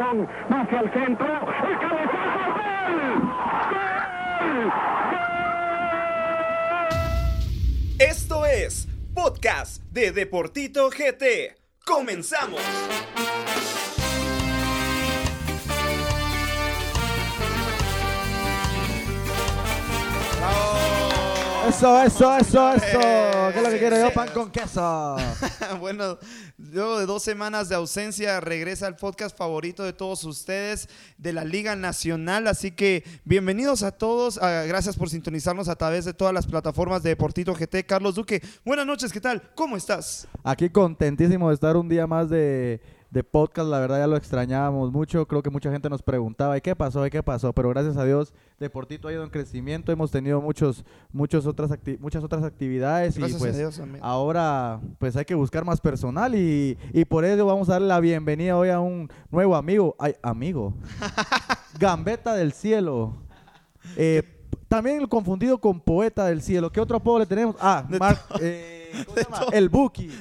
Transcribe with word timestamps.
va 0.00 0.62
hacia 0.62 0.80
el 0.80 0.92
centro, 0.92 1.26
el 1.26 1.78
cabezazo, 1.78 2.40
¡gol! 2.54 3.22
¡Gol! 5.10 5.28
Esto 7.98 8.46
es 8.46 8.88
Podcast 9.14 9.82
de 9.92 10.12
Deportito 10.12 10.88
GT. 10.88 11.56
¡Comenzamos! 11.84 12.60
Eso, 21.68 22.02
eso, 22.02 22.36
eso, 22.36 22.72
eso. 22.72 23.00
¿Qué 23.52 23.58
es 23.58 23.62
lo 23.62 23.68
que 23.68 23.70
Sí, 23.72 23.78
quiero 23.78 23.98
yo? 23.98 24.12
Pan 24.12 24.28
con 24.34 24.50
queso. 24.50 25.16
bueno, 25.78 26.18
luego 26.72 26.98
de 26.98 27.06
dos 27.06 27.22
semanas 27.22 27.68
de 27.68 27.74
ausencia, 27.74 28.40
regresa 28.40 28.86
el 28.86 28.96
podcast 28.96 29.36
favorito 29.36 29.82
de 29.82 29.92
todos 29.92 30.24
ustedes 30.24 30.88
de 31.18 31.32
la 31.32 31.44
Liga 31.44 31.76
Nacional. 31.76 32.46
Así 32.46 32.70
que 32.70 33.04
bienvenidos 33.24 33.82
a 33.82 33.92
todos. 33.92 34.38
Ah, 34.38 34.64
gracias 34.66 34.96
por 34.96 35.10
sintonizarnos 35.10 35.68
a 35.68 35.76
través 35.76 36.04
de 36.04 36.14
todas 36.14 36.32
las 36.32 36.46
plataformas 36.46 37.02
de 37.02 37.10
Deportito 37.10 37.54
GT. 37.54 37.84
Carlos 37.84 38.14
Duque, 38.14 38.42
buenas 38.64 38.86
noches, 38.86 39.12
¿qué 39.12 39.20
tal? 39.20 39.50
¿Cómo 39.54 39.76
estás? 39.76 40.28
Aquí 40.44 40.70
contentísimo 40.70 41.48
de 41.48 41.54
estar 41.54 41.76
un 41.76 41.88
día 41.88 42.06
más 42.06 42.30
de, 42.30 42.80
de 43.10 43.24
podcast. 43.24 43.68
La 43.68 43.78
verdad 43.80 43.98
ya 43.98 44.06
lo 44.06 44.16
extrañábamos 44.16 44.92
mucho. 44.92 45.26
Creo 45.26 45.42
que 45.42 45.50
mucha 45.50 45.70
gente 45.70 45.90
nos 45.90 46.02
preguntaba, 46.02 46.56
¿y 46.56 46.60
qué 46.60 46.76
pasó? 46.76 47.04
¿y 47.06 47.10
qué 47.10 47.22
pasó? 47.22 47.52
Pero 47.52 47.68
gracias 47.70 47.96
a 47.96 48.04
Dios, 48.04 48.32
Deportito 48.58 49.08
ha 49.08 49.12
ido 49.12 49.24
en 49.24 49.30
crecimiento. 49.30 49.90
Hemos 49.90 50.10
tenido 50.10 50.40
muchos, 50.40 50.84
muchos 51.12 51.46
otras 51.46 51.70
acti- 51.70 51.98
muchas 51.98 52.22
otras 52.22 52.44
actividades. 52.44 53.16
y 53.16 53.20
Gracias 53.20 53.40
pues 53.40 53.54
a 53.54 53.58
Dios, 53.58 53.80
ahora 54.00 54.80
pues 54.98 55.16
hay 55.16 55.24
que 55.24 55.34
buscar 55.34 55.64
más 55.64 55.80
personal 55.80 56.34
y, 56.34 56.78
y 56.92 57.04
por 57.04 57.24
ello 57.24 57.46
vamos 57.46 57.68
a 57.68 57.72
darle 57.72 57.88
la 57.88 58.00
bienvenida 58.00 58.56
hoy 58.56 58.68
a 58.68 58.78
un 58.80 59.10
nuevo 59.30 59.56
amigo. 59.56 59.96
Ay, 59.98 60.14
amigo. 60.22 60.74
Gambeta 61.78 62.34
del 62.34 62.52
cielo. 62.52 63.14
Eh, 63.96 64.22
también 64.68 65.04
confundido 65.08 65.58
con 65.58 65.80
poeta 65.80 66.26
del 66.26 66.42
cielo. 66.42 66.70
¿Qué 66.70 66.80
otro 66.80 66.98
apodo 66.98 67.18
le 67.18 67.26
tenemos? 67.26 67.56
Ah, 67.60 67.84
De 67.88 67.98
Mar- 67.98 68.20
eh, 68.40 68.92
¿cómo 69.06 69.16
se 69.16 69.24
llama? 69.24 69.38
El 69.52 69.68
Buki. 69.68 70.10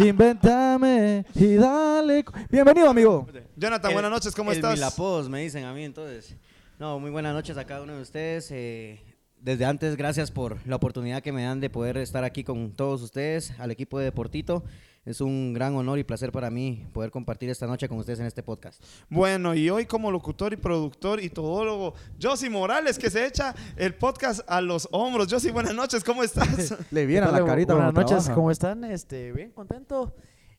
Invéntame 0.00 1.26
y 1.34 1.56
dale. 1.56 2.24
Bienvenido, 2.50 2.88
amigo. 2.88 3.26
Jonathan, 3.54 3.92
buenas 3.92 4.10
noches, 4.10 4.34
¿cómo 4.34 4.50
el 4.50 4.56
estás? 4.56 4.72
Milapodos 4.72 5.28
me 5.28 5.42
dicen 5.42 5.64
a 5.64 5.74
mí 5.74 5.84
entonces. 5.84 6.36
No, 6.78 6.98
muy 6.98 7.10
buenas 7.10 7.34
noches 7.34 7.58
a 7.58 7.66
cada 7.66 7.82
uno 7.82 7.96
de 7.96 8.00
ustedes. 8.00 8.50
eh, 8.50 8.98
desde 9.36 9.66
antes, 9.66 9.96
gracias 9.96 10.30
por 10.30 10.66
la 10.66 10.76
oportunidad 10.76 11.22
que 11.22 11.32
me 11.32 11.44
dan 11.44 11.60
de 11.60 11.68
poder 11.68 11.98
estar 11.98 12.24
aquí 12.24 12.44
con 12.44 12.72
todos 12.72 13.02
ustedes, 13.02 13.52
al 13.58 13.70
equipo 13.70 13.98
de 13.98 14.06
Deportito. 14.06 14.64
Es 15.06 15.22
un 15.22 15.54
gran 15.54 15.74
honor 15.76 15.98
y 15.98 16.04
placer 16.04 16.30
para 16.30 16.50
mí 16.50 16.86
poder 16.92 17.10
compartir 17.10 17.48
esta 17.48 17.66
noche 17.66 17.88
con 17.88 17.96
ustedes 17.96 18.20
en 18.20 18.26
este 18.26 18.42
podcast. 18.42 18.84
Bueno, 19.08 19.54
y 19.54 19.70
hoy 19.70 19.86
como 19.86 20.10
locutor 20.10 20.52
y 20.52 20.56
productor 20.56 21.22
y 21.22 21.30
todólogo, 21.30 21.94
Josie 22.20 22.50
Morales, 22.50 22.98
que 22.98 23.08
se 23.08 23.24
echa 23.24 23.54
el 23.76 23.94
podcast 23.94 24.42
a 24.46 24.60
los 24.60 24.86
hombros. 24.92 25.28
Josie, 25.30 25.52
buenas 25.52 25.74
noches, 25.74 26.04
¿cómo 26.04 26.22
estás? 26.22 26.74
Le 26.90 27.06
viene 27.06 27.26
a 27.26 27.30
¿Qué 27.32 27.40
la 27.40 27.46
carita. 27.46 27.72
Buenas 27.72 27.94
noches, 27.94 28.08
trabaja. 28.08 28.34
¿cómo 28.34 28.50
están? 28.50 28.84
Este, 28.84 29.32
bien 29.32 29.52
contento. 29.52 30.14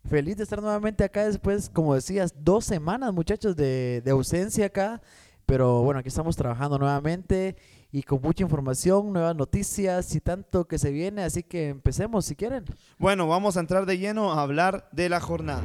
Feliz 0.09 0.37
de 0.37 0.43
estar 0.43 0.59
nuevamente 0.59 1.03
acá 1.03 1.27
después, 1.27 1.69
como 1.69 1.93
decías, 1.93 2.33
dos 2.35 2.65
semanas, 2.65 3.13
muchachos, 3.13 3.55
de, 3.55 4.01
de 4.03 4.09
ausencia 4.09 4.65
acá. 4.65 5.03
Pero 5.45 5.83
bueno, 5.83 5.99
aquí 5.99 6.09
estamos 6.09 6.35
trabajando 6.35 6.79
nuevamente 6.79 7.55
y 7.91 8.03
con 8.03 8.21
mucha 8.21 8.43
información, 8.43 9.11
nuevas 9.11 9.35
noticias 9.35 10.15
y 10.15 10.21
tanto 10.21 10.65
que 10.65 10.77
se 10.77 10.91
viene. 10.91 11.23
Así 11.23 11.43
que 11.43 11.69
empecemos 11.69 12.25
si 12.25 12.35
quieren. 12.35 12.65
Bueno, 12.97 13.27
vamos 13.27 13.57
a 13.57 13.59
entrar 13.59 13.85
de 13.85 13.97
lleno 13.97 14.31
a 14.31 14.41
hablar 14.41 14.87
de 14.91 15.09
la 15.09 15.19
jornada. 15.19 15.63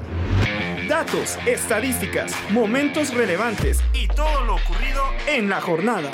Datos, 0.88 1.38
estadísticas, 1.46 2.32
momentos 2.50 3.12
relevantes 3.12 3.80
y 3.92 4.06
todo 4.08 4.44
lo 4.44 4.54
ocurrido 4.54 5.02
en 5.26 5.48
la 5.48 5.60
jornada. 5.60 6.10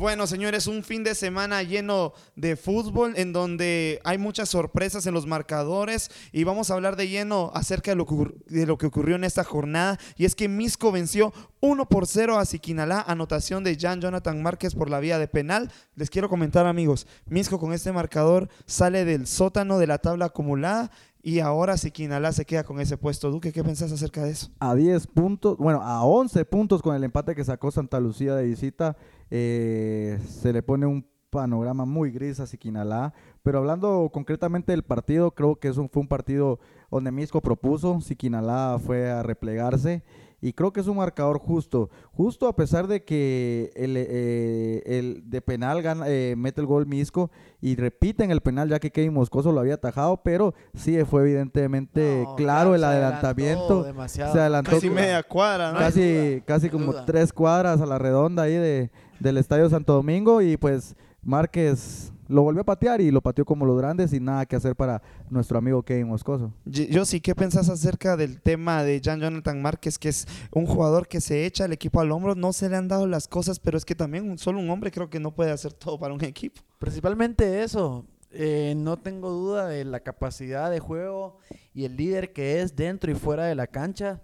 Bueno, 0.00 0.26
señores, 0.26 0.66
un 0.66 0.82
fin 0.82 1.04
de 1.04 1.14
semana 1.14 1.62
lleno 1.62 2.14
de 2.34 2.56
fútbol 2.56 3.12
en 3.16 3.34
donde 3.34 4.00
hay 4.02 4.16
muchas 4.16 4.48
sorpresas 4.48 5.04
en 5.04 5.12
los 5.12 5.26
marcadores 5.26 6.10
y 6.32 6.44
vamos 6.44 6.70
a 6.70 6.74
hablar 6.74 6.96
de 6.96 7.06
lleno 7.06 7.50
acerca 7.52 7.90
de 7.90 7.96
lo, 7.96 8.78
que 8.78 8.86
ocurrió 8.86 9.16
en 9.16 9.24
esta 9.24 9.44
jornada 9.44 9.98
y 10.16 10.24
es 10.24 10.34
que 10.34 10.48
Misco 10.48 10.90
venció 10.90 11.34
1 11.60 11.86
por 11.90 12.06
0 12.06 12.38
a 12.38 12.46
Siquinalá, 12.46 13.04
anotación 13.06 13.62
de 13.62 13.76
Jan 13.78 14.00
Jonathan 14.00 14.42
Márquez 14.42 14.74
por 14.74 14.88
la 14.88 15.00
vía 15.00 15.18
de 15.18 15.28
penal. 15.28 15.70
Les 15.96 16.08
quiero 16.08 16.30
comentar, 16.30 16.64
amigos, 16.64 17.06
Misco 17.26 17.58
con 17.58 17.74
este 17.74 17.92
marcador 17.92 18.48
sale 18.64 19.04
del 19.04 19.26
sótano 19.26 19.78
de 19.78 19.86
la 19.86 19.98
tabla 19.98 20.24
acumulada 20.24 20.90
y 21.22 21.40
ahora 21.40 21.76
Siquinalá 21.76 22.32
se 22.32 22.44
queda 22.44 22.64
con 22.64 22.80
ese 22.80 22.96
puesto. 22.96 23.30
Duque, 23.30 23.52
¿qué 23.52 23.62
pensás 23.64 23.92
acerca 23.92 24.22
de 24.24 24.30
eso? 24.30 24.50
a 24.60 24.74
10 24.74 25.06
puntos, 25.06 25.56
bueno, 25.58 25.80
a 25.82 26.04
11 26.04 26.44
puntos 26.44 26.82
con 26.82 26.94
el 26.94 27.04
empate 27.04 27.34
que 27.34 27.44
sacó 27.44 27.70
Santa 27.70 28.00
Lucía 28.00 28.34
de 28.34 28.44
visita, 28.44 28.96
eh, 29.30 30.18
se 30.26 30.52
le 30.52 30.62
pone 30.62 30.86
un 30.86 31.06
panorama 31.30 31.84
muy 31.84 32.10
gris 32.10 32.40
a 32.40 32.46
Siquinalá. 32.46 33.14
Pero 33.42 33.58
hablando 33.58 34.10
concretamente 34.12 34.72
del 34.72 34.82
partido, 34.82 35.30
creo 35.30 35.56
que 35.56 35.68
es 35.68 35.76
un- 35.76 35.88
fue 35.88 36.02
un 36.02 36.08
partido 36.08 36.58
donde 36.90 37.12
Misco 37.12 37.40
propuso, 37.40 38.00
Siquinalá 38.00 38.78
fue 38.84 39.08
a 39.10 39.22
replegarse 39.22 40.02
y 40.40 40.52
creo 40.52 40.72
que 40.72 40.80
es 40.80 40.86
un 40.86 40.96
marcador 40.96 41.38
justo. 41.38 41.90
Justo 42.12 42.48
a 42.48 42.56
pesar 42.56 42.86
de 42.86 43.04
que 43.04 43.70
el, 43.76 43.94
eh, 43.96 44.82
el 44.86 45.22
de 45.28 45.40
penal 45.42 45.82
gana- 45.82 46.06
eh, 46.08 46.34
mete 46.36 46.60
el 46.60 46.66
gol 46.66 46.86
Misco 46.86 47.30
y 47.60 47.76
repiten 47.76 48.30
el 48.30 48.40
penal 48.40 48.68
ya 48.68 48.78
que 48.78 48.90
Kevin 48.90 49.12
Moscoso 49.14 49.52
lo 49.52 49.60
había 49.60 49.74
atajado, 49.74 50.22
pero 50.22 50.54
sí 50.74 50.96
fue 51.04 51.22
evidentemente 51.22 52.22
No, 52.24 52.36
claro 52.36 52.74
el 52.74 52.80
se 52.80 52.86
adelantó 52.86 53.26
adelantamiento. 53.26 53.82
demasiado. 53.84 54.32
Se 54.32 54.40
adelantó 54.40 54.70
Casi 54.72 54.90
media 54.90 55.22
cuadra, 55.22 55.72
¿no? 55.72 55.78
casi, 55.78 56.42
casi 56.46 56.70
como 56.70 56.92
duda. 56.92 57.04
tres 57.04 57.32
cuadras 57.32 57.80
a 57.80 57.86
la 57.86 57.98
redonda 57.98 58.44
ahí 58.44 58.54
de, 58.54 58.90
del 59.18 59.36
Estadio 59.36 59.68
Santo 59.68 59.92
Domingo 59.94 60.40
y 60.42 60.56
pues 60.56 60.96
Márquez 61.22 62.12
lo 62.30 62.42
volvió 62.42 62.62
a 62.62 62.64
patear 62.64 63.00
y 63.00 63.10
lo 63.10 63.20
pateó 63.20 63.44
como 63.44 63.66
los 63.66 63.76
grandes 63.76 64.12
y 64.12 64.20
nada 64.20 64.46
que 64.46 64.56
hacer 64.56 64.76
para 64.76 65.02
nuestro 65.28 65.58
amigo 65.58 65.82
Kevin 65.82 66.08
Moscoso. 66.08 66.52
Yo 66.64 67.04
sí, 67.04 67.20
¿qué 67.20 67.34
pensás 67.34 67.68
acerca 67.68 68.16
del 68.16 68.40
tema 68.40 68.82
de 68.84 69.00
Jan 69.04 69.20
Jonathan 69.20 69.60
Márquez, 69.60 69.98
que 69.98 70.08
es 70.08 70.26
un 70.52 70.64
jugador 70.66 71.08
que 71.08 71.20
se 71.20 71.44
echa 71.44 71.64
el 71.64 71.72
equipo 71.72 72.00
al 72.00 72.12
hombro? 72.12 72.34
No 72.34 72.52
se 72.52 72.68
le 72.68 72.76
han 72.76 72.88
dado 72.88 73.06
las 73.06 73.28
cosas, 73.28 73.58
pero 73.60 73.76
es 73.76 73.84
que 73.84 73.94
también 73.94 74.30
un- 74.30 74.38
solo 74.38 74.60
un 74.60 74.70
hombre 74.70 74.90
creo 74.90 75.10
que 75.10 75.20
no 75.20 75.34
puede 75.34 75.50
hacer 75.50 75.72
todo 75.72 75.98
para 75.98 76.14
un 76.14 76.24
equipo. 76.24 76.60
Principalmente 76.78 77.62
eso. 77.62 78.06
eh, 78.32 78.74
no 78.76 78.96
tengo 78.96 79.28
duda 79.30 79.66
de 79.66 79.84
la 79.84 79.98
capacidad 80.00 80.70
de 80.70 80.78
juego 80.78 81.38
y 81.74 81.84
el 81.84 81.96
líder 81.96 82.32
que 82.32 82.62
es 82.62 82.76
dentro 82.76 83.10
y 83.10 83.16
fuera 83.16 83.44
de 83.46 83.56
la 83.56 83.66
cancha, 83.66 84.20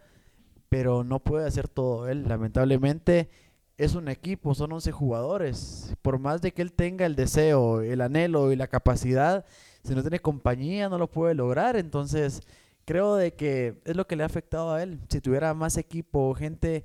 pero 0.68 1.02
no 1.02 1.18
puede 1.18 1.44
hacer 1.48 1.66
todo 1.66 2.08
él. 2.08 2.22
Lamentablemente 2.28 3.28
es 3.78 3.94
un 3.94 4.08
equipo, 4.08 4.54
son 4.54 4.72
11 4.72 4.92
jugadores. 4.92 5.94
Por 6.02 6.18
más 6.18 6.40
de 6.40 6.52
que 6.52 6.62
él 6.62 6.72
tenga 6.72 7.06
el 7.06 7.16
deseo, 7.16 7.82
el 7.82 8.00
anhelo 8.00 8.52
y 8.52 8.56
la 8.56 8.68
capacidad, 8.68 9.44
si 9.82 9.94
no 9.94 10.02
tiene 10.02 10.20
compañía 10.20 10.88
no 10.88 10.98
lo 10.98 11.10
puede 11.10 11.34
lograr. 11.34 11.76
Entonces 11.76 12.40
creo 12.84 13.16
de 13.16 13.34
que 13.34 13.80
es 13.84 13.96
lo 13.96 14.06
que 14.06 14.16
le 14.16 14.22
ha 14.22 14.26
afectado 14.26 14.72
a 14.72 14.82
él. 14.82 15.00
Si 15.08 15.20
tuviera 15.20 15.52
más 15.54 15.76
equipo, 15.76 16.34
gente 16.34 16.84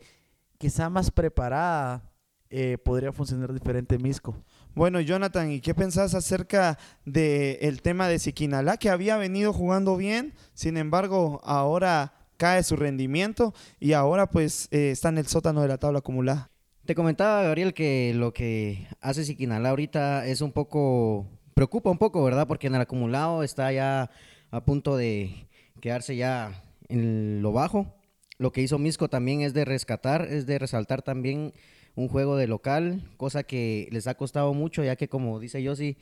quizá 0.57 0.89
más 0.89 1.11
preparada, 1.11 2.11
eh, 2.49 2.77
podría 2.77 3.13
funcionar 3.13 3.53
diferente 3.53 3.97
Misco. 3.97 4.35
Bueno, 4.75 4.99
Jonathan, 4.99 5.51
¿y 5.51 5.61
qué 5.61 5.73
pensás 5.73 6.13
acerca 6.13 6.77
del 7.05 7.81
tema 7.81 8.07
de 8.09 8.19
Siquinalá, 8.19 8.77
que 8.77 8.89
había 8.89 9.17
venido 9.17 9.53
jugando 9.53 9.95
bien, 9.95 10.33
sin 10.53 10.77
embargo, 10.77 11.39
ahora 11.43 12.13
cae 12.37 12.63
su 12.63 12.75
rendimiento 12.75 13.53
y 13.79 13.93
ahora 13.93 14.29
pues 14.29 14.67
eh, 14.71 14.91
está 14.91 15.09
en 15.09 15.19
el 15.19 15.27
sótano 15.27 15.61
de 15.61 15.67
la 15.69 15.77
tabla 15.77 15.99
acumulada? 15.99 16.51
Te 16.85 16.95
comentaba, 16.95 17.43
Gabriel, 17.43 17.75
que 17.75 18.11
lo 18.15 18.33
que 18.33 18.87
hace 19.01 19.23
Siquinalá 19.23 19.69
ahorita 19.69 20.25
es 20.25 20.41
un 20.41 20.51
poco, 20.51 21.27
preocupa 21.53 21.91
un 21.91 21.99
poco, 21.99 22.23
¿verdad? 22.23 22.47
Porque 22.47 22.67
en 22.67 22.75
el 22.75 22.81
acumulado 22.81 23.43
está 23.43 23.71
ya 23.71 24.09
a 24.49 24.65
punto 24.65 24.97
de 24.97 25.47
quedarse 25.79 26.15
ya 26.15 26.63
en 26.89 27.43
lo 27.43 27.51
bajo. 27.51 27.93
Lo 28.39 28.51
que 28.51 28.61
hizo 28.61 28.79
Misco 28.79 29.09
también 29.09 29.41
es 29.41 29.53
de 29.53 29.63
rescatar, 29.63 30.23
es 30.23 30.47
de 30.47 30.57
resaltar 30.57 31.03
también 31.03 31.53
un 31.95 32.07
juego 32.07 32.35
de 32.35 32.47
local, 32.47 33.03
cosa 33.15 33.43
que 33.43 33.87
les 33.91 34.07
ha 34.07 34.15
costado 34.15 34.53
mucho, 34.55 34.83
ya 34.83 34.95
que 34.95 35.07
como 35.07 35.39
dice 35.39 35.61
Yossi, 35.61 35.97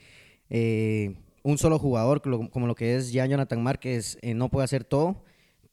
eh, 0.50 1.16
un 1.44 1.58
solo 1.58 1.78
jugador, 1.78 2.22
como 2.22 2.68
lo 2.68 2.76
que 2.76 2.96
es 2.96 3.12
ya 3.12 3.26
Jonathan 3.26 3.62
Márquez, 3.62 4.18
eh, 4.22 4.34
no 4.34 4.48
puede 4.50 4.64
hacer 4.64 4.86
todo, 4.86 5.24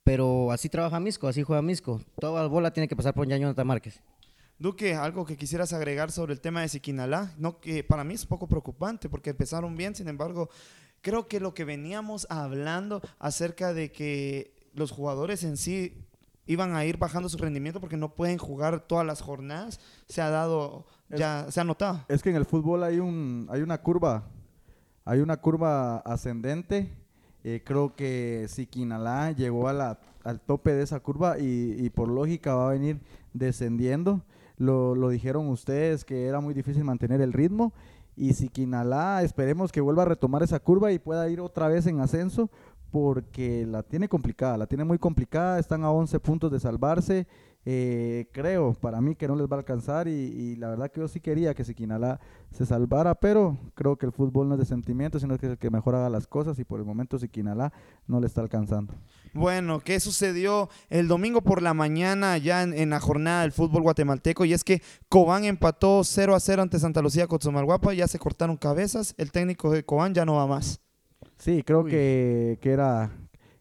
pero 0.02 0.50
así 0.50 0.68
trabaja 0.68 0.98
Misco, 0.98 1.28
así 1.28 1.44
juega 1.44 1.62
Misco. 1.62 2.00
Toda 2.18 2.42
la 2.42 2.48
bola 2.48 2.72
tiene 2.72 2.88
que 2.88 2.96
pasar 2.96 3.14
por 3.14 3.28
ya 3.28 3.36
Jonathan 3.36 3.66
Márquez. 3.66 4.02
Duque, 4.58 4.94
algo 4.94 5.26
que 5.26 5.36
quisieras 5.36 5.74
agregar 5.74 6.10
sobre 6.10 6.32
el 6.32 6.40
tema 6.40 6.62
de 6.62 6.68
Siquinalá, 6.68 7.34
no 7.36 7.60
que 7.60 7.84
para 7.84 8.04
mí 8.04 8.14
es 8.14 8.22
un 8.22 8.28
poco 8.28 8.48
preocupante 8.48 9.10
porque 9.10 9.30
empezaron 9.30 9.76
bien, 9.76 9.94
sin 9.94 10.08
embargo, 10.08 10.48
creo 11.02 11.28
que 11.28 11.40
lo 11.40 11.52
que 11.52 11.64
veníamos 11.64 12.26
hablando 12.30 13.02
acerca 13.18 13.74
de 13.74 13.92
que 13.92 14.54
los 14.72 14.92
jugadores 14.92 15.44
en 15.44 15.58
sí 15.58 16.06
iban 16.46 16.74
a 16.74 16.86
ir 16.86 16.96
bajando 16.96 17.28
su 17.28 17.36
rendimiento 17.36 17.80
porque 17.80 17.98
no 17.98 18.14
pueden 18.14 18.38
jugar 18.38 18.80
todas 18.86 19.04
las 19.04 19.20
jornadas, 19.20 19.78
se 20.08 20.22
ha 20.22 20.30
dado, 20.30 20.86
ya 21.10 21.46
se 21.50 21.60
ha 21.60 21.64
notado. 21.64 22.06
Es 22.08 22.22
que 22.22 22.30
en 22.30 22.36
el 22.36 22.46
fútbol 22.46 22.82
hay 22.82 22.98
un 22.98 23.48
hay 23.50 23.60
una 23.60 23.82
curva, 23.82 24.24
hay 25.04 25.20
una 25.20 25.36
curva 25.36 25.98
ascendente. 25.98 26.96
Eh, 27.44 27.62
creo 27.64 27.94
que 27.94 28.46
Siquinalá 28.48 29.32
llegó 29.32 29.68
a 29.68 29.72
la 29.72 30.00
al 30.24 30.40
tope 30.40 30.72
de 30.72 30.82
esa 30.82 30.98
curva 30.98 31.38
y, 31.38 31.76
y 31.78 31.90
por 31.90 32.08
lógica 32.08 32.54
va 32.54 32.70
a 32.70 32.72
venir 32.72 33.00
descendiendo. 33.32 34.22
Lo, 34.58 34.94
lo 34.94 35.08
dijeron 35.08 35.48
ustedes 35.48 36.04
que 36.04 36.26
era 36.26 36.40
muy 36.40 36.54
difícil 36.54 36.84
mantener 36.84 37.20
el 37.20 37.32
ritmo 37.32 37.72
y 38.16 38.32
Siquinalá 38.32 39.22
esperemos 39.22 39.70
que 39.70 39.82
vuelva 39.82 40.02
a 40.02 40.06
retomar 40.06 40.42
esa 40.42 40.58
curva 40.58 40.90
y 40.92 40.98
pueda 40.98 41.28
ir 41.28 41.40
otra 41.40 41.68
vez 41.68 41.86
en 41.86 42.00
ascenso 42.00 42.50
porque 42.90 43.66
la 43.66 43.82
tiene 43.82 44.08
complicada, 44.08 44.56
la 44.56 44.66
tiene 44.66 44.84
muy 44.84 44.98
complicada, 44.98 45.58
están 45.58 45.84
a 45.84 45.90
11 45.90 46.18
puntos 46.20 46.50
de 46.50 46.60
salvarse, 46.60 47.26
eh, 47.66 48.26
creo 48.32 48.72
para 48.74 49.00
mí 49.00 49.16
que 49.16 49.28
no 49.28 49.36
les 49.36 49.46
va 49.48 49.56
a 49.56 49.58
alcanzar 49.58 50.08
y, 50.08 50.56
la 50.56 50.68
verdad 50.68 50.90
que 50.90 51.00
yo 51.00 51.08
sí 51.08 51.20
quería 51.20 51.52
que 51.52 51.64
Siquinalá 51.64 52.20
se 52.52 52.64
salvara, 52.64 53.14
pero 53.14 53.58
creo 53.74 53.96
que 53.96 54.06
el 54.06 54.12
fútbol 54.12 54.48
no 54.48 54.54
es 54.54 54.60
de 54.60 54.66
sentimientos, 54.66 55.20
sino 55.20 55.36
que 55.36 55.46
es 55.46 55.52
el 55.52 55.58
que 55.58 55.68
mejor 55.68 55.94
haga 55.94 56.08
las 56.08 56.26
cosas 56.26 56.58
y 56.58 56.64
por 56.64 56.80
el 56.80 56.86
momento 56.86 57.18
Siquinalá 57.18 57.72
no 58.06 58.20
le 58.20 58.28
está 58.28 58.40
alcanzando. 58.40 58.94
Bueno, 59.36 59.80
¿qué 59.80 60.00
sucedió 60.00 60.70
el 60.88 61.08
domingo 61.08 61.42
por 61.42 61.60
la 61.60 61.74
mañana 61.74 62.38
ya 62.38 62.62
en, 62.62 62.72
en 62.72 62.88
la 62.90 63.00
jornada 63.00 63.42
del 63.42 63.52
fútbol 63.52 63.82
guatemalteco? 63.82 64.44
Y 64.46 64.54
es 64.54 64.64
que 64.64 64.80
Cobán 65.10 65.44
empató 65.44 66.02
0 66.04 66.34
a 66.34 66.40
0 66.40 66.62
ante 66.62 66.78
Santa 66.78 67.02
Lucía 67.02 67.26
Cotzomalguapa, 67.26 67.92
ya 67.92 68.08
se 68.08 68.18
cortaron 68.18 68.56
cabezas, 68.56 69.14
el 69.18 69.30
técnico 69.32 69.70
de 69.70 69.84
Cobán 69.84 70.14
ya 70.14 70.24
no 70.24 70.36
va 70.36 70.46
más. 70.46 70.80
Sí, 71.36 71.62
creo 71.62 71.84
que, 71.84 72.58
que 72.62 72.70
era, 72.70 73.10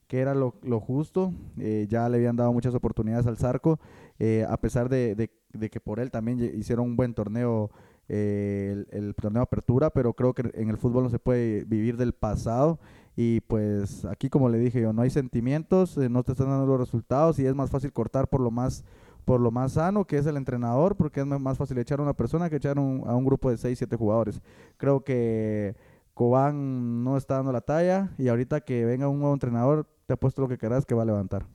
que 0.08 0.20
era 0.20 0.34
lo, 0.34 0.56
lo 0.64 0.80
justo. 0.80 1.34
eh, 1.60 1.88
ya 1.90 2.08
le 2.08 2.18
habían 2.18 2.38
dado 2.38 2.54
muchas 2.54 2.74
oportunidades 2.74 3.28
al 3.28 3.38
Zarco, 3.38 3.78
eh, 4.18 4.46
a 4.50 4.56
pesar 4.58 4.88
de, 4.88 5.14
de- 5.16 5.32
de 5.52 5.70
que 5.70 5.80
por 5.82 6.00
él 6.00 6.10
también 6.12 6.40
hicieron 6.58 6.86
un 6.86 6.96
buen 6.98 7.14
torneo, 7.14 7.70
eh, 8.10 8.86
el, 8.92 9.06
el 9.08 9.16
torneo 9.16 9.42
Apertura, 9.42 9.90
pero 9.90 10.14
creo 10.14 10.34
que 10.34 10.52
en 10.54 10.70
el 10.70 10.78
fútbol 10.78 11.04
no 11.04 11.10
se 11.10 11.20
puede 11.20 11.64
vivir 11.66 11.98
del 11.98 12.14
pasado. 12.14 12.80
Y 13.16 13.40
pues 13.42 14.04
aquí, 14.06 14.30
como 14.30 14.50
le 14.50 14.58
dije 14.58 14.82
yo, 14.82 14.92
no 14.94 15.02
hay 15.02 15.10
sentimientos, 15.10 15.98
eh, 15.98 16.10
no 16.10 16.24
te 16.24 16.34
están 16.34 16.50
dando 16.50 16.66
los 16.66 16.80
resultados 16.80 17.40
y 17.40 17.46
es 17.46 17.56
más 17.56 17.70
fácil 17.70 17.94
cortar 17.94 18.28
por 18.28 18.42
lo 18.42 18.52
más 18.52 18.84
por 19.24 19.42
lo 19.42 19.50
más 19.50 19.72
sano 19.72 20.06
que 20.06 20.20
es 20.20 20.26
el 20.28 20.38
entrenador, 20.38 20.96
porque 20.96 21.22
es 21.22 21.26
más 21.26 21.58
fácil 21.58 21.80
echar 21.80 22.00
a 22.00 22.04
una 22.04 22.14
persona 22.14 22.48
que 22.48 22.58
echar 22.58 22.78
un- 22.78 23.02
a 23.08 23.16
un 23.16 23.26
grupo 23.26 23.50
de 23.50 23.58
6, 23.58 23.76
7 23.80 23.96
jugadores. 23.96 24.40
Creo 24.78 25.04
que 25.04 25.76
Cobán 26.14 27.04
no 27.04 27.18
está 27.18 27.38
dando 27.38 27.52
la 27.52 27.62
talla 27.62 28.12
y 28.20 28.28
ahorita 28.28 28.62
que 28.62 28.86
venga 28.86 29.08
un 29.10 29.18
nuevo 29.20 29.34
entrenador, 29.34 29.88
te 30.06 30.14
apuesto 30.14 30.44
lo 30.44 30.48
que 30.48 30.60
querás 30.60 30.86
que 30.86 30.94
va 30.94 31.02
a 31.02 31.06
levantar. 31.06 31.46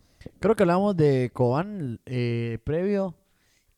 Creo 0.41 0.57
que 0.57 0.65
hablamos 0.65 0.97
de 0.97 1.31
Cobán 1.33 2.01
eh, 2.07 2.59
previo 2.65 3.15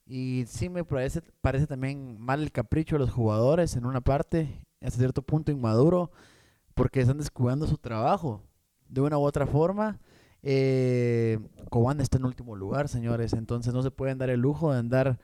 y 0.06 0.44
sí 0.46 0.70
me 0.70 0.84
parece, 0.84 1.20
parece 1.42 1.66
también 1.66 2.18
mal 2.18 2.42
el 2.42 2.50
capricho 2.50 2.94
de 2.96 3.00
los 3.00 3.10
jugadores 3.12 3.76
en 3.76 3.84
una 3.84 4.00
parte, 4.00 4.64
hasta 4.80 4.98
cierto 4.98 5.20
punto 5.20 5.52
inmaduro, 5.52 6.10
porque 6.74 7.00
están 7.00 7.18
descuidando 7.18 7.66
su 7.66 7.78
trabajo 7.78 8.42
de 8.88 9.00
una 9.00 9.18
u 9.18 9.22
otra 9.22 9.46
forma. 9.46 10.00
Eh, 10.42 11.38
Cobán 11.70 12.00
está 12.00 12.18
en 12.18 12.24
último 12.24 12.56
lugar, 12.56 12.88
señores, 12.88 13.32
entonces 13.32 13.72
no 13.72 13.82
se 13.82 13.90
pueden 13.90 14.18
dar 14.18 14.30
el 14.30 14.40
lujo 14.40 14.72
de 14.72 14.78
andar 14.78 15.18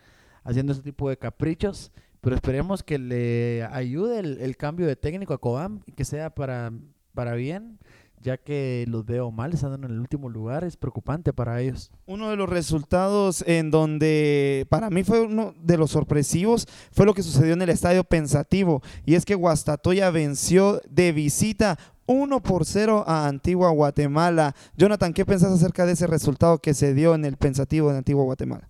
haciendo 0.45 0.73
ese 0.73 0.83
tipo 0.83 1.09
de 1.09 1.17
caprichos, 1.17 1.93
pero 2.21 2.37
esperemos 2.37 2.83
que 2.83 2.99
le 2.99 3.65
ayude 3.65 4.21
el, 4.21 4.39
el 4.41 4.57
cambio 4.57 4.87
de 4.87 4.97
técnico 4.97 5.35
a 5.35 5.39
Cobán 5.39 5.83
y 5.87 5.93
que 5.93 6.05
sea 6.05 6.35
para, 6.35 6.73
para 7.15 7.35
bien, 7.35 7.79
ya 8.23 8.37
que 8.37 8.85
los 8.89 9.05
veo 9.05 9.31
mal, 9.31 9.53
están 9.53 9.75
en 9.75 9.85
el 9.85 9.99
último 9.99 10.29
lugar, 10.29 10.65
es 10.65 10.77
preocupante 10.77 11.33
para 11.33 11.61
ellos. 11.61 11.91
Uno 12.07 12.31
de 12.31 12.37
los 12.37 12.49
resultados 12.49 13.45
en 13.47 13.71
donde 13.71 14.67
para 14.69 14.91
mí 14.91 15.05
fue 15.05 15.21
uno 15.21 15.55
de 15.61 15.77
los 15.77 15.91
sorpresivos 15.93 16.67
fue 16.93 17.07
lo 17.07 17.15
que 17.15 17.23
sucedió 17.23 17.53
en 17.53 17.63
el 17.63 17.71
estadio 17.71 18.05
Pensativo 18.05 18.83
y 19.05 19.15
es 19.15 19.25
que 19.25 19.35
Guastatoya 19.35 20.11
venció 20.11 20.81
de 20.89 21.13
visita 21.13 21.79
1 22.07 22.43
por 22.43 22.65
0 22.65 23.05
a 23.07 23.29
Antigua 23.29 23.71
Guatemala. 23.71 24.55
Jonathan, 24.77 25.13
¿qué 25.13 25.27
pensás 25.27 25.53
acerca 25.53 25.85
de 25.85 25.93
ese 25.93 26.07
resultado 26.07 26.59
que 26.59 26.75
se 26.75 26.95
dio 26.95 27.15
en 27.15 27.25
el 27.25 27.37
Pensativo 27.37 27.93
de 27.93 27.99
Antigua 27.99 28.25
Guatemala? 28.25 28.69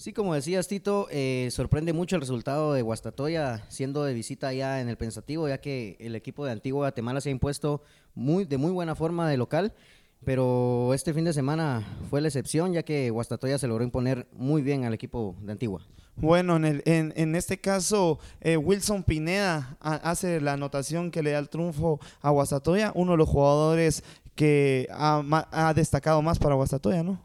Sí, 0.00 0.14
como 0.14 0.32
decías, 0.32 0.66
Tito, 0.66 1.08
eh, 1.10 1.48
sorprende 1.50 1.92
mucho 1.92 2.16
el 2.16 2.22
resultado 2.22 2.72
de 2.72 2.80
Guastatoya 2.80 3.66
siendo 3.68 4.02
de 4.02 4.14
visita 4.14 4.50
ya 4.54 4.80
en 4.80 4.88
el 4.88 4.96
Pensativo, 4.96 5.46
ya 5.46 5.60
que 5.60 5.98
el 6.00 6.14
equipo 6.16 6.46
de 6.46 6.52
Antigua 6.52 6.84
Guatemala 6.86 7.20
se 7.20 7.28
ha 7.28 7.32
impuesto 7.32 7.82
muy, 8.14 8.46
de 8.46 8.56
muy 8.56 8.70
buena 8.72 8.94
forma 8.94 9.28
de 9.28 9.36
local, 9.36 9.74
pero 10.24 10.94
este 10.94 11.12
fin 11.12 11.26
de 11.26 11.34
semana 11.34 11.86
fue 12.08 12.22
la 12.22 12.28
excepción, 12.28 12.72
ya 12.72 12.82
que 12.82 13.10
Guastatoya 13.10 13.58
se 13.58 13.68
logró 13.68 13.84
imponer 13.84 14.26
muy 14.32 14.62
bien 14.62 14.86
al 14.86 14.94
equipo 14.94 15.36
de 15.42 15.52
Antigua. 15.52 15.86
Bueno, 16.16 16.56
en, 16.56 16.64
el- 16.64 16.82
en- 16.86 17.12
en 17.14 17.36
este 17.36 17.60
caso, 17.60 18.18
eh, 18.40 18.56
Wilson 18.56 19.02
Pineda 19.04 19.76
ha- 19.80 19.96
hace 19.96 20.40
la 20.40 20.54
anotación 20.54 21.10
que 21.10 21.22
le 21.22 21.32
da 21.32 21.38
el 21.40 21.50
triunfo 21.50 22.00
a 22.22 22.30
Guastatoya, 22.30 22.90
uno 22.94 23.12
de 23.12 23.18
los 23.18 23.28
jugadores 23.28 24.02
que 24.34 24.88
ha, 24.92 25.22
ha 25.52 25.74
destacado 25.74 26.22
más 26.22 26.38
para 26.38 26.54
Guastatoya, 26.54 27.02
¿no? 27.02 27.20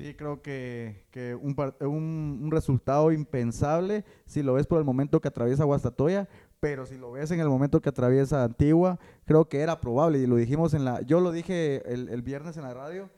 Sí, 0.00 0.14
creo 0.14 0.40
que, 0.42 1.04
que 1.10 1.34
un, 1.34 1.54
un- 1.80 2.50
resultado 2.50 3.12
impensable 3.12 4.04
si 4.26 4.42
lo 4.42 4.54
ves 4.54 4.66
por 4.66 4.78
el 4.78 4.84
momento 4.84 5.20
que 5.20 5.28
atraviesa 5.28 5.64
Guastatoya, 5.64 6.28
pero 6.58 6.86
si 6.86 6.96
lo 6.98 7.12
ves 7.12 7.30
en 7.30 7.40
el 7.40 7.48
momento 7.48 7.80
que 7.80 7.88
atraviesa 7.90 8.44
Antigua, 8.44 8.98
creo 9.24 9.48
que 9.48 9.60
era 9.60 9.80
probable 9.80 10.18
y 10.18 10.26
lo 10.26 10.36
dijimos 10.36 10.74
en 10.74 10.84
la, 10.84 11.00
yo 11.02 11.20
lo 11.20 11.32
dije 11.32 11.82
el, 11.92 12.08
el 12.08 12.22
viernes 12.22 12.56
en 12.56 12.62
la 12.64 12.74
radio, 12.74 13.10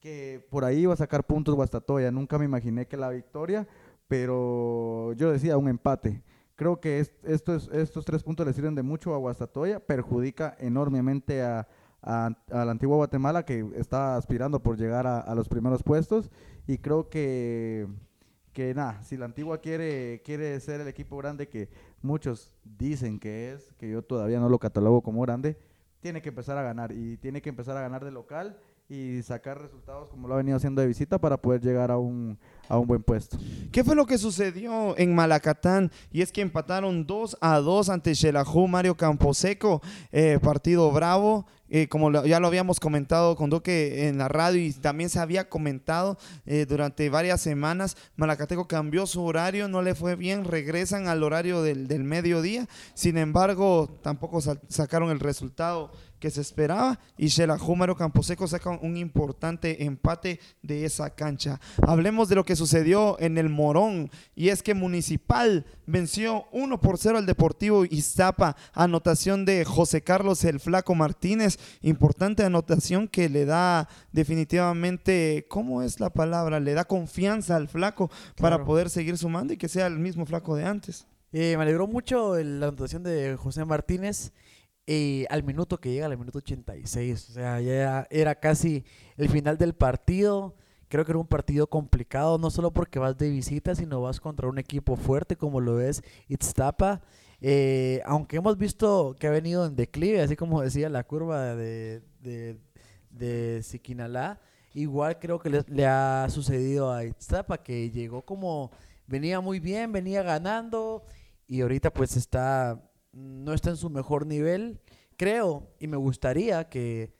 que 0.00 0.46
por 0.50 0.64
ahí 0.64 0.80
iba 0.80 0.92
a 0.92 0.96
sacar 0.96 1.24
puntos 1.26 1.54
Guastatoya, 1.54 2.10
nunca 2.10 2.38
me 2.38 2.44
imaginé 2.44 2.86
que 2.86 2.96
la 2.96 3.08
victoria, 3.10 3.66
pero 4.06 5.12
yo 5.14 5.32
decía 5.32 5.56
un 5.58 5.68
empate. 5.68 6.22
Creo 6.54 6.80
que 6.80 7.00
es- 7.00 7.12
estos, 7.22 7.68
estos 7.72 8.04
tres 8.04 8.22
puntos 8.22 8.46
le 8.46 8.52
sirven 8.52 8.74
de 8.74 8.82
mucho 8.82 9.14
a 9.14 9.18
Guastatoya, 9.18 9.80
perjudica 9.80 10.56
enormemente 10.58 11.42
a, 11.42 11.66
a, 12.06 12.30
a 12.50 12.64
la 12.64 12.70
antigua 12.70 12.96
Guatemala 12.96 13.44
que 13.44 13.66
está 13.74 14.16
aspirando 14.16 14.62
por 14.62 14.78
llegar 14.78 15.06
a, 15.06 15.20
a 15.20 15.34
los 15.34 15.48
primeros 15.48 15.82
puestos. 15.82 16.30
Y 16.66 16.78
creo 16.78 17.10
que 17.10 17.86
que 18.52 18.72
nada, 18.72 19.02
si 19.02 19.18
la 19.18 19.26
antigua 19.26 19.60
quiere 19.60 20.22
quiere 20.24 20.58
ser 20.60 20.80
el 20.80 20.88
equipo 20.88 21.18
grande 21.18 21.46
que 21.46 21.68
muchos 22.00 22.54
dicen 22.64 23.18
que 23.18 23.52
es, 23.52 23.74
que 23.74 23.90
yo 23.90 24.00
todavía 24.02 24.40
no 24.40 24.48
lo 24.48 24.58
catalogo 24.58 25.02
como 25.02 25.20
grande, 25.20 25.58
tiene 26.00 26.22
que 26.22 26.30
empezar 26.30 26.56
a 26.56 26.62
ganar. 26.62 26.92
Y 26.92 27.18
tiene 27.18 27.42
que 27.42 27.50
empezar 27.50 27.76
a 27.76 27.82
ganar 27.82 28.02
de 28.02 28.12
local 28.12 28.58
y 28.88 29.20
sacar 29.22 29.60
resultados 29.60 30.08
como 30.08 30.28
lo 30.28 30.34
ha 30.34 30.36
venido 30.36 30.56
haciendo 30.56 30.80
de 30.80 30.86
visita 30.86 31.18
para 31.18 31.36
poder 31.36 31.60
llegar 31.60 31.90
a 31.90 31.98
un, 31.98 32.38
a 32.68 32.78
un 32.78 32.86
buen 32.86 33.02
puesto. 33.02 33.36
¿Qué 33.72 33.82
fue 33.82 33.96
lo 33.96 34.06
que 34.06 34.16
sucedió 34.16 34.96
en 34.96 35.14
Malacatán? 35.14 35.90
Y 36.12 36.22
es 36.22 36.30
que 36.30 36.40
empataron 36.40 37.04
2 37.06 37.38
a 37.40 37.58
2 37.58 37.88
ante 37.88 38.14
Xelajú 38.14 38.68
Mario 38.68 38.96
Camposeco, 38.96 39.82
eh, 40.12 40.38
partido 40.42 40.90
bravo. 40.92 41.46
eh, 41.68 41.88
como 41.88 42.10
lo- 42.10 42.24
ya 42.24 42.38
lo 42.38 42.46
habíamos 42.46 42.78
comentado 42.78 43.34
con 43.34 43.50
Duque 43.50 44.06
en 44.06 44.18
la 44.18 44.28
radio 44.28 44.60
y 44.64 44.72
también 44.72 45.10
se 45.10 45.18
había 45.18 45.48
comentado 45.48 46.16
eh, 46.46 46.64
durante 46.64 47.10
varias 47.10 47.40
semanas, 47.40 47.96
Malacateco 48.14 48.68
cambió 48.68 49.04
su 49.08 49.24
horario, 49.24 49.66
no 49.66 49.82
le 49.82 49.96
fue 49.96 50.14
bien, 50.14 50.44
regresan 50.44 51.08
al 51.08 51.24
horario 51.24 51.62
del, 51.62 51.88
del 51.88 52.04
mediodía. 52.04 52.68
Sin 52.94 53.18
embargo, 53.18 53.88
tampoco 54.00 54.40
sacaron 54.68 55.10
el 55.10 55.18
resultado 55.18 55.90
que 56.26 56.30
se 56.32 56.40
esperaba 56.40 56.98
y 57.16 57.28
Xelajú 57.28 57.76
Mario 57.76 57.94
Camposeco 57.94 58.48
saca 58.48 58.70
un 58.70 58.96
importante 58.96 59.84
empate 59.84 60.40
de 60.60 60.84
esa 60.84 61.08
cancha. 61.10 61.60
Hablemos 61.86 62.28
de 62.28 62.34
lo 62.34 62.44
que 62.44 62.56
sucedió 62.56 63.16
en 63.20 63.38
el 63.38 63.48
Morón 63.48 64.10
y 64.34 64.48
es 64.48 64.60
que 64.60 64.74
Municipal 64.74 65.64
venció 65.86 66.46
1 66.50 66.80
por 66.80 66.98
0 66.98 67.18
al 67.18 67.26
Deportivo 67.26 67.84
Iztapa, 67.84 68.56
anotación 68.72 69.44
de 69.44 69.64
José 69.64 70.02
Carlos 70.02 70.42
el 70.42 70.58
Flaco 70.58 70.96
Martínez, 70.96 71.60
importante 71.80 72.42
anotación 72.42 73.06
que 73.06 73.28
le 73.28 73.44
da 73.44 73.88
definitivamente, 74.10 75.46
¿cómo 75.48 75.80
es 75.84 76.00
la 76.00 76.10
palabra? 76.10 76.58
Le 76.58 76.74
da 76.74 76.86
confianza 76.86 77.54
al 77.54 77.68
Flaco 77.68 78.10
para 78.36 78.64
poder 78.64 78.90
seguir 78.90 79.16
sumando 79.16 79.52
y 79.52 79.58
que 79.58 79.68
sea 79.68 79.86
el 79.86 80.00
mismo 80.00 80.26
Flaco 80.26 80.56
de 80.56 80.64
antes. 80.64 81.06
Eh, 81.32 81.54
me 81.56 81.62
alegró 81.62 81.86
mucho 81.86 82.34
la 82.36 82.66
anotación 82.66 83.04
de 83.04 83.36
José 83.36 83.64
Martínez 83.64 84.32
eh, 84.86 85.26
al 85.30 85.42
minuto 85.42 85.78
que 85.78 85.92
llega, 85.92 86.06
al 86.06 86.16
minuto 86.16 86.38
86. 86.38 87.30
O 87.30 87.32
sea, 87.32 87.60
ya 87.60 88.06
era, 88.10 88.34
casi 88.36 88.84
el 89.16 89.28
final 89.28 89.58
del 89.58 89.74
partido. 89.74 90.54
Creo 90.88 91.04
que 91.04 91.12
era 91.12 91.18
un 91.18 91.26
partido 91.26 91.66
complicado, 91.66 92.38
no 92.38 92.50
solo 92.50 92.72
porque 92.72 93.00
vas 93.00 93.18
de 93.18 93.28
visita, 93.28 93.74
sino 93.74 94.00
vas 94.02 94.20
contra 94.20 94.48
un 94.48 94.58
equipo 94.58 94.94
fuerte 94.96 95.36
como 95.36 95.60
lo 95.60 95.80
es 95.80 96.02
Itztapa. 96.28 97.02
Eh, 97.40 98.00
aunque 98.06 98.36
hemos 98.36 98.56
visto 98.56 99.16
que 99.18 99.26
ha 99.26 99.30
venido 99.30 99.66
en 99.66 99.74
declive, 99.74 100.22
así 100.22 100.36
como 100.36 100.62
decía 100.62 100.88
la 100.88 101.04
curva 101.04 101.56
de, 101.56 102.02
de, 102.20 102.58
de 103.10 103.62
Siquinalá, 103.64 104.40
igual 104.74 105.18
creo 105.18 105.40
que 105.40 105.50
le, 105.50 105.64
le 105.66 105.86
ha 105.86 106.26
sucedido 106.30 106.92
a 106.92 107.04
Itztapa, 107.04 107.58
que 107.58 107.90
llegó 107.90 108.22
como, 108.22 108.70
venía 109.08 109.40
muy 109.40 109.58
bien, 109.58 109.90
venía 109.90 110.22
ganando, 110.22 111.04
y 111.48 111.60
ahorita 111.62 111.92
pues 111.92 112.16
está, 112.16 112.80
no 113.16 113.52
está 113.52 113.70
en 113.70 113.76
su 113.76 113.90
mejor 113.90 114.26
nivel, 114.26 114.80
creo, 115.16 115.70
y 115.80 115.86
me 115.86 115.96
gustaría 115.96 116.68
que, 116.68 117.14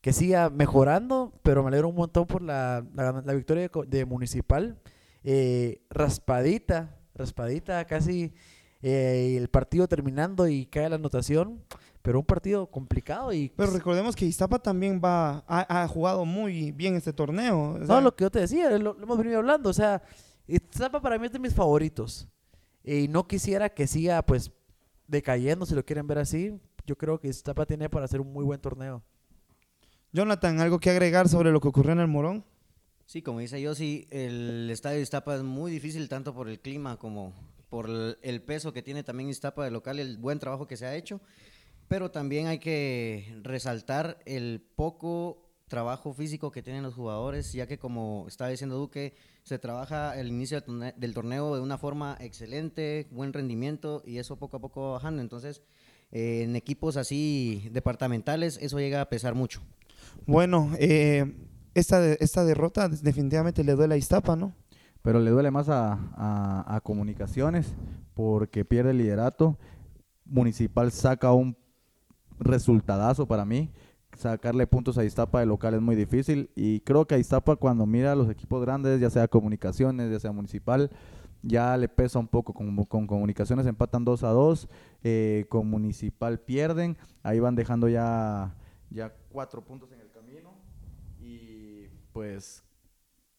que 0.00 0.12
siga 0.12 0.48
mejorando, 0.48 1.32
pero 1.42 1.62
me 1.62 1.68
alegro 1.68 1.88
un 1.88 1.96
montón 1.96 2.26
por 2.26 2.42
la, 2.42 2.86
la, 2.94 3.22
la 3.24 3.34
victoria 3.34 3.70
de, 3.86 4.04
Municipal, 4.04 4.80
eh, 5.24 5.82
raspadita, 5.90 6.96
raspadita, 7.14 7.84
casi 7.84 8.32
eh, 8.80 9.34
el 9.36 9.48
partido 9.48 9.88
terminando 9.88 10.46
y 10.46 10.66
cae 10.66 10.88
la 10.88 10.96
anotación, 10.96 11.62
pero 12.02 12.20
un 12.20 12.24
partido 12.24 12.66
complicado 12.70 13.32
y... 13.32 13.52
Pero 13.56 13.72
recordemos 13.72 14.16
que 14.16 14.24
Iztapa 14.24 14.58
también 14.58 15.00
va, 15.04 15.44
ha, 15.46 15.82
ha 15.82 15.88
jugado 15.88 16.24
muy 16.24 16.72
bien 16.72 16.94
este 16.94 17.12
torneo. 17.12 17.72
o 17.72 17.76
sea, 17.78 17.86
No, 17.86 18.00
lo 18.00 18.14
que 18.14 18.24
yo 18.24 18.30
te 18.30 18.38
decía, 18.38 18.70
lo, 18.78 18.94
lo 18.94 19.02
hemos 19.02 19.18
venido 19.18 19.38
hablando. 19.38 19.68
O 19.68 19.74
sea, 19.74 20.02
Iztapa 20.46 21.02
para 21.02 21.18
mí 21.18 21.26
es 21.26 21.32
de 21.32 21.38
mis 21.38 21.54
favoritos. 21.54 22.26
Y 22.82 23.08
no 23.08 23.28
quisiera 23.28 23.68
que 23.68 23.86
siga, 23.86 24.22
pues, 24.22 24.50
decayendo, 25.10 25.66
si 25.66 25.74
lo 25.74 25.84
quieren 25.84 26.06
ver 26.06 26.18
así. 26.18 26.58
Yo 26.86 26.96
creo 26.96 27.18
que 27.18 27.28
Iztapa 27.28 27.66
tiene 27.66 27.90
para 27.90 28.04
hacer 28.04 28.20
un 28.20 28.32
muy 28.32 28.44
buen 28.44 28.60
torneo. 28.60 29.02
Jonathan, 30.12 30.60
¿algo 30.60 30.80
que 30.80 30.90
agregar 30.90 31.28
sobre 31.28 31.52
lo 31.52 31.60
que 31.60 31.68
ocurrió 31.68 31.92
en 31.92 32.00
el 32.00 32.08
Morón? 32.08 32.44
Sí, 33.06 33.22
como 33.22 33.40
dice 33.40 33.60
yo, 33.60 33.74
sí, 33.74 34.06
el 34.10 34.68
estadio 34.70 34.96
de 34.96 35.02
Iztapa 35.02 35.34
es 35.34 35.42
muy 35.42 35.70
difícil 35.70 36.08
tanto 36.08 36.32
por 36.32 36.48
el 36.48 36.60
clima 36.60 36.96
como 36.96 37.34
por 37.68 37.88
el, 38.22 38.42
peso 38.42 38.72
que 38.72 38.82
tiene 38.82 39.02
también 39.02 39.28
Iztapa 39.28 39.64
de 39.64 39.70
local 39.70 39.98
y 39.98 40.02
el 40.02 40.16
buen 40.16 40.38
trabajo 40.38 40.66
que 40.66 40.76
se 40.76 40.86
ha 40.86 40.96
hecho. 40.96 41.20
Pero 41.88 42.10
también 42.10 42.46
hay 42.46 42.58
que 42.58 43.36
resaltar 43.42 44.20
el 44.26 44.64
poco 44.76 45.49
trabajo 45.70 46.12
físico 46.12 46.50
que 46.50 46.62
tienen 46.62 46.82
los 46.82 46.94
jugadores, 46.94 47.52
ya 47.52 47.66
que 47.66 47.78
como 47.78 48.26
estaba 48.28 48.50
diciendo 48.50 48.76
Duque, 48.76 49.14
se 49.44 49.58
trabaja 49.58 50.18
el 50.18 50.26
inicio 50.28 50.60
del 50.60 50.64
torne- 50.66 50.94
del 50.96 51.14
torneo 51.14 51.54
de 51.54 51.62
una 51.62 51.78
forma 51.78 52.16
excelente, 52.20 53.06
buen 53.12 53.32
rendimiento 53.32 54.02
y 54.04 54.18
eso 54.18 54.36
poco 54.36 54.56
a 54.56 54.60
poco 54.60 54.82
va 54.82 54.92
bajando. 54.94 55.22
Entonces, 55.22 55.62
eh, 56.10 56.42
en 56.42 56.56
equipos 56.56 56.96
así 56.96 57.68
departamentales, 57.72 58.58
eso 58.60 58.78
llega 58.80 59.00
a 59.00 59.08
pesar 59.08 59.34
mucho. 59.36 59.60
Bueno, 60.26 60.72
eh, 60.78 61.24
esta, 61.74 62.00
de- 62.00 62.18
esta 62.20 62.44
derrota 62.44 62.88
definitivamente 62.88 63.62
le 63.62 63.72
duele 63.76 63.94
a 63.94 63.96
Iztapa, 63.96 64.34
¿no? 64.34 64.52
Pero 65.02 65.20
le 65.20 65.30
duele 65.30 65.52
más 65.52 65.68
a, 65.68 65.92
a- 66.16 66.64
a 66.76 66.80
comunicaciones 66.80 67.74
porque 68.14 68.64
pierde 68.64 68.90
el 68.90 68.98
liderato. 68.98 69.56
Municipal 70.24 70.90
saca 70.90 71.32
un 71.32 71.56
resultadazo 72.40 73.26
para 73.26 73.44
mí. 73.44 73.70
Sacarle 74.20 74.66
puntos 74.66 74.98
a 74.98 75.04
Iztapa 75.04 75.40
de 75.40 75.46
local 75.46 75.72
es 75.72 75.80
muy 75.80 75.96
difícil. 75.96 76.50
Y 76.54 76.80
creo 76.80 77.06
que 77.06 77.14
a 77.14 77.18
Iztapa 77.18 77.56
cuando 77.56 77.86
mira 77.86 78.12
a 78.12 78.14
los 78.14 78.28
equipos 78.28 78.60
grandes, 78.60 79.00
ya 79.00 79.08
sea 79.08 79.28
comunicaciones, 79.28 80.10
ya 80.12 80.20
sea 80.20 80.30
municipal, 80.30 80.90
ya 81.42 81.74
le 81.78 81.88
pesa 81.88 82.18
un 82.18 82.28
poco. 82.28 82.52
Con, 82.52 82.76
con 82.84 83.06
comunicaciones 83.06 83.64
empatan 83.64 84.04
2 84.04 84.22
a 84.24 84.28
2. 84.28 84.68
eh, 85.04 85.46
con 85.48 85.70
municipal 85.70 86.38
pierden. 86.38 86.98
Ahí 87.22 87.40
van 87.40 87.54
dejando 87.54 87.88
ya, 87.88 88.54
ya 88.90 89.10
cuatro 89.30 89.64
puntos 89.64 89.90
en 89.92 90.00
el 90.00 90.10
camino. 90.10 90.50
Y 91.18 91.88
pues 92.12 92.62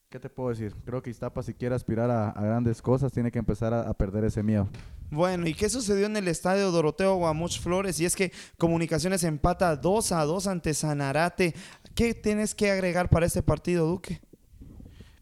¿Qué 0.10 0.20
te 0.20 0.30
puedo 0.30 0.50
decir? 0.50 0.76
Creo 0.84 1.04
que 1.04 1.12
Iztapa 1.12 1.44
si 1.44 1.54
quiere 1.54 1.76
aspirar 1.76 2.10
a, 2.10 2.34
grandes 2.34 2.82
cosas 2.82 3.14
tiene 3.14 3.32
que 3.32 3.40
empezar 3.40 3.72
a 3.74 3.94
perder 3.94 4.26
ese 4.26 4.42
miedo. 4.42 4.68
Bueno, 5.12 5.46
¿y 5.46 5.54
qué 5.54 5.70
sucedió 5.70 6.06
en 6.06 6.16
el 6.16 6.30
estadio 6.30 6.72
Doroteo 6.72 7.18
Guamuch 7.18 7.60
Flores? 7.60 8.00
Y 8.00 8.06
es 8.06 8.16
que 8.16 8.32
Comunicaciones 8.58 9.26
empata 9.26 9.76
2 9.76 10.14
a 10.14 10.24
2 10.24 10.48
ante 10.48 10.74
Sanarate. 10.74 11.54
¿Qué 11.94 12.14
tienes 12.14 12.56
que 12.56 12.72
agregar 12.72 13.10
para 13.10 13.26
este 13.26 13.44
partido, 13.44 13.86
Duque? 13.86 14.22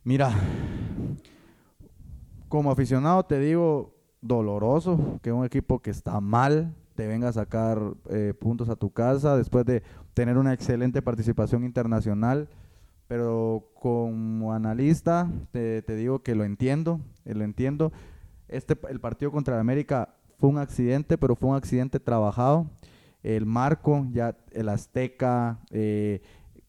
Mira, 0.04 0.32
como 2.48 2.70
aficionado 2.70 3.26
te 3.26 3.40
digo, 3.40 3.96
doloroso 4.22 5.20
que 5.24 5.32
un 5.32 5.44
equipo 5.44 5.80
que 5.80 5.90
está 5.90 6.22
mal 6.22 6.76
te 6.94 7.08
venga 7.08 7.30
a 7.30 7.34
sacar 7.34 7.82
eh, 8.12 8.36
puntos 8.40 8.70
a 8.70 8.76
tu 8.76 8.92
casa 8.92 9.38
después 9.38 9.66
de 9.66 9.82
tener 10.14 10.38
una 10.38 10.54
excelente 10.54 11.02
participación 11.02 11.64
internacional. 11.64 12.48
Pero 13.08 13.72
como 13.74 14.54
analista 14.54 15.28
te, 15.52 15.82
te 15.82 15.96
digo 15.96 16.22
que 16.22 16.36
lo 16.36 16.44
entiendo, 16.44 17.00
eh, 17.26 17.34
lo 17.34 17.44
entiendo. 17.44 17.92
Este, 18.50 18.78
el 18.90 19.00
partido 19.00 19.32
contra 19.32 19.56
el 19.56 19.62
América 19.62 20.16
fue 20.38 20.50
un 20.50 20.58
accidente, 20.58 21.18
pero 21.18 21.36
fue 21.36 21.50
un 21.50 21.56
accidente 21.56 22.00
trabajado. 22.00 22.70
El 23.22 23.46
marco, 23.46 24.08
ya 24.12 24.38
el 24.52 24.70
Azteca, 24.70 25.60
eh, 25.72 26.22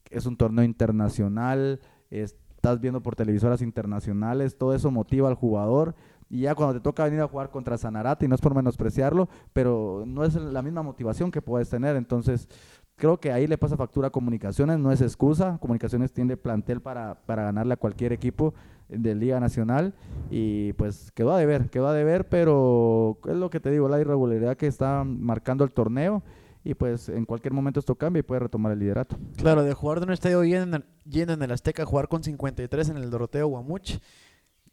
es 0.09 0.25
un 0.25 0.35
torneo 0.35 0.65
internacional, 0.65 1.79
estás 2.09 2.79
viendo 2.81 3.01
por 3.01 3.15
televisoras 3.15 3.61
internacionales, 3.61 4.57
todo 4.57 4.75
eso 4.75 4.91
motiva 4.91 5.29
al 5.29 5.35
jugador. 5.35 5.95
Y 6.29 6.41
ya 6.41 6.55
cuando 6.55 6.75
te 6.75 6.79
toca 6.79 7.03
venir 7.03 7.21
a 7.21 7.27
jugar 7.27 7.49
contra 7.49 7.77
Sanarate, 7.77 8.25
y 8.25 8.29
no 8.29 8.35
es 8.35 8.41
por 8.41 8.55
menospreciarlo, 8.55 9.27
pero 9.51 10.03
no 10.05 10.23
es 10.23 10.35
la 10.35 10.61
misma 10.61 10.81
motivación 10.81 11.31
que 11.31 11.41
puedes 11.41 11.69
tener. 11.69 11.95
Entonces, 11.97 12.47
creo 12.95 13.19
que 13.19 13.31
ahí 13.31 13.47
le 13.47 13.57
pasa 13.57 13.75
factura 13.75 14.07
a 14.07 14.11
Comunicaciones, 14.11 14.79
no 14.79 14.91
es 14.91 15.01
excusa. 15.01 15.57
Comunicaciones 15.59 16.13
tiene 16.13 16.37
plantel 16.37 16.81
para, 16.81 17.15
para 17.25 17.43
ganarle 17.43 17.73
a 17.73 17.77
cualquier 17.77 18.13
equipo 18.13 18.53
de 18.91 19.15
Liga 19.15 19.39
Nacional 19.39 19.93
y 20.29 20.73
pues 20.73 21.11
quedó 21.11 21.31
a 21.31 21.39
deber, 21.39 21.69
quedó 21.69 21.87
a 21.87 21.93
deber, 21.93 22.27
pero 22.27 23.17
es 23.25 23.35
lo 23.35 23.49
que 23.49 23.59
te 23.59 23.71
digo, 23.71 23.89
la 23.89 23.99
irregularidad 23.99 24.57
que 24.57 24.67
está 24.67 25.03
marcando 25.03 25.63
el 25.63 25.71
torneo 25.71 26.23
y 26.63 26.75
pues 26.75 27.09
en 27.09 27.25
cualquier 27.25 27.53
momento 27.53 27.79
esto 27.79 27.95
cambia 27.95 28.19
y 28.19 28.23
puede 28.23 28.41
retomar 28.41 28.71
el 28.71 28.79
liderato. 28.79 29.17
Claro, 29.37 29.63
de 29.63 29.73
jugar 29.73 29.99
de 29.99 30.05
un 30.05 30.13
estadio 30.13 30.43
lleno 30.43 30.77
en, 30.77 30.85
lleno 31.05 31.33
en 31.33 31.41
el 31.41 31.51
Azteca, 31.51 31.85
jugar 31.85 32.07
con 32.07 32.23
53 32.23 32.89
en 32.89 32.97
el 32.97 33.09
Doroteo 33.09 33.47
Guamuch, 33.47 33.97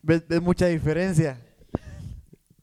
ves, 0.02 0.26
ves 0.28 0.42
mucha 0.42 0.66
diferencia. 0.66 1.40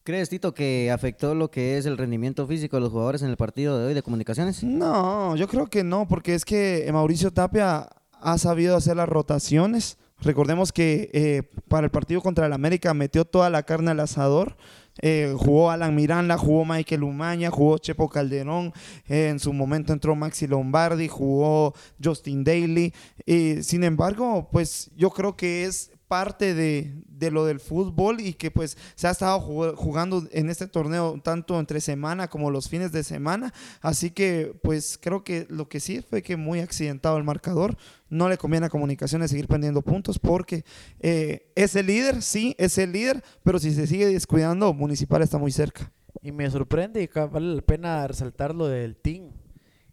¿Crees, 0.03 0.29
Tito, 0.29 0.53
que 0.53 0.91
afectó 0.91 1.33
lo 1.33 1.49
que 1.49 1.79
es 1.79 1.87
el 1.87 1.97
rendimiento 1.97 2.45
físico 2.45 2.77
de 2.77 2.81
los 2.81 2.91
jugadores 2.91 3.23
en 3.23 3.29
el 3.29 3.37
partido 3.37 3.79
de 3.79 3.87
hoy 3.87 3.93
de 3.95 4.03
comunicaciones? 4.03 4.63
No, 4.63 5.35
yo 5.35 5.47
creo 5.47 5.65
que 5.65 5.83
no, 5.83 6.07
porque 6.07 6.35
es 6.35 6.45
que 6.45 6.87
Mauricio 6.93 7.31
Tapia 7.31 7.89
ha 8.11 8.37
sabido 8.37 8.75
hacer 8.75 8.97
las 8.97 9.09
rotaciones. 9.09 9.97
Recordemos 10.21 10.71
que 10.71 11.09
eh, 11.13 11.43
para 11.67 11.85
el 11.85 11.91
partido 11.91 12.21
contra 12.21 12.45
el 12.45 12.53
América 12.53 12.93
metió 12.93 13.25
toda 13.25 13.49
la 13.49 13.63
carne 13.63 13.91
al 13.91 13.99
asador. 13.99 14.55
Eh, 15.01 15.33
jugó 15.37 15.71
Alan 15.71 15.93
Miranda, 15.93 16.37
jugó 16.37 16.63
Michael 16.63 17.03
Umaña, 17.03 17.51
jugó 17.51 17.77
Chepo 17.77 18.09
Calderón, 18.09 18.71
eh, 19.07 19.27
en 19.29 19.39
su 19.39 19.51
momento 19.51 19.91
entró 19.91 20.15
Maxi 20.15 20.47
Lombardi, 20.47 21.09
jugó 21.09 21.73
Justin 22.01 22.43
Daly. 22.45 22.93
Eh, 23.25 23.59
sin 23.61 23.83
embargo, 23.83 24.47
pues 24.51 24.89
yo 24.95 25.09
creo 25.09 25.35
que 25.35 25.65
es 25.65 25.91
parte 26.07 26.53
de, 26.53 26.93
de 27.07 27.31
lo 27.31 27.45
del 27.45 27.59
fútbol 27.59 28.19
y 28.19 28.33
que 28.33 28.51
pues 28.51 28.77
se 28.95 29.07
ha 29.07 29.11
estado 29.11 29.39
jug- 29.39 29.75
jugando 29.75 30.27
en 30.31 30.49
este 30.49 30.67
torneo 30.67 31.19
tanto 31.23 31.59
entre 31.59 31.81
semana 31.81 32.27
como 32.27 32.51
los 32.51 32.69
fines 32.69 32.91
de 32.91 33.03
semana. 33.03 33.53
Así 33.81 34.11
que 34.11 34.57
pues 34.61 34.99
creo 35.01 35.23
que 35.23 35.47
lo 35.49 35.67
que 35.67 35.79
sí 35.79 36.01
fue 36.01 36.21
que 36.21 36.37
muy 36.37 36.59
accidentado 36.59 37.17
el 37.17 37.23
marcador. 37.23 37.77
No 38.09 38.29
le 38.29 38.37
conviene 38.37 38.67
a 38.67 38.69
Comunicaciones 38.69 39.31
seguir 39.31 39.47
perdiendo 39.47 39.81
puntos 39.81 40.19
porque 40.19 40.63
eh, 40.99 41.51
es 41.55 41.75
el 41.75 41.87
líder, 41.87 42.21
sí, 42.21 42.55
es 42.59 42.77
el 42.77 42.91
líder, 42.91 43.23
pero 43.43 43.57
si 43.59 43.73
se 43.73 43.87
sigue 43.87 44.05
descuidando, 44.05 44.73
Municipal 44.73 45.21
está 45.21 45.37
muy 45.37 45.51
cerca. 45.51 45.91
Y 46.21 46.31
me 46.31 46.49
sorprende 46.49 47.01
y 47.03 47.07
vale 47.07 47.55
la 47.55 47.61
pena 47.61 48.07
resaltar 48.07 48.53
lo 48.53 48.67
del 48.67 48.95
team. 48.95 49.31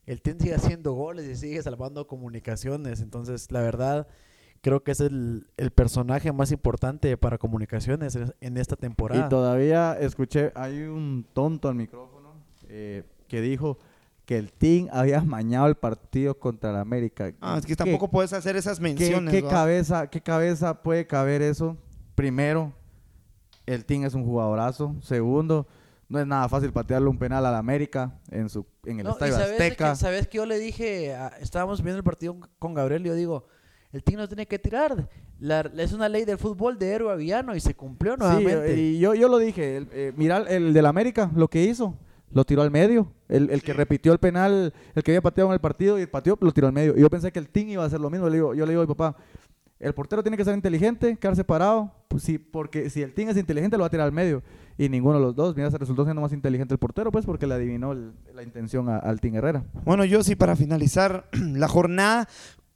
El 0.04 0.20
team 0.20 0.38
sigue 0.38 0.54
haciendo 0.54 0.92
goles 0.92 1.26
y 1.26 1.36
sigue 1.36 1.62
salvando 1.62 2.06
comunicaciones. 2.06 3.00
Entonces, 3.00 3.50
la 3.50 3.60
verdad, 3.60 4.06
creo 4.62 4.82
que 4.82 4.92
es 4.92 5.00
el, 5.00 5.46
el 5.58 5.70
personaje 5.72 6.32
más 6.32 6.50
importante 6.52 7.14
para 7.18 7.36
comunicaciones 7.36 8.16
en, 8.16 8.32
en 8.40 8.56
esta 8.56 8.76
temporada. 8.76 9.26
Y 9.26 9.28
todavía 9.28 9.98
escuché, 10.00 10.52
hay 10.54 10.82
un 10.84 11.26
tonto 11.34 11.68
al 11.68 11.74
micrófono 11.74 12.32
eh, 12.68 13.02
que 13.28 13.40
dijo 13.42 13.76
que 14.24 14.38
el 14.38 14.52
team 14.52 14.88
había 14.92 15.20
mañado 15.22 15.66
el 15.66 15.74
partido 15.74 16.38
contra 16.38 16.70
el 16.70 16.76
América. 16.76 17.32
Ah, 17.40 17.56
es 17.58 17.66
que 17.66 17.72
¿Qué- 17.72 17.76
tampoco 17.76 18.08
puedes 18.08 18.32
hacer 18.32 18.54
esas 18.56 18.78
¿Qué, 18.78 18.82
menciones. 18.84 19.34
qué 19.34 19.42
cabeza, 19.42 20.06
¿Qué 20.08 20.20
cabeza 20.20 20.80
puede 20.82 21.06
caber 21.08 21.42
eso? 21.42 21.76
Primero, 22.14 22.72
el 23.66 23.84
team 23.84 24.04
es 24.04 24.14
un 24.14 24.24
jugadorazo. 24.24 24.94
Segundo, 25.02 25.66
no 26.08 26.20
es 26.20 26.26
nada 26.26 26.48
fácil 26.48 26.72
patearle 26.72 27.08
un 27.08 27.18
penal 27.18 27.44
al 27.46 27.54
América 27.56 28.20
en 28.30 28.48
su 28.48 28.64
en 28.84 29.00
el 29.00 29.04
No, 29.06 29.10
y 29.10 29.12
Estadio 29.14 29.32
sabes 29.34 29.52
Azteca. 29.60 29.90
que- 29.90 29.96
sabes 29.96 30.28
que 30.28 30.36
yo 30.38 30.46
le 30.46 30.58
dije, 30.60 31.14
a- 31.16 31.28
estábamos 31.40 31.82
viendo 31.82 31.98
el 31.98 32.04
partido 32.04 32.36
con 32.60 32.74
Gabriel 32.74 33.04
y 33.04 33.08
yo 33.08 33.14
digo, 33.16 33.46
el 33.92 34.02
team 34.02 34.18
no 34.20 34.28
tiene 34.28 34.46
que 34.46 34.58
tirar. 34.58 35.08
La- 35.40 35.70
es 35.78 35.92
una 35.92 36.08
ley 36.08 36.24
del 36.24 36.38
fútbol 36.38 36.78
de 36.78 36.88
héroe 36.92 37.12
a 37.12 37.16
villano 37.16 37.54
y 37.54 37.60
se 37.60 37.74
cumplió 37.74 38.14
Sí, 38.14 38.20
nuevamente. 38.20 38.76
y 38.80 38.98
yo, 38.98 39.14
yo 39.14 39.28
lo 39.28 39.38
dije, 39.38 39.76
el, 39.76 39.88
eh, 39.92 40.12
mira 40.16 40.38
el 40.38 40.72
del 40.72 40.86
América, 40.86 41.30
lo 41.34 41.48
que 41.48 41.62
hizo, 41.64 41.96
lo 42.30 42.44
tiró 42.44 42.62
al 42.62 42.70
medio. 42.70 43.12
El, 43.28 43.50
el 43.50 43.62
que 43.62 43.72
repitió 43.72 44.12
el 44.12 44.18
penal, 44.18 44.72
el 44.94 45.02
que 45.02 45.10
había 45.12 45.20
pateado 45.22 45.50
en 45.50 45.54
el 45.54 45.60
partido 45.60 45.98
y 46.00 46.06
pateó, 46.06 46.38
lo 46.40 46.52
tiró 46.52 46.66
al 46.68 46.72
medio. 46.72 46.96
Y 46.96 47.00
yo 47.00 47.10
pensé 47.10 47.32
que 47.32 47.38
el 47.38 47.48
team 47.48 47.68
iba 47.70 47.82
a 47.82 47.86
hacer 47.86 48.00
lo 48.00 48.08
mismo. 48.10 48.28
Le 48.28 48.36
digo, 48.36 48.54
yo 48.54 48.64
le 48.66 48.72
digo 48.72 48.82
a 48.82 48.86
mi 48.86 48.94
papá, 48.94 49.16
el 49.80 49.92
portero 49.94 50.22
tiene 50.22 50.36
que 50.36 50.44
ser 50.44 50.54
inteligente, 50.54 51.16
quedarse 51.16 51.42
parado, 51.42 51.90
pues 52.08 52.22
sí, 52.22 52.38
porque 52.38 52.88
si 52.88 53.02
el 53.02 53.12
team 53.14 53.30
es 53.30 53.36
inteligente 53.36 53.76
lo 53.76 53.80
va 53.80 53.88
a 53.88 53.90
tirar 53.90 54.06
al 54.06 54.12
medio. 54.12 54.42
Y 54.78 54.88
ninguno 54.88 55.16
de 55.18 55.24
los 55.24 55.34
dos, 55.34 55.56
mira, 55.56 55.70
se 55.72 55.76
resultó 55.78 56.04
siendo 56.04 56.22
más 56.22 56.32
inteligente 56.32 56.72
el 56.72 56.78
portero, 56.78 57.10
pues 57.10 57.26
porque 57.26 57.46
le 57.48 57.54
adivinó 57.54 57.90
el- 57.92 58.12
la 58.32 58.42
intención 58.44 58.88
a- 58.88 58.98
al 58.98 59.20
team 59.20 59.34
Herrera. 59.34 59.64
Bueno, 59.84 60.04
yo 60.04 60.22
sí, 60.22 60.36
para 60.36 60.54
finalizar 60.54 61.26
la 61.32 61.66
jornada, 61.68 62.28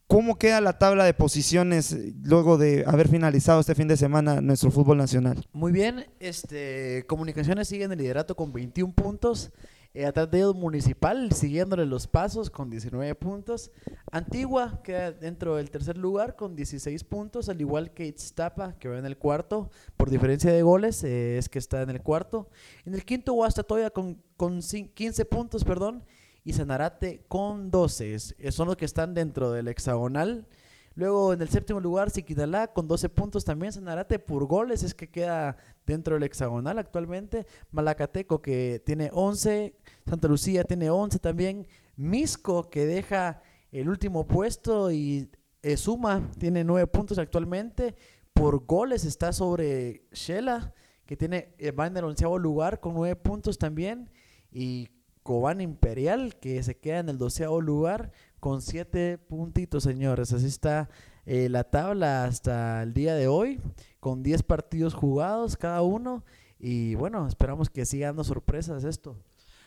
¿cómo 0.06 0.38
queda 0.38 0.60
la 0.60 0.78
tabla 0.78 1.04
de 1.04 1.14
posiciones 1.14 1.92
eh, 1.92 2.14
luego 2.22 2.58
de 2.58 2.84
haber 2.86 3.08
finalizado 3.08 3.60
este 3.60 3.74
fin 3.74 3.88
de 3.88 3.96
semana 3.96 4.40
nuestro 4.40 4.70
fútbol 4.70 4.98
nacional? 4.98 5.46
Muy 5.52 5.72
bien, 5.72 6.06
este, 6.20 7.04
Comunicaciones 7.06 7.68
sigue 7.68 7.84
en 7.84 7.92
el 7.92 7.98
liderato 7.98 8.34
con 8.36 8.52
21 8.52 8.92
puntos. 8.94 9.50
Eh, 9.94 10.04
atrás 10.04 10.30
de 10.30 10.36
ellos 10.36 10.54
Municipal, 10.54 11.32
siguiéndole 11.32 11.86
los 11.86 12.06
pasos 12.06 12.50
con 12.50 12.68
19 12.68 13.14
puntos. 13.14 13.70
Antigua 14.12 14.82
queda 14.84 15.10
dentro 15.10 15.56
del 15.56 15.70
tercer 15.70 15.96
lugar 15.96 16.36
con 16.36 16.54
16 16.54 17.02
puntos, 17.04 17.48
al 17.48 17.58
igual 17.62 17.90
que 17.94 18.04
Itztapa, 18.06 18.74
que 18.78 18.88
va 18.90 18.98
en 18.98 19.06
el 19.06 19.16
cuarto. 19.16 19.70
Por 19.96 20.10
diferencia 20.10 20.52
de 20.52 20.60
goles, 20.60 21.02
eh, 21.02 21.38
es 21.38 21.48
que 21.48 21.58
está 21.58 21.80
en 21.80 21.88
el 21.88 22.02
cuarto. 22.02 22.50
En 22.84 22.92
el 22.92 23.06
quinto, 23.06 23.32
Guastatoya 23.32 23.88
con, 23.88 24.22
con 24.36 24.58
cin- 24.60 24.92
15 24.92 25.24
puntos, 25.24 25.64
perdón. 25.64 26.04
Y 26.46 26.52
Sanarate 26.54 27.24
con 27.28 27.70
12. 27.70 28.14
Es- 28.14 28.34
son 28.50 28.68
los 28.68 28.76
que 28.76 28.86
están 28.86 29.12
dentro 29.12 29.50
del 29.50 29.68
hexagonal. 29.68 30.46
Luego 30.94 31.34
en 31.34 31.42
el 31.42 31.48
séptimo 31.50 31.80
lugar, 31.80 32.08
Siquinalá 32.10 32.68
con 32.72 32.86
12 32.88 33.08
puntos 33.10 33.44
también. 33.44 33.72
Sanarate 33.72 34.18
por 34.18 34.46
goles 34.46 34.82
es 34.82 34.94
que 34.94 35.10
queda 35.10 35.58
dentro 35.84 36.14
del 36.14 36.22
hexagonal 36.22 36.78
actualmente. 36.78 37.46
Malacateco 37.72 38.40
que 38.40 38.80
tiene 38.86 39.10
11. 39.12 39.76
Santa 40.08 40.28
Lucía 40.28 40.64
tiene 40.64 40.88
11 40.88 41.18
también. 41.18 41.66
Misco 41.96 42.70
que 42.70 42.86
deja 42.86 43.42
el 43.72 43.88
último 43.90 44.26
puesto 44.26 44.90
y 44.90 45.28
eh, 45.62 45.76
Suma 45.76 46.30
tiene 46.38 46.62
9 46.64 46.86
puntos 46.86 47.18
actualmente. 47.18 47.94
Por 48.32 48.64
goles 48.66 49.04
está 49.04 49.32
sobre 49.32 50.06
Shela 50.12 50.72
que 51.06 51.16
tiene, 51.16 51.54
eh, 51.58 51.72
va 51.72 51.86
en 51.88 51.96
el 51.96 52.04
onceavo 52.04 52.38
lugar 52.38 52.78
con 52.80 52.94
9 52.94 53.16
puntos 53.16 53.58
también. 53.58 54.08
Y 54.50 54.88
Cobán 55.26 55.60
Imperial 55.60 56.36
que 56.40 56.62
se 56.62 56.76
queda 56.76 57.00
en 57.00 57.08
el 57.08 57.18
doceavo 57.18 57.60
lugar 57.60 58.12
con 58.38 58.62
7 58.62 59.18
puntitos, 59.18 59.82
señores. 59.82 60.32
Así 60.32 60.46
está 60.46 60.88
eh, 61.26 61.48
la 61.50 61.64
tabla 61.64 62.24
hasta 62.24 62.80
el 62.84 62.94
día 62.94 63.16
de 63.16 63.26
hoy, 63.26 63.60
con 63.98 64.22
10 64.22 64.44
partidos 64.44 64.94
jugados 64.94 65.56
cada 65.56 65.82
uno. 65.82 66.24
Y 66.60 66.94
bueno, 66.94 67.26
esperamos 67.26 67.68
que 67.68 67.84
siga 67.84 68.06
dando 68.06 68.22
sorpresas 68.22 68.84
esto. 68.84 69.16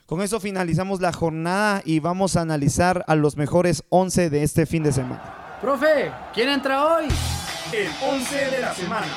Con 0.05 0.21
eso 0.21 0.39
finalizamos 0.39 1.01
la 1.01 1.11
jornada 1.11 1.81
y 1.83 1.99
vamos 1.99 2.37
a 2.37 2.41
analizar 2.41 3.03
a 3.05 3.15
los 3.15 3.35
mejores 3.35 3.83
11 3.89 4.29
de 4.29 4.43
este 4.43 4.65
fin 4.65 4.83
de 4.83 4.93
semana. 4.93 5.57
Profe, 5.59 6.09
¿quién 6.33 6.47
entra 6.47 6.85
hoy? 6.85 7.09
El 7.73 7.89
11 8.01 8.35
de 8.49 8.61
la 8.61 8.73
semana. 8.73 9.07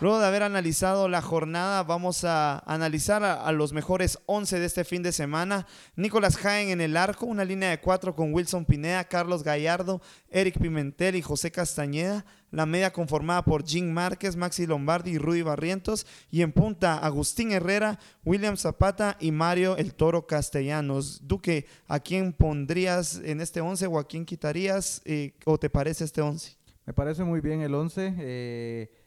Luego 0.00 0.20
de 0.20 0.26
haber 0.26 0.44
analizado 0.44 1.08
la 1.08 1.20
jornada, 1.20 1.82
vamos 1.82 2.22
a 2.22 2.60
analizar 2.72 3.24
a, 3.24 3.50
los 3.50 3.72
mejores 3.72 4.20
11 4.26 4.60
de 4.60 4.66
este 4.66 4.84
fin 4.84 5.02
de 5.02 5.10
semana. 5.10 5.66
Nicolás 5.96 6.36
Jaén 6.36 6.68
en 6.68 6.80
el 6.80 6.96
arco, 6.96 7.26
una 7.26 7.44
línea 7.44 7.70
de 7.70 7.80
cuatro 7.80 8.14
con 8.14 8.32
Wilson 8.32 8.64
Pineda, 8.64 9.02
Carlos 9.02 9.42
Gallardo, 9.42 10.00
Eric 10.30 10.60
Pimentel 10.60 11.16
y 11.16 11.22
José 11.22 11.50
Castañeda. 11.50 12.24
La 12.52 12.64
media 12.64 12.92
conformada 12.92 13.42
por 13.42 13.66
Jim 13.66 13.90
Márquez, 13.90 14.36
Maxi 14.36 14.68
Lombardi 14.68 15.10
y 15.10 15.18
Rudy 15.18 15.42
Barrientos. 15.42 16.06
Y 16.30 16.42
en 16.42 16.52
punta, 16.52 16.98
Agustín 16.98 17.50
Herrera, 17.50 17.98
William 18.24 18.56
Zapata 18.56 19.16
y 19.18 19.32
Mario 19.32 19.76
El 19.76 19.94
Toro 19.94 20.28
Castellanos. 20.28 21.26
Duque, 21.26 21.66
¿a 21.88 21.98
quién 21.98 22.32
pondrías 22.32 23.20
en 23.24 23.40
este 23.40 23.60
11 23.60 23.88
o 23.88 23.98
a 23.98 24.06
quién 24.06 24.24
quitarías 24.24 25.02
eh, 25.04 25.34
o 25.44 25.58
te 25.58 25.68
parece 25.68 26.04
este 26.04 26.20
11? 26.20 26.56
Me 26.86 26.92
parece 26.92 27.24
muy 27.24 27.40
bien 27.40 27.62
el 27.62 27.74
11. 27.74 28.14
eh, 28.16 28.97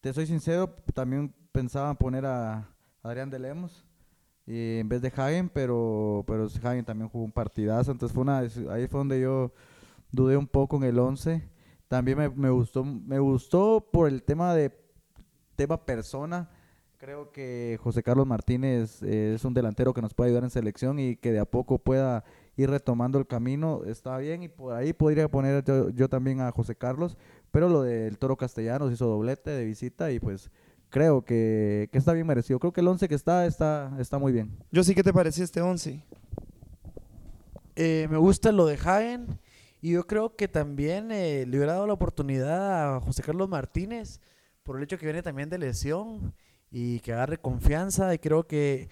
te 0.00 0.12
soy 0.12 0.26
sincero, 0.26 0.74
también 0.94 1.34
pensaba 1.52 1.94
poner 1.94 2.26
a 2.26 2.68
Adrián 3.02 3.30
de 3.30 3.38
Lemos 3.38 3.84
en 4.46 4.88
vez 4.88 5.02
de 5.02 5.08
Hagen, 5.08 5.48
pero, 5.48 6.24
pero 6.26 6.46
Hagen 6.62 6.84
también 6.84 7.08
jugó 7.08 7.24
un 7.24 7.32
partidazo. 7.32 7.90
Entonces 7.90 8.14
fue 8.14 8.22
una, 8.22 8.38
ahí 8.38 8.86
fue 8.88 8.98
donde 8.98 9.20
yo 9.20 9.52
dudé 10.12 10.36
un 10.36 10.46
poco 10.46 10.76
en 10.76 10.84
el 10.84 10.98
11. 10.98 11.42
También 11.88 12.18
me, 12.18 12.28
me 12.28 12.50
gustó, 12.50 12.84
me 12.84 13.18
gustó 13.18 13.88
por 13.92 14.08
el 14.08 14.22
tema 14.22 14.54
de 14.54 14.72
tema 15.56 15.84
persona. 15.84 16.50
Creo 16.98 17.32
que 17.32 17.78
José 17.82 18.02
Carlos 18.02 18.26
Martínez 18.26 19.02
eh, 19.02 19.34
es 19.34 19.44
un 19.44 19.54
delantero 19.54 19.92
que 19.92 20.02
nos 20.02 20.14
puede 20.14 20.30
ayudar 20.30 20.44
en 20.44 20.50
selección 20.50 20.98
y 20.98 21.16
que 21.16 21.32
de 21.32 21.40
a 21.40 21.44
poco 21.44 21.78
pueda 21.78 22.24
ir 22.56 22.70
retomando 22.70 23.18
el 23.18 23.26
camino. 23.26 23.82
Está 23.84 24.16
bien 24.18 24.42
y 24.42 24.48
por 24.48 24.74
ahí 24.74 24.92
podría 24.92 25.28
poner 25.28 25.62
yo, 25.64 25.90
yo 25.90 26.08
también 26.08 26.40
a 26.40 26.50
José 26.50 26.74
Carlos, 26.74 27.16
pero 27.50 27.68
lo 27.68 27.82
del 27.82 28.18
Toro 28.18 28.36
Castellanos 28.36 28.92
hizo 28.92 29.06
doblete 29.06 29.50
de 29.50 29.64
visita 29.64 30.10
y 30.10 30.18
pues 30.18 30.50
creo 30.88 31.24
que, 31.24 31.88
que 31.92 31.98
está 31.98 32.12
bien 32.12 32.26
merecido. 32.26 32.58
Creo 32.58 32.72
que 32.72 32.80
el 32.80 32.88
11 32.88 33.08
que 33.08 33.14
está 33.14 33.46
está, 33.46 33.94
está 33.98 34.18
muy 34.18 34.32
bien. 34.32 34.56
Yo 34.70 34.82
sí, 34.82 34.94
¿qué 34.94 35.02
te 35.02 35.12
pareció 35.12 35.44
este 35.44 35.60
11? 35.60 36.02
Eh, 37.76 38.08
me 38.10 38.16
gusta 38.16 38.52
lo 38.52 38.66
de 38.66 38.78
Jaén 38.78 39.38
y 39.82 39.92
yo 39.92 40.06
creo 40.06 40.34
que 40.34 40.48
también 40.48 41.12
eh, 41.12 41.44
le 41.46 41.58
hubiera 41.58 41.74
dado 41.74 41.86
la 41.86 41.92
oportunidad 41.92 42.96
a 42.96 43.00
José 43.00 43.22
Carlos 43.22 43.48
Martínez 43.48 44.20
por 44.62 44.78
el 44.78 44.82
hecho 44.82 44.98
que 44.98 45.04
viene 45.04 45.22
también 45.22 45.50
de 45.50 45.58
lesión 45.58 46.34
y 46.70 47.00
que 47.00 47.12
agarre 47.12 47.38
confianza 47.38 48.12
y 48.14 48.18
creo 48.18 48.46
que 48.46 48.88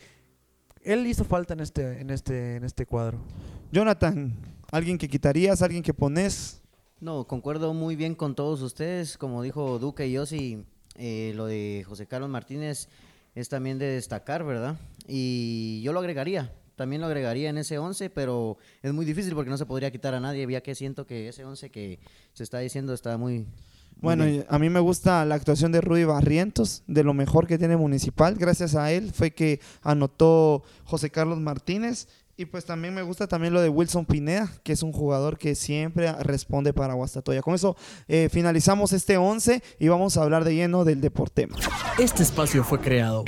él 0.85 1.07
hizo 1.07 1.25
falta 1.25 1.55
en 1.55 1.61
este, 1.61 2.01
en 2.01 2.11
este, 2.11 2.57
en 2.57 2.65
este 2.65 2.87
cuadro. 2.87 3.19
Jonathan, 3.73 4.35
¿alguien 4.71 4.99
que 4.99 5.09
quitarías, 5.09 5.63
alguien 5.63 5.83
que 5.83 5.95
pones? 5.95 6.61
No, 7.01 7.27
concuerdo 7.27 7.75
muy 7.75 7.97
bien 7.97 8.15
con 8.15 8.35
todos 8.35 8.63
ustedes. 8.63 9.19
Como 9.19 9.43
dijo 9.43 9.79
Duque 9.79 10.07
y 10.07 10.13
Yossi, 10.13 10.65
eh, 10.97 11.33
lo 11.35 11.47
de 11.47 11.85
José 11.87 12.07
Carlos 12.07 12.31
Martínez 12.31 12.89
es 13.35 13.49
también 13.49 13.79
de 13.79 13.87
destacar, 13.87 14.45
¿verdad? 14.45 14.79
Y 15.09 15.83
yo 15.83 15.93
lo 15.93 16.01
agregaría, 16.01 16.53
también 16.77 17.01
lo 17.01 17.07
agregaría 17.07 17.51
en 17.51 17.59
ese 17.59 17.79
11, 17.79 18.11
pero 18.11 18.59
es 18.83 18.93
muy 18.93 19.05
difícil 19.05 19.35
porque 19.35 19.51
no 19.51 19.59
se 19.59 19.67
podría 19.67 19.91
quitar 19.91 20.15
a 20.15 20.21
nadie, 20.21 20.47
ya 20.51 20.61
que 20.61 20.75
siento 20.75 21.07
que 21.07 21.29
ese 21.29 21.45
11 21.45 21.71
que 21.71 21.99
se 22.33 22.43
está 22.43 22.59
diciendo 22.59 22.95
está 22.95 23.19
muy... 23.19 23.47
Bueno, 24.01 24.25
a 24.49 24.59
mí 24.59 24.69
me 24.69 24.81
gusta 24.81 25.25
la 25.25 25.35
actuación 25.35 25.73
de 25.73 25.81
Rudy 25.81 26.05
Barrientos, 26.05 26.83
de 26.87 27.05
lo 27.05 27.15
mejor 27.15 27.47
que 27.47 27.59
tiene 27.59 27.77
Municipal. 27.77 28.35
Gracias 28.35 28.75
a 28.75 28.93
él 28.93 29.13
fue 29.13 29.31
que 29.33 29.61
anotó 29.83 30.63
José 30.85 31.11
Carlos 31.11 31.41
Martínez. 31.41 32.09
Y 32.37 32.47
pues 32.47 32.65
también 32.65 32.93
me 32.95 33.03
gusta 33.03 33.29
también 33.29 33.55
lo 33.55 33.61
de 33.61 33.69
Wilson 33.69 34.07
Pineda, 34.07 34.51
que 34.65 34.73
es 34.73 34.83
un 34.83 34.93
jugador 34.93 35.39
que 35.39 35.55
siempre 35.55 36.13
responde 36.15 36.73
para 36.73 36.95
Guastatoya. 36.95 37.43
Con 37.43 37.55
eso 37.55 37.77
eh, 38.09 38.29
finalizamos 38.29 38.93
este 38.93 39.17
11 39.17 39.63
y 39.79 39.87
vamos 39.87 40.17
a 40.17 40.23
hablar 40.23 40.43
de 40.43 40.57
lleno 40.57 40.85
del 40.85 41.01
Deportema. 41.01 41.57
Este 41.97 42.25
espacio 42.25 42.65
fue 42.65 42.81
creado 42.81 43.25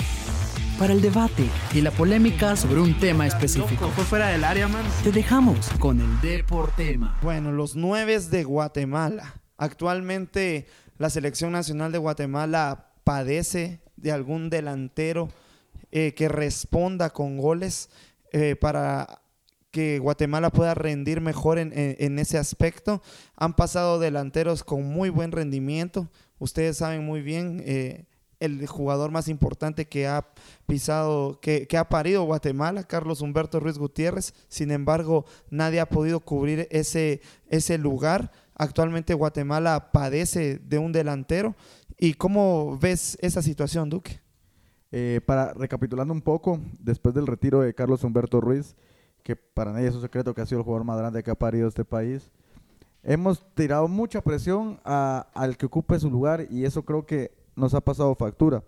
para 0.77 0.93
el 0.93 1.01
debate 1.01 1.49
y 1.73 1.83
la 1.83 1.93
polémica 1.93 2.57
sobre 2.57 2.81
un 2.81 2.99
tema 2.99 3.27
específico. 3.27 3.89
Fue 3.91 4.05
fuera 4.05 4.29
del 4.29 4.43
área, 4.43 4.67
man. 4.67 4.85
Te 5.05 5.13
dejamos 5.13 5.71
con 5.79 6.01
el 6.01 6.21
Deportema. 6.21 7.17
Bueno, 7.23 7.53
los 7.53 7.77
nueve 7.77 8.19
de 8.19 8.45
Guatemala. 8.45 9.35
Actualmente 9.59 10.67
la 10.99 11.11
selección 11.11 11.53
nacional 11.53 11.93
de 11.93 11.99
Guatemala 11.99 12.93
padece 13.05 13.81
de 13.97 14.13
algún 14.13 14.51
delantero 14.51 15.29
eh, 15.93 16.15
que 16.15 16.29
responda 16.29 17.11
con 17.11 17.39
goles 17.39 17.89
eh, 18.33 18.57
para 18.57 19.21
que 19.71 19.99
Guatemala 19.99 20.51
pueda 20.51 20.75
rendir 20.75 21.21
mejor 21.21 21.59
en, 21.59 21.73
en- 21.75 22.19
ese 22.19 22.39
aspecto. 22.39 23.03
Han 23.37 23.55
pasado 23.55 23.99
delanteros 23.99 24.65
con 24.65 24.85
muy 24.85 25.11
buen 25.11 25.33
rendimiento. 25.33 26.09
Ustedes 26.39 26.79
saben 26.79 27.05
muy 27.05 27.21
bien 27.21 27.63
eh, 27.67 28.07
el 28.41 28.67
jugador 28.67 29.11
más 29.11 29.29
importante 29.29 29.87
que 29.87 30.07
ha 30.07 30.27
pisado, 30.67 31.41
que, 31.41 31.67
que 31.67 31.77
ha 31.77 31.89
parido 31.89 32.25
Guatemala, 32.25 32.85
Carlos 32.85 33.21
Humberto 33.21 33.61
Ruiz 33.61 33.79
Gutiérrez. 33.79 34.35
Sin 34.49 34.71
embargo, 34.71 35.25
nadie 35.51 35.81
ha 35.81 35.89
podido 35.89 36.21
cubrir 36.21 36.69
ese, 36.71 37.21
ese 37.49 37.79
lugar. 37.79 38.33
Actualmente 38.59 39.13
Guatemala 39.13 39.93
padece 39.93 40.59
de 40.59 40.79
un 40.79 40.91
delantero. 40.91 41.55
¿Y 41.99 42.15
cómo 42.15 42.79
ves 42.79 43.19
esa 43.21 43.43
situación, 43.43 43.91
Duque? 43.91 44.21
Eh, 44.93 45.21
para 45.27 45.53
recapitulando 45.53 46.15
un 46.15 46.23
poco, 46.23 46.59
después 46.79 47.15
del 47.15 47.27
retiro 47.27 47.61
de 47.61 47.75
Carlos 47.75 48.03
Humberto 48.03 48.41
Ruiz, 48.41 48.75
que 49.23 49.37
para 49.37 49.73
nadie 49.73 49.89
es 49.89 49.95
un 49.95 50.01
secreto 50.01 50.35
que 50.35 50.41
ha 50.41 50.47
sido 50.47 50.61
el 50.61 50.65
jugador 50.65 50.87
más 50.87 50.99
grande 50.99 51.23
que 51.23 51.31
ha 51.31 51.35
parido 51.35 51.69
este 51.69 51.85
país, 51.85 52.31
hemos 53.03 53.45
tirado 53.55 53.89
mucha 53.89 54.23
presión 54.23 54.81
al 54.85 55.57
que 55.59 55.67
ocupe 55.67 55.99
su 55.99 56.11
lugar 56.11 56.47
y 56.51 56.65
eso 56.65 56.85
creo 56.85 57.05
que 57.05 57.33
nos 57.57 57.75
ha 57.75 57.83
pasado 57.83 58.15
factura. 58.15 58.65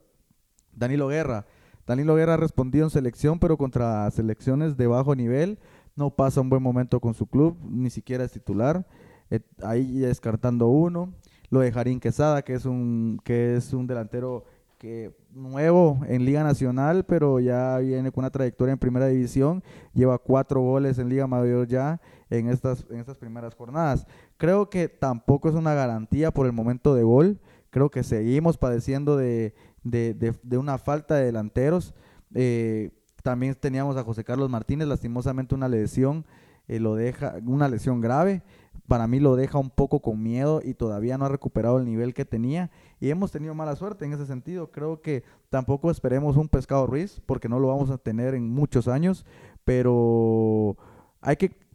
Danilo 0.73 1.09
Guerra. 1.09 1.47
Danilo 1.87 2.15
Guerra 2.15 2.35
ha 2.35 2.39
respondido 2.39 2.85
en 2.85 2.91
selección, 2.91 3.39
pero 3.39 3.57
contra 3.57 4.11
selecciones 4.11 4.77
de 4.77 4.87
bajo 4.87 5.15
nivel. 5.15 5.59
No 5.97 6.11
pasa 6.11 6.43
un 6.43 6.51
buen 6.51 6.63
momento 6.63 7.01
con 7.01 7.15
su 7.15 7.27
club, 7.27 7.57
ni 7.71 7.89
siquiera 7.89 8.25
es 8.25 8.33
titular. 8.33 8.87
Eh, 9.31 9.41
ahí 9.63 9.99
descartando 9.99 10.69
uno. 10.69 11.13
Lo 11.51 11.61
de 11.61 11.73
Jarín 11.73 12.01
Quesada, 12.01 12.43
que 12.43 12.55
es 12.55 12.65
un, 12.67 13.21
que 13.25 13.57
es 13.57 13.73
un 13.73 13.87
delantero 13.87 14.45
que 14.79 15.13
nuevo 15.35 15.99
en 16.07 16.25
Liga 16.25 16.45
Nacional, 16.45 17.05
pero 17.05 17.41
ya 17.41 17.79
viene 17.79 18.13
con 18.13 18.23
una 18.23 18.31
trayectoria 18.31 18.73
en 18.73 18.79
Primera 18.79 19.07
División. 19.09 19.63
Lleva 19.95 20.19
cuatro 20.19 20.61
goles 20.61 20.99
en 20.99 21.09
Liga 21.09 21.27
Mayor 21.27 21.67
ya 21.67 22.01
en 22.31 22.49
estas, 22.49 22.87
en 22.91 22.99
estas 23.01 23.17
primeras 23.17 23.55
jornadas. 23.55 24.07
Creo 24.37 24.71
que 24.71 24.89
tampoco 24.89 25.49
es 25.49 25.55
una 25.55 25.75
garantía 25.75 26.31
por 26.31 26.47
el 26.47 26.53
momento 26.53 26.95
de 26.95 27.03
gol. 27.03 27.41
Creo 27.71 27.91
que 27.91 28.03
seguimos 28.05 28.57
padeciendo 28.57 29.17
de, 29.17 29.55
de- 29.83 30.15
de- 30.15 30.59
una 30.59 30.79
falta 30.79 31.17
de 31.17 31.25
delanteros. 31.27 31.95
Eh, 32.35 32.91
también 33.23 33.55
teníamos 33.57 33.97
a 33.97 34.05
José 34.05 34.23
Carlos 34.23 34.49
Martínez, 34.49 34.87
lastimosamente 34.87 35.55
una 35.55 35.67
lesión, 35.69 36.25
eh, 36.69 36.79
lo 36.79 36.95
deja, 36.95 37.35
una 37.47 37.69
lesión 37.69 38.01
grave. 38.01 38.43
Para 38.89 39.07
mí 39.07 39.21
lo 39.21 39.37
deja 39.37 39.59
un 39.59 39.71
poco 39.71 40.01
con 40.01 40.23
miedo 40.23 40.61
y 40.65 40.73
todavía 40.75 41.19
no 41.19 41.27
ha 41.27 41.29
recuperado 41.29 41.79
el 41.79 41.85
nivel 41.85 42.15
que 42.15 42.25
tenía. 42.25 42.71
Y 42.99 43.11
hemos 43.11 43.31
tenido 43.31 43.55
mala 43.55 43.77
suerte 43.77 44.07
en 44.07 44.15
ese 44.15 44.25
sentido. 44.25 44.73
Creo 44.73 45.03
que 45.03 45.23
tampoco 45.51 45.91
esperemos 45.91 46.37
un 46.37 46.49
pescado 46.49 46.87
Ruiz, 46.87 47.21
porque 47.27 47.51
no 47.51 47.61
lo 47.61 47.69
vamos 47.69 47.91
a 47.91 47.99
tener 47.99 48.35
en 48.35 48.51
muchos 48.51 48.89
años. 48.89 49.27
Pero 49.65 50.79
hay 51.21 51.37
que 51.37 51.69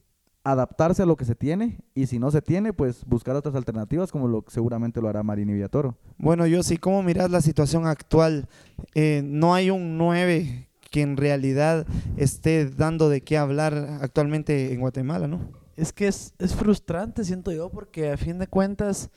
adaptarse 0.43 1.04
a 1.04 1.06
lo 1.06 1.15
que 1.15 1.26
se 1.26 1.36
tiene 1.36 1.80
y 1.93 2.08
si 2.08 2.19
no 2.19 2.32
se 2.32 2.41
tiene, 2.41 2.73
pues 2.73 3.06
buscar 3.06 3.36
otras 3.36 3.56
alternativas 3.56 4.12
como 4.12 4.28
lo 4.28 4.43
seguramente 4.47 4.99
lo 4.99 5.08
hará 5.08 5.23
Marini 5.23 5.54
Villatoro. 5.54 5.95
Bueno, 6.17 6.45
yo 6.47 6.63
sí, 6.63 6.78
¿cómo 6.78 7.02
miras 7.04 7.32
la 7.32 7.41
situación 7.41 7.88
actual? 7.88 8.49
Eh, 8.95 9.21
no 9.23 9.54
hay 9.54 9.69
un 9.69 9.97
9 9.97 10.67
que 10.89 11.02
en 11.02 11.17
realidad 11.17 11.88
esté 12.17 12.69
dando 12.69 13.10
de 13.10 13.21
qué 13.21 13.38
hablar 13.38 13.99
actualmente 14.02 14.73
en 14.73 14.82
Guatemala, 14.82 15.28
¿no? 15.28 15.62
Es 15.76 15.92
que 15.92 16.08
es, 16.08 16.34
es 16.38 16.54
frustrante, 16.54 17.24
siento 17.24 17.52
yo, 17.52 17.70
porque 17.70 18.12
a 18.12 18.18
fin 18.18 18.38
de 18.40 18.48
cuentas 18.48 19.10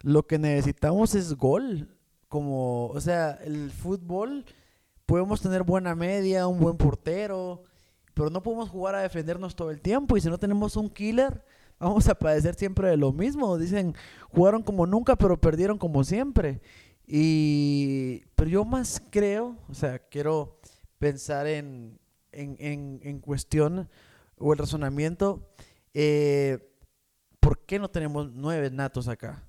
lo 0.00 0.26
que 0.26 0.38
necesitamos 0.38 1.14
es 1.14 1.34
gol. 1.34 1.94
Como, 2.28 2.88
o 2.88 3.00
sea, 3.00 3.38
el 3.42 3.70
fútbol 3.70 4.44
podemos 5.06 5.40
tener 5.40 5.62
buena 5.62 5.94
media, 5.94 6.46
un 6.46 6.60
buen 6.60 6.76
portero, 6.76 7.62
pero 8.14 8.30
no 8.30 8.42
podemos 8.42 8.68
jugar 8.68 8.94
a 8.94 9.00
defendernos 9.00 9.56
todo 9.56 9.70
el 9.70 9.80
tiempo. 9.80 10.16
Y 10.16 10.20
si 10.20 10.28
no 10.28 10.38
tenemos 10.38 10.76
un 10.76 10.90
killer, 10.90 11.42
vamos 11.78 12.08
a 12.08 12.14
padecer 12.14 12.54
siempre 12.54 12.90
de 12.90 12.96
lo 12.96 13.12
mismo. 13.12 13.56
Dicen, 13.56 13.94
jugaron 14.30 14.62
como 14.62 14.86
nunca, 14.86 15.16
pero 15.16 15.40
perdieron 15.40 15.78
como 15.78 16.04
siempre. 16.04 16.60
Y, 17.06 18.24
pero 18.34 18.50
yo 18.50 18.64
más 18.64 19.02
creo, 19.10 19.56
o 19.68 19.74
sea, 19.74 19.98
quiero 19.98 20.60
pensar 20.98 21.46
en, 21.46 21.98
en, 22.32 22.56
en, 22.58 23.00
en 23.02 23.20
cuestión 23.20 23.88
o 24.36 24.52
el 24.52 24.58
razonamiento, 24.58 25.48
eh, 25.94 26.58
¿por 27.40 27.64
qué 27.66 27.78
no 27.78 27.88
tenemos 27.88 28.30
nueve 28.32 28.70
natos 28.70 29.08
acá? 29.08 29.44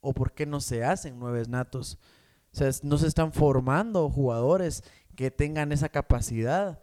¿O 0.00 0.12
por 0.12 0.32
qué 0.32 0.46
no 0.46 0.60
se 0.60 0.84
hacen 0.84 1.18
nueve 1.18 1.44
natos? 1.48 1.98
O 2.52 2.56
sea, 2.56 2.70
no 2.82 2.98
se 2.98 3.06
están 3.06 3.32
formando 3.32 4.10
jugadores 4.10 4.82
que 5.16 5.30
tengan 5.30 5.72
esa 5.72 5.88
capacidad. 5.88 6.80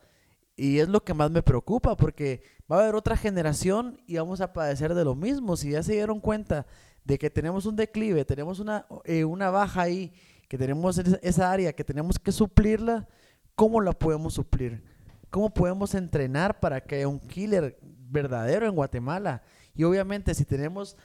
Y 0.56 0.80
es 0.80 0.90
lo 0.90 1.04
que 1.04 1.14
más 1.14 1.32
me 1.32 1.42
preocupa, 1.42 1.96
porque 1.96 2.42
va 2.70 2.78
a 2.78 2.82
haber 2.82 2.96
otra 2.96 3.16
generación 3.16 4.02
y 4.08 4.18
vamos 4.18 4.42
a 4.42 4.52
padecer 4.52 4.94
de 4.94 5.06
lo 5.06 5.16
mismo. 5.16 5.56
Si 5.56 5.72
ya 5.72 5.84
se 5.84 5.94
dieron 5.94 6.20
cuenta 6.20 6.66
de 7.06 7.18
que 7.18 7.30
tenemos 7.30 7.66
un 7.66 7.76
declive, 7.76 8.26
tenemos 8.26 8.60
una, 8.60 8.86
eh, 9.06 9.24
una 9.24 9.50
baja 9.50 9.84
ahí, 9.84 10.12
que 10.50 10.58
tenemos 10.58 10.98
esa- 10.98 11.52
área 11.52 11.72
que 11.74 11.84
tenemos 11.84 12.20
que 12.20 12.32
suplirla, 12.32 13.08
¿cómo 13.56 13.80
la 13.82 13.94
podemos 13.94 14.34
suplir? 14.34 14.84
¿Cómo 15.30 15.54
podemos 15.54 15.94
entrenar 15.94 16.60
para 16.60 16.82
que 16.82 17.06
un 17.06 17.20
killer 17.20 17.80
verdadero 18.10 18.68
en 18.68 18.76
Guatemala? 18.76 19.44
Y 19.74 19.84
obviamente 19.84 20.34
si 20.34 20.46
tenemos 20.46 20.98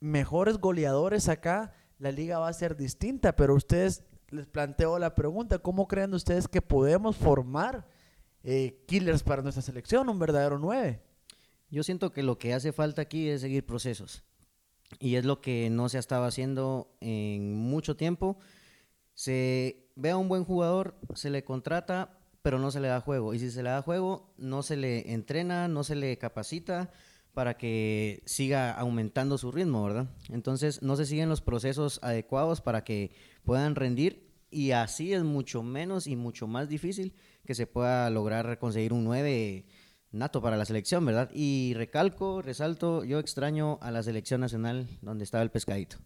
mejores 0.00 0.58
goleadores 0.58 1.28
acá, 1.28 1.72
la 1.98 2.12
liga 2.12 2.38
va 2.38 2.48
a 2.48 2.52
ser 2.52 2.76
distinta, 2.76 3.34
pero 3.36 3.54
ustedes 3.54 4.04
les 4.30 4.46
planteo 4.46 4.98
la 4.98 5.14
pregunta, 5.14 5.58
¿cómo 5.58 5.88
creen 5.88 6.14
ustedes 6.14 6.48
que 6.48 6.62
podemos 6.62 7.16
formar 7.16 7.86
eh, 8.42 8.84
killers 8.86 9.22
para 9.22 9.42
nuestra 9.42 9.62
selección, 9.62 10.08
un 10.08 10.18
verdadero 10.18 10.58
9? 10.58 11.00
Yo 11.70 11.82
siento 11.82 12.12
que 12.12 12.22
lo 12.22 12.38
que 12.38 12.54
hace 12.54 12.72
falta 12.72 13.02
aquí 13.02 13.28
es 13.28 13.40
seguir 13.40 13.66
procesos. 13.66 14.24
Y 14.98 15.16
es 15.16 15.24
lo 15.24 15.40
que 15.40 15.68
no 15.70 15.88
se 15.88 15.98
estaba 15.98 16.26
haciendo 16.26 16.96
en 17.00 17.54
mucho 17.54 17.96
tiempo. 17.96 18.38
Se 19.14 19.90
ve 19.96 20.10
a 20.10 20.16
un 20.16 20.28
buen 20.28 20.44
jugador, 20.44 20.98
se 21.14 21.28
le 21.28 21.44
contrata, 21.44 22.18
pero 22.48 22.58
no 22.58 22.70
se 22.70 22.80
le 22.80 22.88
da 22.88 23.02
juego. 23.02 23.34
Y 23.34 23.38
si 23.38 23.50
se 23.50 23.62
le 23.62 23.68
da 23.68 23.82
juego, 23.82 24.32
no 24.38 24.62
se 24.62 24.78
le 24.78 25.12
entrena, 25.12 25.68
no 25.68 25.84
se 25.84 25.94
le 25.94 26.16
capacita 26.16 26.90
para 27.34 27.58
que 27.58 28.22
siga 28.24 28.72
aumentando 28.72 29.36
su 29.36 29.52
ritmo, 29.52 29.84
¿verdad? 29.84 30.08
Entonces 30.30 30.80
no 30.80 30.96
se 30.96 31.04
siguen 31.04 31.28
los 31.28 31.42
procesos 31.42 32.00
adecuados 32.02 32.62
para 32.62 32.84
que 32.84 33.12
puedan 33.44 33.74
rendir 33.74 34.32
y 34.50 34.70
así 34.70 35.12
es 35.12 35.24
mucho 35.24 35.62
menos 35.62 36.06
y 36.06 36.16
mucho 36.16 36.46
más 36.46 36.70
difícil 36.70 37.12
que 37.44 37.54
se 37.54 37.66
pueda 37.66 38.08
lograr 38.08 38.58
conseguir 38.58 38.94
un 38.94 39.04
9 39.04 39.66
nato 40.12 40.40
para 40.40 40.56
la 40.56 40.64
selección, 40.64 41.04
¿verdad? 41.04 41.30
Y 41.34 41.74
recalco, 41.74 42.40
resalto, 42.40 43.04
yo 43.04 43.18
extraño 43.18 43.78
a 43.82 43.90
la 43.90 44.02
selección 44.02 44.40
nacional 44.40 44.88
donde 45.02 45.24
estaba 45.24 45.44
el 45.44 45.50
pescadito. 45.50 45.98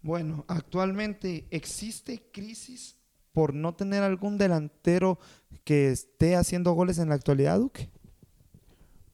Bueno, 0.00 0.46
actualmente 0.48 1.48
existe 1.50 2.30
crisis 2.32 2.95
por 3.36 3.52
no 3.52 3.74
tener 3.74 4.02
algún 4.02 4.38
delantero 4.38 5.18
que 5.62 5.90
esté 5.90 6.36
haciendo 6.36 6.72
goles 6.72 6.98
en 6.98 7.10
la 7.10 7.16
actualidad, 7.16 7.58
Duque. 7.58 7.90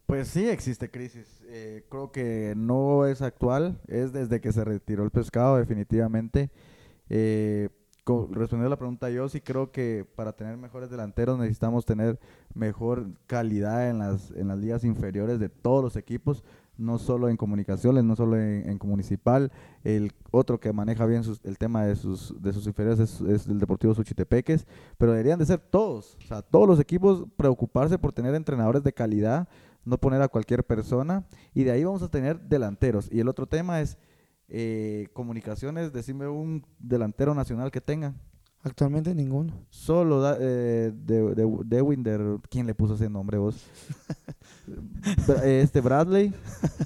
Pues 0.07 0.29
sí 0.29 0.49
existe 0.49 0.89
crisis. 0.93 1.27
Eh, 1.49 1.85
creo 1.89 2.13
que 2.13 2.55
no 2.57 3.05
es 3.05 3.21
actual, 3.21 3.81
es 3.89 4.13
desde 4.13 4.41
que 4.41 4.53
se 4.53 4.63
retiró 4.63 5.03
el 5.03 5.11
pescado 5.11 5.57
definitivamente. 5.57 6.53
Eh, 7.09 7.69
respondiendo 8.07 8.67
a 8.67 8.71
la 8.71 8.77
pregunta, 8.77 9.11
yo 9.11 9.29
sí 9.29 9.41
creo 9.41 9.73
que 9.73 10.07
para 10.15 10.35
tener 10.35 10.57
mejores 10.57 10.89
delanteros 10.89 11.37
necesitamos 11.37 11.85
tener 11.85 12.21
mejor 12.55 13.09
calidad 13.27 13.91
en 13.91 13.99
las, 13.99 14.31
en 14.31 14.47
las 14.47 14.59
ligas 14.59 14.85
inferiores 14.85 15.41
de 15.41 15.49
todos 15.49 15.83
los 15.83 15.97
equipos, 15.97 16.45
no 16.83 16.99
solo 16.99 17.29
en 17.29 17.37
comunicaciones, 17.37 18.05
no 18.05 18.17
solo 18.17 18.37
en, 18.39 18.79
municipal. 18.83 19.51
El 19.85 20.13
otro 20.31 20.59
que 20.61 20.73
maneja 20.73 21.07
bien 21.07 21.25
sus- 21.25 21.41
el 21.45 21.57
tema 21.57 21.85
de 21.85 21.97
sus, 21.97 22.35
de 22.43 22.53
sus 22.53 22.67
inferiores 22.67 22.99
es, 23.01 23.21
es 23.23 23.47
el 23.47 23.59
Deportivo 23.59 23.95
Suchitepeques, 23.95 24.67
pero 24.99 25.13
deberían 25.13 25.39
de 25.39 25.47
ser 25.47 25.61
todos, 25.61 26.17
o 26.23 26.27
sea, 26.27 26.43
todos 26.43 26.67
los 26.69 26.81
equipos 26.81 27.25
preocuparse 27.37 27.99
por 27.99 28.13
tener 28.13 28.35
entrenadores 28.35 28.83
de 28.83 28.93
calidad, 28.93 29.49
no 29.85 29.99
poner 29.99 30.21
a 30.23 30.29
cualquier 30.29 30.65
persona, 30.65 31.25
y 31.55 31.65
de 31.65 31.71
ahí 31.73 31.85
vamos 31.85 32.03
a 32.03 32.09
tener 32.11 32.41
delanteros. 32.41 33.09
Y 33.11 33.21
el 33.21 33.29
otro 33.29 33.47
tema 33.47 33.81
es 33.81 33.97
eh, 34.49 35.09
comunicaciones, 35.13 35.93
decime 35.93 36.29
un 36.29 36.65
delantero 36.79 37.35
nacional 37.35 37.71
que 37.71 37.81
tengan. 37.81 38.21
Actualmente 38.65 39.13
ninguno. 39.15 39.53
Solo 39.71 40.21
da- 40.21 40.37
eh, 40.41 40.93
de, 40.95 41.35
de, 41.35 41.47
de 41.65 41.83
Winder, 41.83 42.21
¿quién 42.49 42.67
le 42.67 42.75
puso 42.75 42.95
ese 42.95 43.09
nombre 43.11 43.39
vos? 43.39 43.57
Eh, 45.43 45.61
este 45.65 45.81
Bradley. 45.81 46.33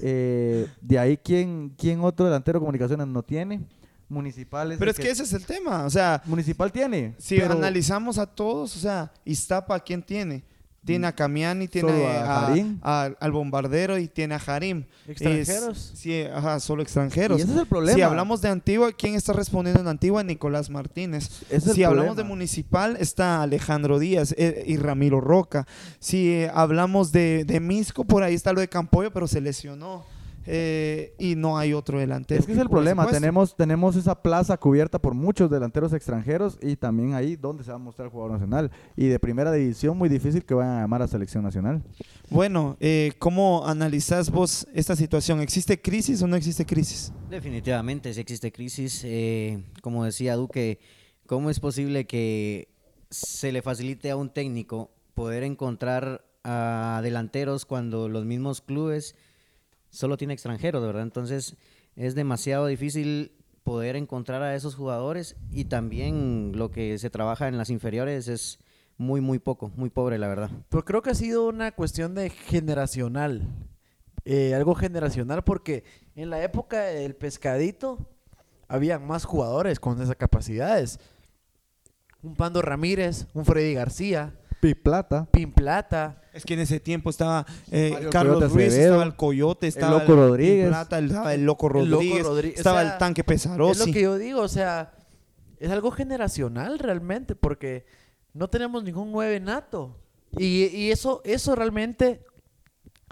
eh, 0.01 0.67
de 0.81 0.97
ahí, 0.99 1.15
¿quién, 1.17 1.71
¿quién 1.77 1.99
otro 2.01 2.25
delantero 2.25 2.57
de 2.57 2.61
comunicaciones 2.61 3.05
no 3.07 3.21
tiene? 3.21 3.61
Municipal 4.09 4.75
Pero 4.79 4.89
es 4.91 4.97
que 4.97 5.09
ese 5.11 5.23
es 5.23 5.33
el 5.33 5.45
tema. 5.45 5.85
O 5.85 5.89
sea, 5.89 6.21
Municipal 6.25 6.71
tiene. 6.71 7.13
si 7.19 7.37
pero 7.37 7.53
analizamos 7.53 8.17
a 8.17 8.25
todos, 8.25 8.75
o 8.75 8.79
sea, 8.79 9.11
Iztapa, 9.25 9.79
¿quién 9.79 10.01
tiene? 10.01 10.43
Tiene 10.87 11.05
a 11.07 11.11
Camiani, 11.13 11.67
tiene 11.67 11.89
Solo 11.91 12.07
a 12.07 12.21
a- 12.21 12.47
Jarín. 12.47 12.79
a- 12.81 13.09
al 13.19 13.31
bombardero 13.31 13.97
y 13.99 14.07
tiene 14.07 14.33
a 14.35 14.41
Harim. 14.45 14.85
¿Extranjeros? 15.07 15.91
Es- 15.93 15.99
sí, 15.99 16.21
ajá, 16.23 16.59
solo 16.59 16.81
extranjeros. 16.81 17.39
Y 17.39 17.43
ese 17.43 17.51
es 17.51 17.57
el 17.59 17.67
problema. 17.67 17.95
Si 17.95 18.01
hablamos 18.01 18.41
de 18.41 18.49
Antigua, 18.49 18.91
¿quién 18.93 19.13
está 19.15 19.33
respondiendo 19.33 19.81
en 19.81 19.87
Antigua? 19.87 20.23
Nicolás 20.23 20.69
Martínez. 20.69 21.43
Es 21.49 21.63
si 21.65 21.83
hablamos 21.83 22.15
de 22.15 22.23
problema. 22.23 22.29
Municipal, 22.29 22.97
está 22.99 23.43
Alejandro 23.43 23.99
Díaz 23.99 24.33
eh, 24.37 24.63
y 24.65 24.77
Ramiro 24.77 25.21
Roca. 25.21 25.67
Si 25.99 26.31
eh, 26.31 26.51
hablamos 26.53 27.11
de, 27.11 27.43
de 27.45 27.59
Misco, 27.59 28.05
por 28.05 28.23
ahí 28.23 28.33
está 28.33 28.53
lo 28.53 28.61
de 28.61 28.67
Campoyo, 28.67 29.11
pero 29.11 29.27
se 29.27 29.41
lesionó. 29.41 30.05
Eh, 30.49 31.13
y 31.19 31.35
no 31.35 31.57
hay 31.57 31.73
otro 31.73 31.99
delantero. 31.99 32.39
Es 32.39 32.45
que 32.45 32.53
es 32.53 32.57
el 32.57 32.69
problema, 32.69 33.05
tenemos, 33.07 33.55
tenemos 33.55 33.97
esa 33.97 34.21
plaza 34.21 34.57
cubierta 34.57 34.97
por 34.97 35.13
muchos 35.13 35.49
delanteros 35.51 35.91
extranjeros 35.91 36.57
y 36.61 36.77
también 36.77 37.13
ahí 37.13 37.35
donde 37.35 37.65
se 37.65 37.69
va 37.69 37.75
a 37.75 37.79
mostrar 37.79 38.05
el 38.05 38.11
jugador 38.11 38.31
nacional. 38.33 38.71
Y 38.95 39.07
de 39.07 39.19
primera 39.19 39.51
división 39.51 39.97
muy 39.97 40.07
difícil 40.07 40.45
que 40.45 40.53
vayan 40.53 40.77
a 40.77 40.81
llamar 40.81 41.01
a 41.01 41.07
selección 41.07 41.43
nacional. 41.43 41.83
Bueno, 42.29 42.77
eh, 42.79 43.11
¿cómo 43.19 43.67
analizás 43.67 44.31
vos 44.31 44.65
esta 44.73 44.95
situación? 44.95 45.41
¿Existe 45.41 45.81
crisis 45.81 46.21
o 46.21 46.27
no 46.27 46.37
existe 46.37 46.65
crisis? 46.65 47.11
Definitivamente, 47.29 48.13
si 48.13 48.21
existe 48.21 48.51
crisis. 48.51 49.01
eh, 49.03 49.63
como 49.81 50.05
decía 50.05 50.35
Duque, 50.35 50.79
¿cómo 51.25 51.49
es 51.49 51.59
posible 51.59 52.07
que 52.07 52.69
se 53.09 53.51
le 53.51 53.61
facilite 53.61 54.11
a 54.11 54.15
un 54.15 54.29
técnico 54.29 54.91
poder 55.13 55.43
encontrar 55.43 56.25
a 56.43 57.01
delanteros 57.03 57.65
cuando 57.65 58.07
los 58.07 58.25
mismos 58.25 58.61
clubes 58.61 59.15
solo 59.89 60.17
tienen 60.17 60.33
extranjeros, 60.33 60.83
¿verdad? 60.83 61.03
Entonces 61.03 61.55
es 61.95 62.15
demasiado 62.15 62.67
difícil 62.67 63.31
poder 63.63 63.95
encontrar 63.95 64.41
a 64.43 64.55
esos 64.55 64.75
jugadores 64.75 65.35
y 65.51 65.65
también 65.65 66.53
lo 66.55 66.71
que 66.71 66.97
se 66.97 67.09
trabaja 67.09 67.47
en 67.47 67.57
las 67.57 67.69
inferiores 67.69 68.27
es 68.27 68.59
muy, 68.97 69.21
muy 69.21 69.39
poco, 69.39 69.71
muy 69.75 69.89
pobre, 69.89 70.17
la 70.17 70.27
verdad. 70.27 70.49
Pero 70.69 70.85
creo 70.85 71.01
que 71.01 71.11
ha 71.11 71.15
sido 71.15 71.47
una 71.47 71.71
cuestión 71.71 72.15
de 72.15 72.29
generacional. 72.29 73.47
Eh, 74.25 74.53
algo 74.55 74.75
generacional 74.75 75.43
porque 75.43 75.83
en 76.15 76.29
la 76.29 76.43
época 76.43 76.81
del 76.83 77.15
pescadito 77.15 78.09
había 78.67 78.99
más 78.99 79.25
jugadores 79.25 79.79
con 79.79 80.01
esas 80.01 80.15
capacidades. 80.15 80.99
Un 82.21 82.35
Pando 82.35 82.61
Ramírez, 82.61 83.27
un 83.33 83.45
Freddy 83.45 83.73
García, 83.73 84.33
Piplata. 84.59 85.27
Pin 85.31 85.51
Plata. 85.53 86.21
Es 86.37 86.45
que 86.45 86.53
en 86.53 86.61
ese 86.61 86.79
tiempo 86.79 87.09
estaba 87.09 87.45
eh, 87.71 88.07
Carlos 88.11 88.35
Coyote 88.37 88.53
Ruiz, 88.53 88.67
Acevedo, 88.67 88.85
estaba 88.93 89.03
el 89.03 89.15
Coyote, 89.15 89.67
estaba 89.67 89.99
Loco 89.99 90.15
Rodríguez. 90.15 90.67
Plata, 90.67 90.99
estaba 90.99 91.33
el 91.33 91.45
Loco 91.45 91.67
El 91.67 91.89
Loco 91.89 91.99
Rodríguez, 92.03 92.25
Rodríguez, 92.25 92.57
o 92.57 92.59
estaba 92.59 92.81
sea, 92.81 92.93
el 92.93 92.97
Tanque 92.97 93.21
Es 93.21 93.27
Pesarosi. 93.27 93.87
lo 93.87 93.93
que 93.93 94.01
yo 94.01 94.17
digo, 94.17 94.41
o 94.41 94.47
sea, 94.47 94.93
es 95.59 95.69
algo 95.71 95.91
generacional 95.91 96.79
realmente 96.79 97.35
porque 97.35 97.85
no 98.33 98.47
tenemos 98.49 98.83
ningún 98.83 99.11
nueve 99.11 99.39
nato. 99.39 99.99
Y, 100.37 100.65
y 100.65 100.91
eso, 100.91 101.21
eso 101.25 101.55
realmente 101.55 102.23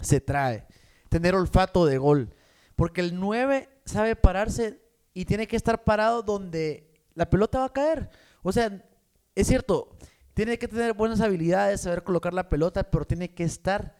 se 0.00 0.20
trae. 0.20 0.66
Tener 1.08 1.34
olfato 1.34 1.86
de 1.86 1.98
gol. 1.98 2.30
Porque 2.76 3.00
el 3.00 3.18
9 3.18 3.68
sabe 3.84 4.16
pararse 4.16 4.80
y 5.14 5.24
tiene 5.24 5.46
que 5.46 5.56
estar 5.56 5.82
parado 5.82 6.22
donde 6.22 6.86
la 7.14 7.28
pelota 7.30 7.60
va 7.60 7.64
a 7.66 7.72
caer. 7.72 8.10
O 8.42 8.52
sea, 8.52 8.84
es 9.34 9.46
cierto, 9.46 9.96
tiene 10.36 10.58
que 10.58 10.68
tener 10.68 10.92
buenas 10.92 11.22
habilidades, 11.22 11.80
saber 11.80 12.02
colocar 12.04 12.34
la 12.34 12.50
pelota, 12.50 12.82
pero 12.90 13.06
tiene 13.06 13.32
que 13.32 13.42
estar, 13.42 13.96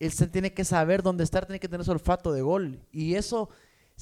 él 0.00 0.12
tiene 0.32 0.52
que 0.52 0.64
saber 0.64 1.00
dónde 1.00 1.22
estar, 1.22 1.46
tiene 1.46 1.60
que 1.60 1.68
tener 1.68 1.84
su 1.84 1.92
olfato 1.92 2.32
de 2.32 2.42
gol. 2.42 2.80
Y 2.90 3.14
eso 3.14 3.50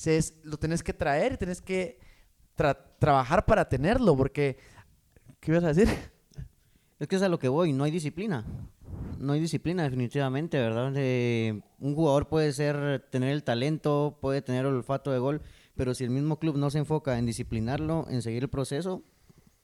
es- 0.06 0.32
lo 0.44 0.56
tenés 0.56 0.82
que 0.82 0.94
traer 0.94 1.34
y 1.34 1.36
tenés 1.36 1.60
que 1.60 2.00
tra- 2.56 2.78
trabajar 2.98 3.44
para 3.44 3.68
tenerlo, 3.68 4.16
porque, 4.16 4.56
¿qué 5.40 5.52
ibas 5.52 5.64
a 5.64 5.74
decir? 5.74 5.94
Es 6.98 7.06
que 7.06 7.16
es 7.16 7.22
a 7.22 7.28
lo 7.28 7.38
que 7.38 7.48
voy, 7.48 7.74
no 7.74 7.84
hay 7.84 7.90
disciplina. 7.90 8.46
No 9.18 9.34
hay 9.34 9.40
disciplina 9.40 9.82
definitivamente, 9.82 10.56
¿verdad? 10.58 10.86
Un 11.80 11.94
jugador 11.94 12.28
puede 12.28 12.50
ser 12.54 13.06
tener 13.10 13.28
el 13.28 13.44
talento, 13.44 14.16
puede 14.22 14.40
tener 14.40 14.64
olfato 14.64 15.12
de 15.12 15.18
gol, 15.18 15.42
pero 15.74 15.92
si 15.92 16.04
el 16.04 16.10
mismo 16.10 16.38
club 16.38 16.56
no 16.56 16.70
se 16.70 16.78
enfoca 16.78 17.18
en 17.18 17.26
disciplinarlo, 17.26 18.06
en 18.08 18.22
seguir 18.22 18.44
el 18.44 18.48
proceso, 18.48 19.02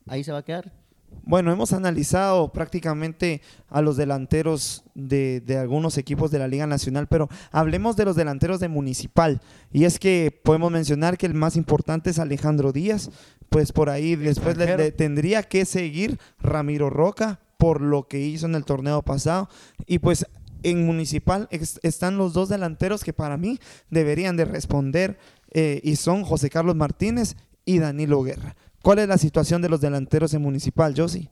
ahí 0.06 0.22
se 0.22 0.32
va 0.32 0.38
a 0.38 0.44
quedar. 0.44 0.79
Bueno, 1.22 1.52
hemos 1.52 1.72
analizado 1.72 2.52
prácticamente 2.52 3.42
a 3.68 3.82
los 3.82 3.96
delanteros 3.96 4.84
de, 4.94 5.40
de, 5.40 5.58
algunos 5.58 5.96
equipos 5.98 6.30
de 6.30 6.38
la 6.38 6.48
Liga 6.48 6.66
Nacional, 6.66 7.06
pero 7.06 7.28
hablemos 7.52 7.96
de 7.96 8.04
los 8.04 8.16
delanteros 8.16 8.58
de 8.58 8.68
Municipal. 8.68 9.40
Y 9.72 9.84
es 9.84 9.98
que 9.98 10.36
podemos 10.42 10.72
mencionar 10.72 11.18
que 11.18 11.26
el 11.26 11.34
más 11.34 11.56
importante 11.56 12.10
es 12.10 12.18
Alejandro 12.18 12.72
Díaz, 12.72 13.10
pues 13.48 13.72
por 13.72 13.90
ahí 13.90 14.16
después 14.16 14.56
le, 14.56 14.76
le 14.76 14.92
tendría 14.92 15.42
que 15.42 15.64
seguir 15.64 16.18
Ramiro 16.40 16.90
Roca 16.90 17.40
por 17.58 17.80
lo 17.80 18.08
que 18.08 18.18
hizo 18.18 18.46
en 18.46 18.54
el 18.54 18.64
torneo 18.64 19.02
pasado. 19.02 19.48
Y 19.86 19.98
pues 19.98 20.26
en 20.62 20.86
Municipal 20.86 21.48
están 21.50 22.18
los 22.18 22.32
dos 22.32 22.48
delanteros 22.48 23.04
que 23.04 23.12
para 23.12 23.36
mí 23.36 23.58
deberían 23.90 24.36
de 24.36 24.44
responder 24.44 25.18
eh, 25.52 25.80
y 25.82 25.96
son 25.96 26.24
José 26.24 26.50
Carlos 26.50 26.76
Martínez 26.76 27.36
y 27.64 27.78
Danilo 27.78 28.22
Guerra. 28.22 28.56
¿Cuál 28.82 29.00
es 29.00 29.08
la 29.08 29.18
situación 29.18 29.60
de 29.62 29.68
los 29.68 29.80
delanteros 29.80 30.32
en 30.34 30.42
Municipal, 30.42 30.94
Josie? 30.96 31.30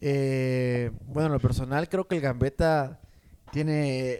Eh, 0.00 0.90
bueno, 1.06 1.26
en 1.26 1.32
lo 1.32 1.40
personal 1.40 1.88
creo 1.88 2.08
que 2.08 2.16
el 2.16 2.22
Gambetta 2.22 3.00
tiene 3.52 4.18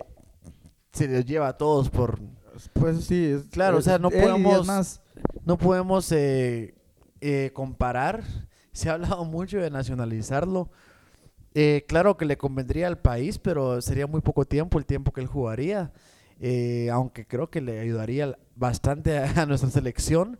se 0.92 1.08
los 1.08 1.24
lleva 1.24 1.48
a 1.48 1.56
todos 1.56 1.90
por 1.90 2.20
pues 2.74 3.04
sí 3.04 3.32
es, 3.32 3.44
claro 3.44 3.78
es, 3.78 3.86
o 3.86 3.90
sea 3.90 3.98
no 3.98 4.10
podemos 4.10 4.66
más. 4.66 5.00
no 5.44 5.56
podemos 5.58 6.10
eh, 6.12 6.74
eh, 7.20 7.50
comparar. 7.52 8.22
Se 8.72 8.88
ha 8.88 8.94
hablado 8.94 9.26
mucho 9.26 9.58
de 9.58 9.70
nacionalizarlo. 9.70 10.70
Eh, 11.54 11.84
claro 11.86 12.16
que 12.16 12.24
le 12.24 12.38
convendría 12.38 12.86
al 12.86 12.98
país 12.98 13.38
pero 13.38 13.82
sería 13.82 14.06
muy 14.06 14.22
poco 14.22 14.46
tiempo 14.46 14.78
el 14.78 14.86
tiempo 14.86 15.12
que 15.12 15.20
él 15.20 15.26
jugaría. 15.26 15.92
Aunque 16.90 17.26
creo 17.26 17.50
que 17.50 17.60
le 17.60 17.80
ayudaría 17.80 18.36
bastante 18.56 19.18
a, 19.18 19.24
a 19.42 19.46
nuestra 19.46 19.70
selección 19.70 20.38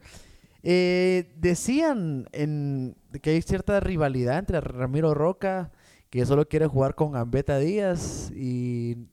eh, 0.63 1.33
decían 1.37 2.29
en, 2.33 2.97
que 3.21 3.31
hay 3.31 3.43
cierta 3.43 3.81
rivalidad 3.81 4.39
entre 4.39 4.61
Ramiro 4.61 5.15
Roca, 5.15 5.73
que 6.11 6.25
solo 6.27 6.49
quiere 6.49 6.67
jugar 6.67 6.95
con 6.95 7.13
Gambetta 7.13 7.59
Díaz, 7.59 8.31
y 8.35 9.09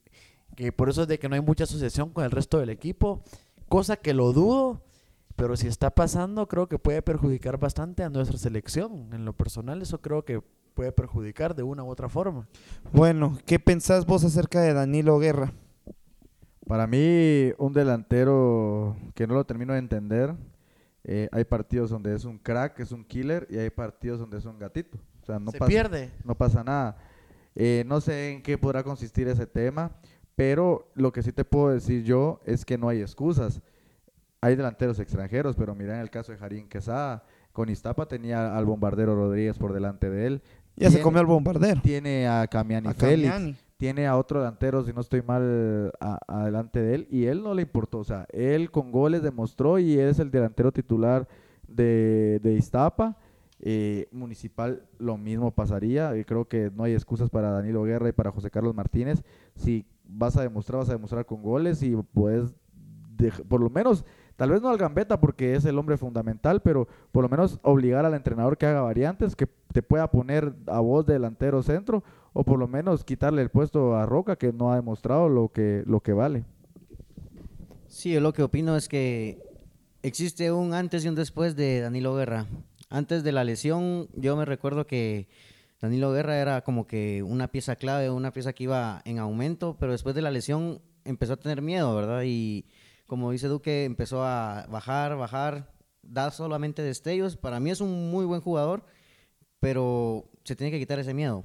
que 0.56 0.72
por 0.72 0.88
eso 0.90 1.02
es 1.02 1.08
de 1.08 1.18
que 1.18 1.28
no 1.28 1.34
hay 1.34 1.40
mucha 1.40 1.64
asociación 1.64 2.10
con 2.10 2.24
el 2.24 2.30
resto 2.30 2.58
del 2.58 2.70
equipo, 2.70 3.22
cosa 3.68 3.96
que 3.96 4.14
lo 4.14 4.32
dudo, 4.32 4.82
pero 5.36 5.56
si 5.56 5.66
está 5.66 5.90
pasando 5.90 6.48
creo 6.48 6.68
que 6.68 6.78
puede 6.78 7.00
perjudicar 7.00 7.56
bastante 7.58 8.02
a 8.02 8.10
nuestra 8.10 8.36
selección. 8.36 9.08
En 9.12 9.24
lo 9.24 9.32
personal 9.32 9.80
eso 9.80 10.00
creo 10.00 10.24
que 10.24 10.42
puede 10.74 10.92
perjudicar 10.92 11.54
de 11.54 11.62
una 11.62 11.82
u 11.82 11.88
otra 11.88 12.08
forma. 12.08 12.46
Bueno, 12.92 13.38
¿qué 13.46 13.58
pensás 13.58 14.04
vos 14.04 14.22
acerca 14.24 14.60
de 14.60 14.74
Danilo 14.74 15.18
Guerra? 15.18 15.52
Para 16.66 16.86
mí, 16.86 17.52
un 17.58 17.72
delantero 17.72 18.96
que 19.14 19.26
no 19.26 19.34
lo 19.34 19.44
termino 19.44 19.72
de 19.72 19.78
entender, 19.78 20.34
eh, 21.04 21.28
hay 21.32 21.44
partidos 21.44 21.90
donde 21.90 22.14
es 22.14 22.24
un 22.24 22.38
crack, 22.38 22.80
es 22.80 22.92
un 22.92 23.04
killer, 23.04 23.46
y 23.50 23.56
hay 23.58 23.70
partidos 23.70 24.18
donde 24.20 24.38
es 24.38 24.44
un 24.44 24.58
gatito. 24.58 24.98
O 25.22 25.26
sea, 25.26 25.38
no 25.38 25.50
Se 25.50 25.58
pasa, 25.58 25.68
pierde. 25.68 26.10
No 26.24 26.34
pasa 26.36 26.62
nada. 26.64 26.96
Eh, 27.54 27.84
no 27.86 28.00
sé 28.00 28.32
en 28.32 28.42
qué 28.42 28.56
podrá 28.58 28.82
consistir 28.82 29.28
ese 29.28 29.46
tema, 29.46 29.92
pero 30.36 30.90
lo 30.94 31.12
que 31.12 31.22
sí 31.22 31.32
te 31.32 31.44
puedo 31.44 31.70
decir 31.70 32.04
yo 32.04 32.40
es 32.44 32.64
que 32.64 32.78
no 32.78 32.88
hay 32.88 33.00
excusas. 33.00 33.60
Hay 34.40 34.56
delanteros 34.56 34.98
extranjeros, 34.98 35.56
pero 35.56 35.74
mira 35.74 35.94
en 35.96 36.00
el 36.00 36.10
caso 36.10 36.32
de 36.32 36.38
Jarín 36.38 36.68
Quesada, 36.68 37.24
con 37.52 37.68
Iztapa 37.68 38.06
tenía 38.06 38.56
al 38.56 38.64
bombardero 38.64 39.14
Rodríguez 39.14 39.58
por 39.58 39.72
delante 39.72 40.08
de 40.08 40.26
él. 40.26 40.42
Ya 40.76 40.86
Tiene- 40.88 40.96
se 40.96 41.02
comió 41.02 41.20
al 41.20 41.26
bombardero. 41.26 41.82
Tiene 41.82 42.26
a 42.28 42.46
Camiani 42.46 42.88
A 42.88 42.94
Félix 42.94 43.30
Camiani. 43.30 43.56
Tiene 43.80 44.06
a 44.06 44.18
otro 44.18 44.40
delantero, 44.40 44.84
si 44.84 44.92
no 44.92 45.00
estoy 45.00 45.22
mal, 45.22 45.90
adelante 46.28 46.82
de 46.82 46.96
él, 46.96 47.08
y 47.10 47.24
él 47.24 47.42
no 47.42 47.54
le 47.54 47.62
importó, 47.62 48.00
o 48.00 48.04
sea, 48.04 48.26
él 48.30 48.70
con 48.70 48.92
goles 48.92 49.22
demostró 49.22 49.78
y 49.78 49.98
es 49.98 50.18
el 50.18 50.30
delantero 50.30 50.70
titular 50.70 51.26
de, 51.66 52.40
de 52.42 52.52
Iztapa. 52.52 53.16
Eh, 53.58 54.06
Municipal 54.12 54.82
lo 54.98 55.16
mismo 55.16 55.50
pasaría, 55.52 56.14
y 56.18 56.24
creo 56.24 56.46
que 56.46 56.70
no 56.76 56.84
hay 56.84 56.92
excusas 56.92 57.30
para 57.30 57.52
Danilo 57.52 57.82
Guerra 57.84 58.10
y 58.10 58.12
para 58.12 58.30
José 58.30 58.50
Carlos 58.50 58.74
Martínez. 58.74 59.24
Si 59.54 59.86
vas 60.04 60.36
a 60.36 60.42
demostrar, 60.42 60.80
vas 60.80 60.90
a 60.90 60.92
demostrar 60.92 61.24
con 61.24 61.42
goles 61.42 61.82
y 61.82 61.96
puedes, 61.96 62.54
por 63.48 63.62
lo 63.62 63.70
menos, 63.70 64.04
tal 64.36 64.50
vez 64.50 64.60
no 64.60 64.68
al 64.68 64.76
Gambetta 64.76 65.18
porque 65.20 65.54
es 65.54 65.64
el 65.64 65.78
hombre 65.78 65.96
fundamental, 65.96 66.60
pero 66.60 66.86
por 67.12 67.22
lo 67.22 67.30
menos 67.30 67.58
obligar 67.62 68.04
al 68.04 68.12
entrenador 68.12 68.58
que 68.58 68.66
haga 68.66 68.82
variantes, 68.82 69.34
que 69.34 69.48
te 69.72 69.80
pueda 69.80 70.10
poner 70.10 70.54
a 70.66 70.80
vos 70.80 71.06
de 71.06 71.14
delantero 71.14 71.62
centro 71.62 72.02
o 72.32 72.44
por 72.44 72.58
lo 72.58 72.68
menos 72.68 73.04
quitarle 73.04 73.42
el 73.42 73.50
puesto 73.50 73.96
a 73.96 74.06
Roca 74.06 74.36
que 74.36 74.52
no 74.52 74.72
ha 74.72 74.76
demostrado 74.76 75.28
lo 75.28 75.48
que, 75.48 75.82
lo 75.86 76.00
que 76.00 76.12
vale. 76.12 76.44
Sí, 77.88 78.12
yo 78.12 78.20
lo 78.20 78.32
que 78.32 78.42
opino 78.42 78.76
es 78.76 78.88
que 78.88 79.42
existe 80.02 80.52
un 80.52 80.74
antes 80.74 81.04
y 81.04 81.08
un 81.08 81.14
después 81.14 81.56
de 81.56 81.80
Danilo 81.80 82.14
Guerra. 82.14 82.46
Antes 82.88 83.22
de 83.22 83.32
la 83.32 83.44
lesión, 83.44 84.08
yo 84.14 84.36
me 84.36 84.44
recuerdo 84.44 84.86
que 84.86 85.28
Danilo 85.80 86.12
Guerra 86.12 86.38
era 86.38 86.62
como 86.62 86.86
que 86.86 87.22
una 87.22 87.48
pieza 87.48 87.76
clave, 87.76 88.10
una 88.10 88.32
pieza 88.32 88.52
que 88.52 88.64
iba 88.64 89.02
en 89.04 89.18
aumento, 89.18 89.76
pero 89.78 89.92
después 89.92 90.14
de 90.14 90.22
la 90.22 90.30
lesión 90.30 90.80
empezó 91.04 91.34
a 91.34 91.36
tener 91.38 91.62
miedo, 91.62 91.94
¿verdad? 91.94 92.22
Y 92.24 92.66
como 93.06 93.32
dice 93.32 93.48
Duque, 93.48 93.84
empezó 93.84 94.24
a 94.24 94.66
bajar, 94.70 95.16
bajar, 95.16 95.72
da 96.02 96.30
solamente 96.30 96.82
destellos. 96.82 97.36
Para 97.36 97.60
mí 97.60 97.70
es 97.70 97.80
un 97.80 98.10
muy 98.10 98.24
buen 98.24 98.40
jugador, 98.40 98.84
pero 99.58 100.30
se 100.44 100.54
tiene 100.54 100.70
que 100.70 100.78
quitar 100.78 100.98
ese 100.98 101.14
miedo. 101.14 101.44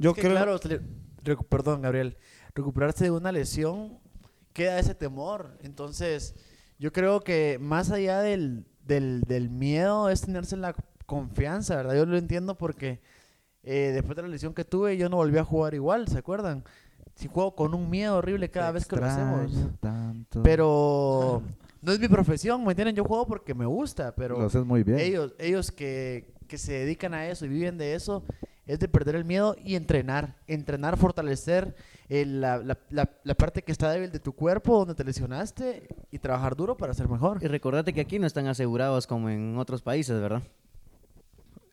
Yo 0.00 0.10
Es 0.10 0.16
que, 0.16 0.22
creo. 0.22 0.32
claro, 0.32 0.58
recu- 0.58 1.46
perdón, 1.48 1.82
Gabriel. 1.82 2.16
Recuperarse 2.54 3.04
de 3.04 3.10
una 3.10 3.30
lesión 3.32 3.98
queda 4.52 4.78
ese 4.78 4.94
temor. 4.94 5.56
Entonces, 5.62 6.34
yo 6.78 6.92
creo 6.92 7.20
que 7.20 7.58
más 7.60 7.90
allá 7.90 8.20
del, 8.20 8.66
del, 8.86 9.20
del 9.22 9.50
miedo 9.50 10.08
es 10.10 10.22
tenerse 10.22 10.56
la 10.56 10.74
confianza, 11.06 11.76
¿verdad? 11.76 11.94
Yo 11.94 12.06
lo 12.06 12.16
entiendo 12.16 12.56
porque 12.56 13.00
eh, 13.62 13.90
después 13.94 14.16
de 14.16 14.22
la 14.22 14.28
lesión 14.28 14.54
que 14.54 14.64
tuve, 14.64 14.96
yo 14.96 15.08
no 15.08 15.16
volví 15.16 15.38
a 15.38 15.44
jugar 15.44 15.74
igual, 15.74 16.08
¿se 16.08 16.18
acuerdan? 16.18 16.64
Si 17.14 17.28
juego 17.28 17.54
con 17.54 17.74
un 17.74 17.90
miedo 17.90 18.16
horrible 18.16 18.50
cada 18.50 18.72
vez 18.72 18.86
que 18.86 18.96
lo 18.96 19.04
hacemos. 19.04 19.52
Tanto. 19.80 20.42
Pero 20.42 21.42
no 21.82 21.92
es 21.92 22.00
mi 22.00 22.08
profesión, 22.08 22.64
¿me 22.64 22.70
entienden? 22.72 22.96
Yo 22.96 23.04
juego 23.04 23.26
porque 23.26 23.54
me 23.54 23.66
gusta, 23.66 24.14
pero 24.14 24.38
lo 24.38 24.46
haces 24.46 24.64
muy 24.64 24.82
bien. 24.82 24.98
ellos, 24.98 25.34
ellos 25.38 25.70
que, 25.70 26.32
que 26.48 26.56
se 26.58 26.72
dedican 26.72 27.12
a 27.14 27.28
eso 27.28 27.44
y 27.44 27.48
viven 27.48 27.76
de 27.76 27.94
eso, 27.94 28.24
es 28.72 28.78
de 28.78 28.88
perder 28.88 29.16
el 29.16 29.24
miedo 29.24 29.56
y 29.64 29.74
entrenar. 29.74 30.36
Entrenar, 30.46 30.96
fortalecer 30.96 31.74
eh, 32.08 32.24
la, 32.24 32.58
la- 32.58 32.78
la- 32.90 33.10
la 33.24 33.34
parte 33.34 33.62
que 33.62 33.72
está 33.72 33.90
débil 33.90 34.10
de 34.12 34.18
tu 34.20 34.32
cuerpo, 34.32 34.78
donde 34.78 34.94
te 34.94 35.04
lesionaste, 35.04 35.88
y 36.10 36.18
trabajar 36.18 36.56
duro 36.56 36.76
para 36.76 36.94
ser 36.94 37.08
mejor. 37.08 37.38
Y 37.42 37.46
recordate 37.46 37.92
que 37.92 38.00
aquí 38.00 38.18
no 38.18 38.26
están 38.26 38.46
asegurados 38.46 39.06
como 39.06 39.28
en 39.30 39.56
otros 39.58 39.82
países, 39.82 40.20
¿verdad? 40.20 40.42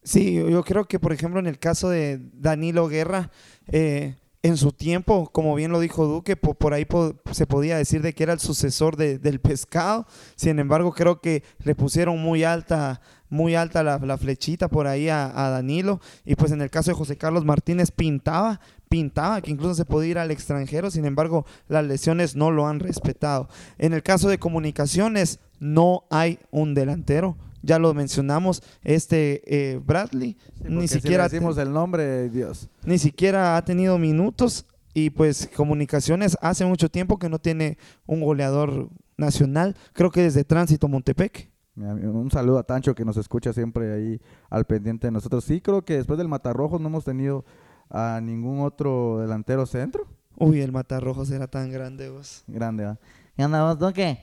Sí, 0.03 0.35
yo- 0.35 0.63
creo 0.63 0.85
que, 0.85 0.99
por 0.99 1.11
ejemplo, 1.11 1.39
en 1.39 1.47
el 1.47 1.59
caso 1.59 1.89
de 1.89 2.19
Danilo 2.33 2.87
Guerra, 2.87 3.29
eh, 3.67 4.15
en 4.43 4.55
su 4.55 4.71
tiempo, 4.71 5.29
como 5.33 5.53
bien 5.55 5.71
lo 5.71 5.79
dijo 5.81 6.05
Duque, 6.05 6.37
po- 6.37 6.53
por, 6.53 6.73
ahí 6.73 6.85
po- 6.85 7.15
se 7.31 7.45
podía 7.47 7.75
decir 7.77 8.01
de 8.01 8.13
que 8.13 8.23
era 8.23 8.31
el 8.33 8.39
sucesor 8.39 8.95
de- 8.95 9.17
del 9.19 9.41
pescado. 9.41 10.05
Sin 10.35 10.59
embargo, 10.59 10.93
creo 10.93 11.19
que 11.19 11.43
le 11.63 11.75
pusieron 11.75 12.19
muy 12.21 12.45
alta, 12.45 13.01
muy 13.29 13.55
alta 13.55 13.83
la, 13.83 13.97
la 13.99 14.17
flechita 14.17 14.67
por 14.67 14.87
ahí 14.87 15.09
a, 15.09 15.31
a 15.45 15.49
Danilo. 15.49 15.99
Y 16.25 16.35
pues 16.35 16.51
en 16.51 16.61
el 16.61 16.69
caso 16.69 16.91
de 16.91 16.95
José 16.97 17.17
Carlos 17.17 17.45
Martínez 17.45 17.91
pintaba, 17.91 18.59
pintaba 18.89 19.41
que 19.41 19.51
incluso 19.51 19.75
se 19.75 19.85
podía 19.85 20.11
ir 20.11 20.17
al 20.19 20.31
extranjero. 20.31 20.91
Sin 20.91 21.05
embargo, 21.05 21.45
las 21.67 21.85
lesiones 21.85 22.35
no 22.35 22.51
lo 22.51 22.67
han 22.67 22.79
respetado. 22.79 23.49
En 23.77 23.93
el 23.93 24.03
caso 24.03 24.29
de 24.29 24.37
comunicaciones, 24.37 25.39
no 25.59 26.03
hay 26.09 26.39
un 26.51 26.73
delantero. 26.73 27.37
Ya 27.63 27.79
lo 27.79 27.93
mencionamos, 27.93 28.61
este 28.83 29.41
eh, 29.45 29.81
Bradley 29.83 30.37
ni 30.63 30.87
si 30.87 30.95
siquiera 30.95 31.23
le 31.23 31.29
decimos 31.29 31.57
el 31.57 31.73
nombre, 31.73 32.29
Dios. 32.29 32.69
ni 32.85 32.97
siquiera 32.97 33.57
ha 33.57 33.65
tenido 33.65 33.97
minutos 33.97 34.65
y 34.93 35.09
pues 35.09 35.49
comunicaciones 35.55 36.37
hace 36.41 36.65
mucho 36.65 36.89
tiempo 36.89 37.17
que 37.17 37.29
no 37.29 37.39
tiene 37.39 37.77
un 38.05 38.21
goleador 38.21 38.89
nacional, 39.17 39.75
creo 39.93 40.11
que 40.11 40.21
desde 40.21 40.43
Tránsito 40.43 40.87
Montepec. 40.87 41.49
Un 41.77 42.31
saludo 42.31 42.57
a 42.57 42.63
Tancho 42.63 42.95
que 42.95 43.05
nos 43.05 43.17
escucha 43.17 43.53
siempre 43.53 43.93
ahí 43.93 44.21
al 44.49 44.65
pendiente 44.65 45.07
de 45.07 45.11
nosotros. 45.11 45.43
Sí, 45.43 45.61
creo 45.61 45.85
que 45.85 45.97
después 45.97 46.17
del 46.17 46.27
Matarrojos 46.27 46.81
no 46.81 46.87
hemos 46.87 47.05
tenido 47.05 47.45
a 47.89 48.19
ningún 48.21 48.61
otro 48.61 49.19
delantero 49.19 49.65
centro. 49.65 50.07
Uy, 50.37 50.61
el 50.61 50.71
Matarrojos 50.71 51.29
era 51.31 51.47
tan 51.47 51.71
grande 51.71 52.09
vos. 52.09 52.43
Grande, 52.47 52.85
¿ah? 52.85 52.99
¿Qué 53.37 53.45
onda 53.45 53.63
vos, 53.63 53.77
Duque? 53.77 54.17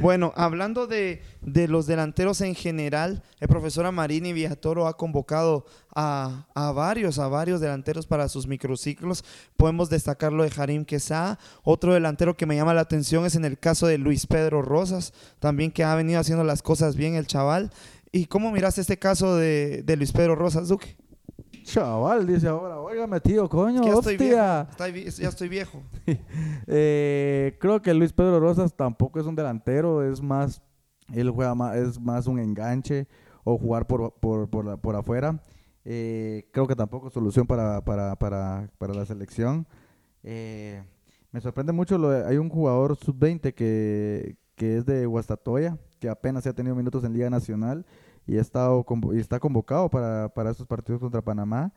Bueno, 0.00 0.32
hablando 0.36 0.86
de, 0.86 1.20
de 1.42 1.66
los 1.66 1.88
delanteros 1.88 2.40
en 2.42 2.54
general, 2.54 3.24
el 3.40 3.48
profesor 3.48 3.86
Amarini 3.86 4.32
Villatoro 4.32 4.86
ha 4.86 4.96
convocado 4.96 5.66
a, 5.96 6.46
a 6.54 6.70
varios, 6.70 7.18
a 7.18 7.26
varios 7.26 7.60
delanteros 7.60 8.06
para 8.06 8.28
sus 8.28 8.46
microciclos. 8.46 9.24
Podemos 9.56 9.90
destacar 9.90 10.32
lo 10.32 10.44
de 10.44 10.50
Jarim 10.50 10.84
Quesada. 10.84 11.40
Otro 11.64 11.92
delantero 11.92 12.36
que 12.36 12.46
me 12.46 12.54
llama 12.54 12.72
la 12.72 12.82
atención 12.82 13.26
es 13.26 13.34
en 13.34 13.44
el 13.44 13.58
caso 13.58 13.88
de 13.88 13.98
Luis 13.98 14.28
Pedro 14.28 14.62
Rosas, 14.62 15.12
también 15.40 15.72
que 15.72 15.82
ha 15.82 15.96
venido 15.96 16.20
haciendo 16.20 16.44
las 16.44 16.62
cosas 16.62 16.94
bien 16.94 17.16
el 17.16 17.26
chaval. 17.26 17.72
¿Y 18.12 18.26
cómo 18.26 18.52
miraste 18.52 18.80
este 18.80 19.00
caso 19.00 19.34
de, 19.34 19.82
de 19.82 19.96
Luis 19.96 20.12
Pedro 20.12 20.36
Rosas, 20.36 20.68
Duque? 20.68 20.96
Chaval, 21.72 22.26
dice 22.26 22.48
ahora, 22.48 22.80
óigame 22.80 23.20
tío, 23.20 23.46
coño, 23.48 23.82
Que 23.82 23.88
ya 23.88 23.94
estoy 23.94 24.16
viejo. 24.16 24.34
hostia. 24.40 24.66
Estoy 24.70 24.92
vi- 24.92 25.10
ya 25.10 25.28
estoy 25.28 25.48
viejo. 25.48 25.82
Eh, 26.66 27.56
creo 27.60 27.80
que 27.82 27.92
Luis 27.94 28.12
Pedro 28.12 28.40
Rosas 28.40 28.74
tampoco 28.74 29.20
es 29.20 29.26
un 29.26 29.34
delantero, 29.34 30.02
es 30.02 30.22
más, 30.22 30.62
él 31.12 31.30
juega 31.30 31.54
más, 31.54 31.76
es 31.76 32.00
más 32.00 32.26
un 32.26 32.38
enganche 32.38 33.06
o 33.44 33.56
jugar 33.58 33.86
por, 33.86 34.12
por, 34.14 34.48
por, 34.48 34.64
la- 34.64 34.76
por 34.76 34.96
afuera. 34.96 35.42
Eh, 35.84 36.48
creo 36.52 36.66
que 36.66 36.74
tampoco 36.76 37.08
es 37.08 37.14
solución 37.14 37.46
para, 37.46 37.82
para, 37.84 38.16
para, 38.16 38.70
para 38.78 38.94
la 38.94 39.04
selección. 39.06 39.66
Eh, 40.22 40.82
me 41.32 41.40
sorprende 41.40 41.72
mucho, 41.72 41.98
lo 41.98 42.10
de- 42.10 42.26
hay 42.26 42.36
un 42.38 42.48
jugador 42.48 42.96
sub-20 42.96 43.52
que, 43.54 44.36
que 44.54 44.78
es 44.78 44.86
de 44.86 45.04
Guastatoya, 45.06 45.76
que 46.00 46.08
apenas 46.08 46.46
ha 46.46 46.52
tenido 46.54 46.74
minutos 46.74 47.04
en 47.04 47.12
Liga 47.12 47.28
Nacional 47.30 47.84
y, 48.28 48.38
ha 48.38 48.40
estado 48.40 48.84
y 49.14 49.18
está 49.18 49.40
convocado 49.40 49.88
para, 49.90 50.28
para 50.32 50.50
estos 50.50 50.66
partidos 50.66 51.00
contra 51.00 51.22
Panamá. 51.22 51.72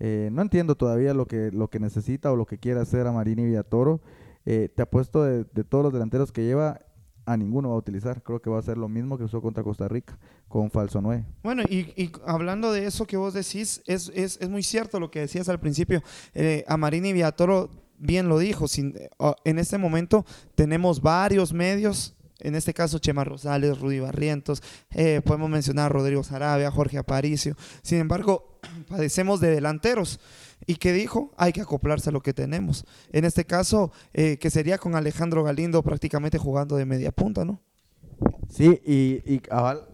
Eh, 0.00 0.30
no 0.32 0.42
entiendo 0.42 0.74
todavía 0.74 1.12
lo 1.14 1.26
que, 1.26 1.50
lo 1.52 1.68
que 1.68 1.78
necesita 1.78 2.32
o 2.32 2.36
lo 2.36 2.46
que 2.46 2.58
quiere 2.58 2.80
hacer 2.80 3.06
a 3.06 3.12
Marini 3.12 3.44
Villatoro. 3.44 4.00
Eh, 4.46 4.68
te 4.74 4.82
apuesto 4.82 5.22
de, 5.22 5.44
de 5.44 5.62
todos 5.62 5.84
los 5.84 5.92
delanteros 5.92 6.32
que 6.32 6.42
lleva, 6.42 6.80
a 7.26 7.36
ninguno 7.36 7.68
va 7.68 7.74
a 7.74 7.78
utilizar. 7.78 8.22
Creo 8.22 8.40
que 8.40 8.48
va 8.48 8.58
a 8.58 8.62
ser 8.62 8.78
lo 8.78 8.88
mismo 8.88 9.18
que 9.18 9.24
usó 9.24 9.42
contra 9.42 9.62
Costa 9.62 9.86
Rica, 9.88 10.18
con 10.48 10.70
falso 10.70 11.02
9. 11.02 11.26
Bueno, 11.42 11.62
y, 11.68 11.92
y 12.02 12.10
hablando 12.26 12.72
de 12.72 12.86
eso 12.86 13.04
que 13.06 13.18
vos 13.18 13.34
decís, 13.34 13.82
es, 13.86 14.10
es, 14.14 14.38
es 14.40 14.48
muy 14.48 14.62
cierto 14.62 14.98
lo 14.98 15.10
que 15.10 15.20
decías 15.20 15.50
al 15.50 15.60
principio. 15.60 16.02
Eh, 16.32 16.64
Amarini 16.66 17.12
Villatoro 17.12 17.68
bien 17.98 18.28
lo 18.30 18.38
dijo. 18.38 18.66
sin- 18.68 18.96
eh, 18.96 19.10
en 19.44 19.58
este 19.58 19.76
momento 19.76 20.24
tenemos 20.54 21.02
varios 21.02 21.52
medios. 21.52 22.16
En 22.42 22.54
este 22.54 22.74
caso, 22.74 22.98
Chema 22.98 23.24
Rosales, 23.24 23.78
Rudy 23.80 24.00
Barrientos, 24.00 24.62
eh, 24.90 25.20
podemos 25.24 25.50
mencionar 25.50 25.86
a 25.86 25.88
Rodrigo 25.90 26.22
Sarabia, 26.22 26.70
Jorge 26.70 26.98
Aparicio. 26.98 27.54
Sin 27.82 27.98
embargo, 27.98 28.58
padecemos 28.88 29.40
de 29.40 29.50
delanteros. 29.50 30.20
¿Y 30.66 30.76
qué 30.76 30.92
dijo? 30.92 31.32
Hay 31.36 31.52
que 31.52 31.62
acoplarse 31.62 32.10
a 32.10 32.12
lo 32.12 32.20
que 32.20 32.34
tenemos. 32.34 32.84
En 33.12 33.24
este 33.24 33.44
caso, 33.44 33.92
eh, 34.12 34.36
que 34.38 34.50
sería 34.50 34.78
con 34.78 34.94
Alejandro 34.94 35.42
Galindo 35.42 35.82
prácticamente 35.82 36.36
jugando 36.38 36.76
de 36.76 36.84
media 36.84 37.12
punta, 37.12 37.44
¿no? 37.44 37.60
Sí, 38.50 38.80
y, 38.84 39.22
y 39.32 39.40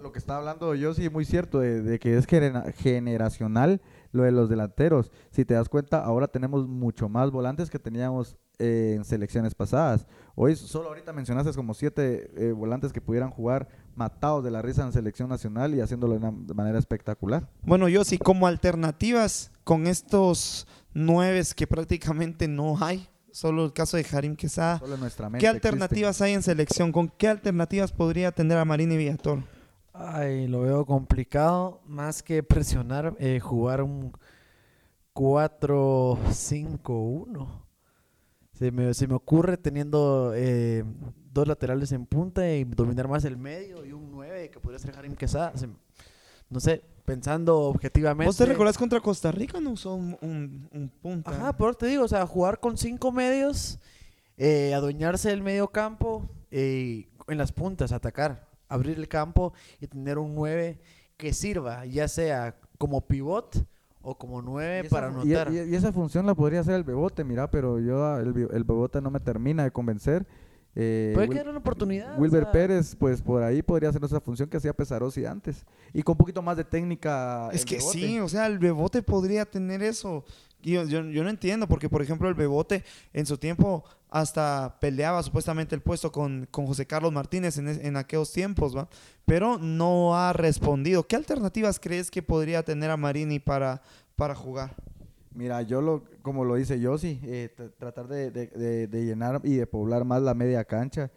lo 0.02 0.10
que 0.12 0.18
está 0.18 0.38
hablando 0.38 0.74
yo 0.74 0.94
sí 0.94 1.08
muy 1.10 1.24
cierto, 1.24 1.60
de, 1.60 1.98
que 2.00 2.16
es 2.16 2.26
genera- 2.26 2.72
generacional 2.72 3.80
lo 4.12 4.22
de 4.24 4.32
los 4.32 4.48
delanteros. 4.48 5.12
Si 5.30 5.44
te 5.44 5.54
das 5.54 5.68
cuenta, 5.68 6.02
ahora 6.02 6.26
tenemos 6.26 6.66
mucho 6.66 7.08
más 7.08 7.30
volantes 7.30 7.70
que 7.70 7.78
teníamos 7.78 8.36
eh, 8.58 8.94
en 8.96 9.04
selecciones 9.04 9.54
pasadas. 9.54 10.06
Hoy 10.38 10.54
solo 10.54 10.88
ahorita 10.88 11.14
mencionaste 11.14 11.54
como 11.54 11.72
siete 11.72 12.30
eh, 12.36 12.52
volantes 12.52 12.92
que 12.92 13.00
pudieran 13.00 13.30
jugar 13.30 13.68
matados 13.94 14.44
de 14.44 14.50
la 14.50 14.60
risa 14.60 14.84
en 14.84 14.92
selección 14.92 15.30
nacional 15.30 15.74
y 15.74 15.80
haciéndolo 15.80 16.12
de 16.12 16.18
una 16.18 16.30
de 16.30 16.52
manera 16.52 16.78
espectacular. 16.78 17.48
Bueno, 17.62 17.88
yo 17.88 18.04
sí, 18.04 18.18
como 18.18 18.46
alternativas 18.46 19.50
con 19.64 19.86
estos 19.86 20.66
nueves 20.92 21.54
que 21.54 21.66
prácticamente 21.66 22.48
no 22.48 22.76
hay, 22.84 23.08
solo 23.32 23.64
el 23.64 23.72
caso 23.72 23.96
de 23.96 24.04
Harim 24.12 24.36
Quesada. 24.36 24.78
Solo 24.78 24.96
en 24.96 25.00
nuestra 25.00 25.30
mente. 25.30 25.42
¿Qué 25.42 25.46
existen. 25.46 25.72
alternativas 25.72 26.20
hay 26.20 26.34
en 26.34 26.42
selección? 26.42 26.92
¿Con 26.92 27.08
qué 27.08 27.28
alternativas 27.28 27.92
podría 27.92 28.30
tener 28.30 28.58
a 28.58 28.66
Marini 28.66 28.98
Villator? 28.98 29.42
Ay, 29.94 30.48
lo 30.48 30.60
veo 30.60 30.84
complicado. 30.84 31.80
Más 31.86 32.22
que 32.22 32.42
presionar, 32.42 33.16
eh, 33.18 33.40
jugar 33.40 33.80
un 33.80 34.12
4-5-1. 35.14 37.65
Se 38.58 38.70
me, 38.70 38.94
se 38.94 39.06
me 39.06 39.14
ocurre 39.14 39.56
teniendo 39.58 40.32
eh, 40.34 40.82
dos 41.32 41.46
laterales 41.46 41.92
en 41.92 42.06
punta 42.06 42.48
y 42.50 42.64
dominar 42.64 43.06
más 43.08 43.24
el 43.24 43.36
medio 43.36 43.84
y 43.84 43.92
un 43.92 44.10
9 44.10 44.50
que 44.50 44.60
podría 44.60 44.78
ser 44.78 44.96
Harim 44.96 45.14
Quesada. 45.14 45.56
Se- 45.56 45.68
no 46.48 46.60
sé, 46.60 46.82
pensando 47.04 47.58
objetivamente. 47.62 48.28
¿Vos 48.28 48.36
te 48.36 48.46
recordás 48.46 48.78
contra 48.78 49.00
Costa 49.00 49.30
Rica? 49.32 49.60
No 49.60 49.70
usó 49.72 49.94
un, 49.94 50.16
un- 50.22 50.68
un 50.72 50.88
punta. 50.88 51.32
Ajá, 51.32 51.56
por 51.56 51.74
te 51.76 51.86
digo, 51.86 52.04
o 52.04 52.08
sea, 52.08 52.24
jugar 52.26 52.60
con 52.60 52.78
cinco 52.78 53.10
medios, 53.12 53.78
eh, 54.38 54.72
adueñarse 54.72 55.28
del 55.30 55.42
medio 55.42 55.68
campo, 55.68 56.28
eh, 56.50 57.08
en 57.28 57.36
las 57.38 57.50
puntas, 57.52 57.90
atacar, 57.92 58.48
abrir 58.68 58.96
el 58.98 59.08
campo 59.08 59.52
y 59.80 59.86
tener 59.88 60.18
un 60.18 60.34
9 60.34 60.78
que 61.16 61.32
sirva, 61.32 61.84
ya 61.84 62.06
sea 62.08 62.56
como 62.78 63.00
pivot 63.06 63.66
o 64.08 64.16
como 64.16 64.40
9 64.40 64.82
Y 64.82 64.86
esa 64.86 64.94
para 64.96 65.08
y- 65.08 65.10
anotar. 65.34 65.52
Y, 65.52 65.70
y 65.72 65.74
esa 65.74 65.92
función 65.92 66.26
la 66.26 66.34
podría 66.34 66.60
hacer 66.60 66.74
el 66.74 66.84
Bebote, 66.84 67.24
mira, 67.24 67.50
pero 67.50 67.80
yo 67.80 68.04
ah, 68.04 68.20
el, 68.20 68.32
Be- 68.32 68.48
el 68.56 68.64
Bebote 68.64 69.00
no 69.00 69.10
me 69.10 69.18
termina 69.20 69.64
de 69.64 69.70
convencer. 69.72 70.26
Eh, 70.78 71.12
Puede 71.14 71.28
Wil- 71.28 71.32
que 71.34 71.40
era 71.40 71.50
una 71.50 71.58
oportunidad. 71.58 72.18
o 72.18 72.20
Wilber 72.20 72.42
sea, 72.44 72.52
Pérez, 72.52 72.94
pues 72.96 73.22
por 73.22 73.42
ahí 73.42 73.62
podría 73.62 73.88
hacer 73.88 74.04
esa 74.04 74.20
función 74.20 74.48
que 74.48 74.58
hacía 74.58 74.72
Pesarosi 74.74 75.24
antes. 75.24 75.64
Y 75.94 76.02
con 76.02 76.12
un 76.12 76.18
poquito 76.18 76.42
más 76.42 76.56
de 76.56 76.64
técnica. 76.64 77.48
Es 77.52 77.62
el 77.62 77.66
que 77.68 77.76
Bebote. 77.78 77.98
sí, 77.98 78.20
o 78.20 78.28
sea, 78.28 78.46
el 78.46 78.58
Bebote 78.58 79.02
podría 79.02 79.44
tener 79.46 79.82
eso. 79.82 80.24
Y 80.62 80.72
Yo, 80.72 80.84
yo, 80.84 81.02
yo 81.04 81.22
no 81.24 81.30
entiendo, 81.30 81.66
porque 81.66 81.88
por 81.88 82.02
ejemplo 82.02 82.28
el 82.28 82.34
Bebote 82.34 82.84
en 83.12 83.24
su 83.26 83.38
tiempo 83.38 83.84
hasta 84.20 84.76
peleaba 84.80 85.22
supuestamente 85.22 85.74
el 85.74 85.82
puesto 85.82 86.10
con, 86.10 86.46
con 86.50 86.66
José 86.66 86.86
Carlos 86.86 87.12
Martínez 87.12 87.58
en, 87.58 87.68
en 87.68 87.96
aquellos 87.96 88.32
tiempos, 88.32 88.76
¿va? 88.76 88.88
Pero 89.24 89.58
no 89.58 90.16
ha 90.16 90.32
respondido. 90.32 91.06
¿Qué 91.06 91.16
alternativas 91.16 91.78
crees 91.80 92.10
que 92.10 92.22
podría 92.22 92.62
tener 92.62 92.90
a 92.90 92.96
Marini 92.96 93.38
para, 93.38 93.82
para 94.16 94.34
jugar? 94.34 94.74
Mira, 95.34 95.60
yo 95.62 95.82
lo, 95.82 96.04
como 96.22 96.44
lo 96.44 96.54
dice 96.54 96.80
Yossi, 96.80 97.20
eh, 97.24 97.54
tr- 97.56 97.72
tratar 97.78 98.08
de, 98.08 98.30
de- 98.30 98.46
de- 98.46 98.86
de 98.86 99.04
llenar 99.04 99.40
y 99.44 99.56
de 99.56 99.66
poblar 99.66 100.04
más 100.04 100.22
la 100.22 100.32
media 100.32 100.64
cancha. 100.64 101.10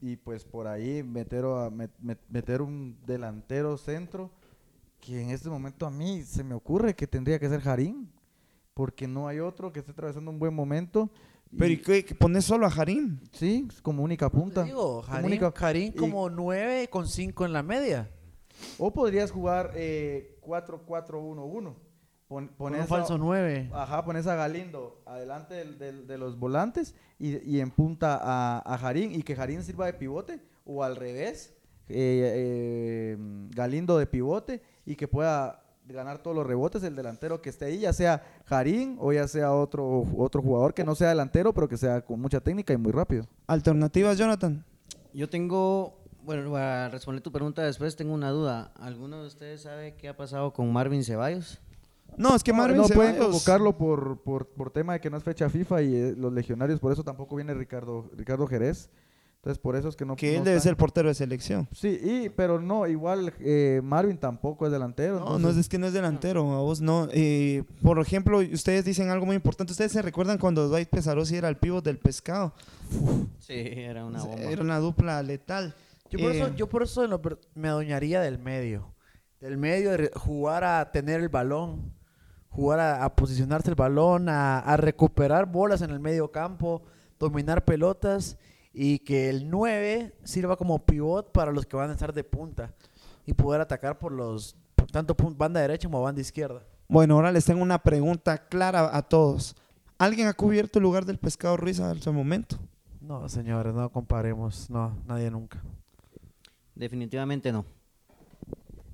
Y 0.00 0.16
pues 0.16 0.44
por 0.44 0.66
ahí 0.66 1.02
meter, 1.02 1.44
a- 1.44 1.68
met- 1.70 1.90
met- 2.02 2.18
meter 2.30 2.62
un 2.62 2.96
delantero 3.06 3.76
centro 3.76 4.30
que 5.00 5.20
en 5.20 5.30
este 5.30 5.50
momento 5.50 5.86
a 5.86 5.90
mí 5.90 6.22
se 6.22 6.42
me 6.44 6.54
ocurre 6.54 6.94
que 6.94 7.06
tendría 7.06 7.38
que 7.38 7.48
ser 7.48 7.60
Jarín. 7.60 8.10
Porque 8.72 9.08
no 9.08 9.26
hay 9.26 9.40
otro 9.40 9.72
que 9.72 9.80
esté 9.80 9.90
atravesando 9.90 10.30
un 10.30 10.38
buen 10.38 10.54
momento. 10.54 11.10
Pero 11.56 11.72
¿y 11.72 11.78
qué? 11.78 12.04
¿Que 12.04 12.14
¿Pones 12.14 12.44
solo 12.44 12.66
a 12.66 12.70
Jarín? 12.70 13.20
Sí, 13.32 13.66
como 13.82 14.02
única 14.02 14.28
punta. 14.30 14.64
digo, 14.64 15.00
Como 15.02 15.14
Harim, 15.16 15.26
única- 15.26 15.54
Harim 15.56 15.92
y- 15.94 15.96
como 15.96 16.28
9 16.28 16.88
con 16.88 17.06
5 17.08 17.44
en 17.46 17.52
la 17.52 17.62
media. 17.62 18.10
O 18.78 18.92
podrías 18.92 19.30
jugar 19.30 19.72
eh, 19.74 20.36
4-4-1-1. 20.42 21.74
Pon, 22.28 22.48
Con 22.48 22.56
pones 22.56 22.80
un 22.80 22.84
a- 22.84 22.86
falso 22.88 23.16
9. 23.16 23.70
Ajá, 23.72 24.04
pones 24.04 24.26
a 24.26 24.34
Galindo 24.34 25.00
adelante 25.06 25.54
del- 25.54 25.78
del- 25.78 26.06
de 26.06 26.18
los 26.18 26.38
volantes 26.38 26.94
y, 27.18 27.38
y 27.50 27.60
en 27.60 27.70
punta 27.70 28.18
a, 28.22 28.58
a 28.74 28.76
Jarín 28.78 29.12
y 29.14 29.22
que 29.22 29.34
Jarín 29.34 29.62
sirva 29.62 29.86
de 29.86 29.94
pivote 29.94 30.40
o 30.66 30.84
al 30.84 30.96
revés, 30.96 31.54
eh, 31.88 32.32
eh, 32.36 33.16
Galindo 33.54 33.96
de 33.96 34.06
pivote 34.06 34.60
y 34.84 34.96
que 34.96 35.08
pueda 35.08 35.62
ganar 35.92 36.18
todos 36.18 36.36
los 36.36 36.46
rebotes 36.46 36.82
el 36.82 36.94
delantero 36.96 37.40
que 37.42 37.50
esté 37.50 37.66
ahí, 37.66 37.80
ya 37.80 37.92
sea 37.92 38.22
Jarín 38.46 38.96
o 39.00 39.12
ya 39.12 39.26
sea 39.28 39.52
otro, 39.52 40.04
otro 40.16 40.42
jugador 40.42 40.74
que 40.74 40.84
no 40.84 40.94
sea 40.94 41.08
delantero 41.10 41.52
pero 41.52 41.68
que 41.68 41.76
sea 41.76 42.00
con 42.02 42.20
mucha 42.20 42.40
técnica 42.40 42.72
y 42.72 42.76
muy 42.76 42.92
rápido. 42.92 43.24
¿Alternativas, 43.46 44.16
Jonathan? 44.18 44.64
Yo 45.14 45.28
tengo, 45.28 45.98
bueno, 46.22 46.50
para 46.52 46.88
responder 46.90 47.22
tu 47.22 47.32
pregunta 47.32 47.62
después, 47.62 47.96
tengo 47.96 48.12
una 48.14 48.30
duda. 48.30 48.72
¿Alguno 48.78 49.20
de 49.22 49.26
ustedes 49.26 49.62
sabe 49.62 49.94
qué 49.94 50.08
ha 50.08 50.16
pasado 50.16 50.52
con 50.52 50.72
Marvin 50.72 51.02
Ceballos? 51.02 51.58
No, 52.16 52.34
es 52.34 52.42
que 52.42 52.52
No, 52.52 52.58
Marvin 52.58 52.78
no 52.78 52.88
pueden 52.88 53.14
Ceballos- 53.16 53.24
convocarlo 53.26 53.76
por, 53.76 54.18
por, 54.22 54.46
por 54.48 54.70
tema 54.70 54.94
de 54.94 55.00
que 55.00 55.10
no 55.10 55.16
es 55.16 55.22
fecha 55.24 55.48
FIFA 55.48 55.82
y 55.82 55.94
eh, 55.94 56.14
los 56.16 56.32
legionarios, 56.32 56.80
por 56.80 56.92
eso 56.92 57.04
tampoco 57.04 57.36
viene 57.36 57.54
Ricardo, 57.54 58.10
Ricardo 58.16 58.46
Jerez. 58.46 58.90
Entonces 59.48 59.62
por 59.62 59.76
eso 59.76 59.88
es 59.88 59.96
que 59.96 60.04
no 60.04 60.14
Que 60.14 60.32
él 60.34 60.40
no 60.40 60.44
debe 60.44 60.58
está- 60.58 60.68
ser 60.68 60.76
portero 60.76 61.08
de 61.08 61.14
selección. 61.14 61.66
Sí, 61.72 61.98
y, 62.02 62.28
pero 62.28 62.60
no, 62.60 62.86
igual 62.86 63.32
eh, 63.40 63.80
Marvin 63.82 64.18
tampoco 64.18 64.66
es 64.66 64.72
delantero. 64.72 65.20
No, 65.20 65.24
no 65.24 65.30
es, 65.30 65.36
entonces- 65.38 65.60
es 65.62 65.68
que 65.70 65.78
no 65.78 65.86
es 65.86 65.94
delantero, 65.94 66.52
a 66.52 66.60
vos 66.60 66.82
no. 66.82 67.08
Eh, 67.12 67.64
por 67.82 67.98
ejemplo, 67.98 68.40
ustedes 68.40 68.84
dicen 68.84 69.08
algo 69.08 69.24
muy 69.24 69.36
importante. 69.36 69.72
¿Ustedes 69.72 69.92
se 69.92 70.02
recuerdan 70.02 70.36
cuando 70.36 70.68
Dwight 70.68 70.90
Pesarosi 70.90 71.36
era 71.36 71.48
el 71.48 71.56
pívot 71.56 71.82
del 71.82 71.96
pescado? 71.96 72.52
Sí, 73.38 73.54
era 73.54 74.04
una 74.04 74.22
bomba. 74.22 74.42
Era 74.42 74.60
una 74.62 74.78
dupla 74.80 75.22
letal. 75.22 75.74
Yo 76.10 76.18
por, 76.18 76.32
Eh, 76.32 76.40
eso, 76.40 76.54
yo 76.54 76.68
por 76.68 76.82
eso 76.82 77.08
me 77.54 77.68
adueñaría 77.68 78.20
del 78.20 78.38
medio. 78.38 78.92
Del 79.40 79.56
medio, 79.56 79.92
de 79.92 80.10
jugar 80.14 80.62
a 80.64 80.90
tener 80.92 81.20
el 81.20 81.30
balón, 81.30 81.90
jugar 82.50 82.80
a, 82.80 83.02
a 83.04 83.14
posicionarse 83.16 83.70
el 83.70 83.76
balón, 83.76 84.28
a, 84.28 84.58
a 84.58 84.76
recuperar 84.76 85.46
bolas 85.50 85.80
en 85.80 85.88
el 85.90 86.00
medio 86.00 86.30
campo, 86.32 86.82
dominar 87.18 87.64
pelotas 87.64 88.36
y 88.80 89.00
que 89.00 89.28
el 89.28 89.50
9 89.50 90.14
sirva 90.22 90.56
como 90.56 90.86
pivot 90.86 91.32
para 91.32 91.50
los 91.50 91.66
que 91.66 91.74
van 91.76 91.90
a 91.90 91.94
estar 91.94 92.12
de 92.12 92.22
punta 92.22 92.72
y 93.26 93.32
poder 93.32 93.60
atacar 93.60 93.98
por 93.98 94.12
los 94.12 94.54
por 94.76 94.88
tanto 94.88 95.16
banda 95.36 95.60
derecha 95.60 95.88
como 95.88 96.00
banda 96.00 96.20
izquierda. 96.20 96.62
Bueno, 96.86 97.16
ahora 97.16 97.32
les 97.32 97.44
tengo 97.44 97.60
una 97.60 97.82
pregunta 97.82 98.38
clara 98.46 98.96
a 98.96 99.02
todos. 99.02 99.56
¿Alguien 99.98 100.28
ha 100.28 100.32
cubierto 100.32 100.78
el 100.78 100.84
lugar 100.84 101.04
del 101.06 101.18
pescado 101.18 101.56
Ruiz 101.56 101.80
hasta 101.80 102.08
el 102.08 102.14
momento? 102.14 102.56
No, 103.00 103.28
señores, 103.28 103.74
no 103.74 103.90
comparemos, 103.90 104.70
no, 104.70 104.96
nadie 105.04 105.28
nunca. 105.28 105.60
Definitivamente 106.76 107.50
no. 107.50 107.64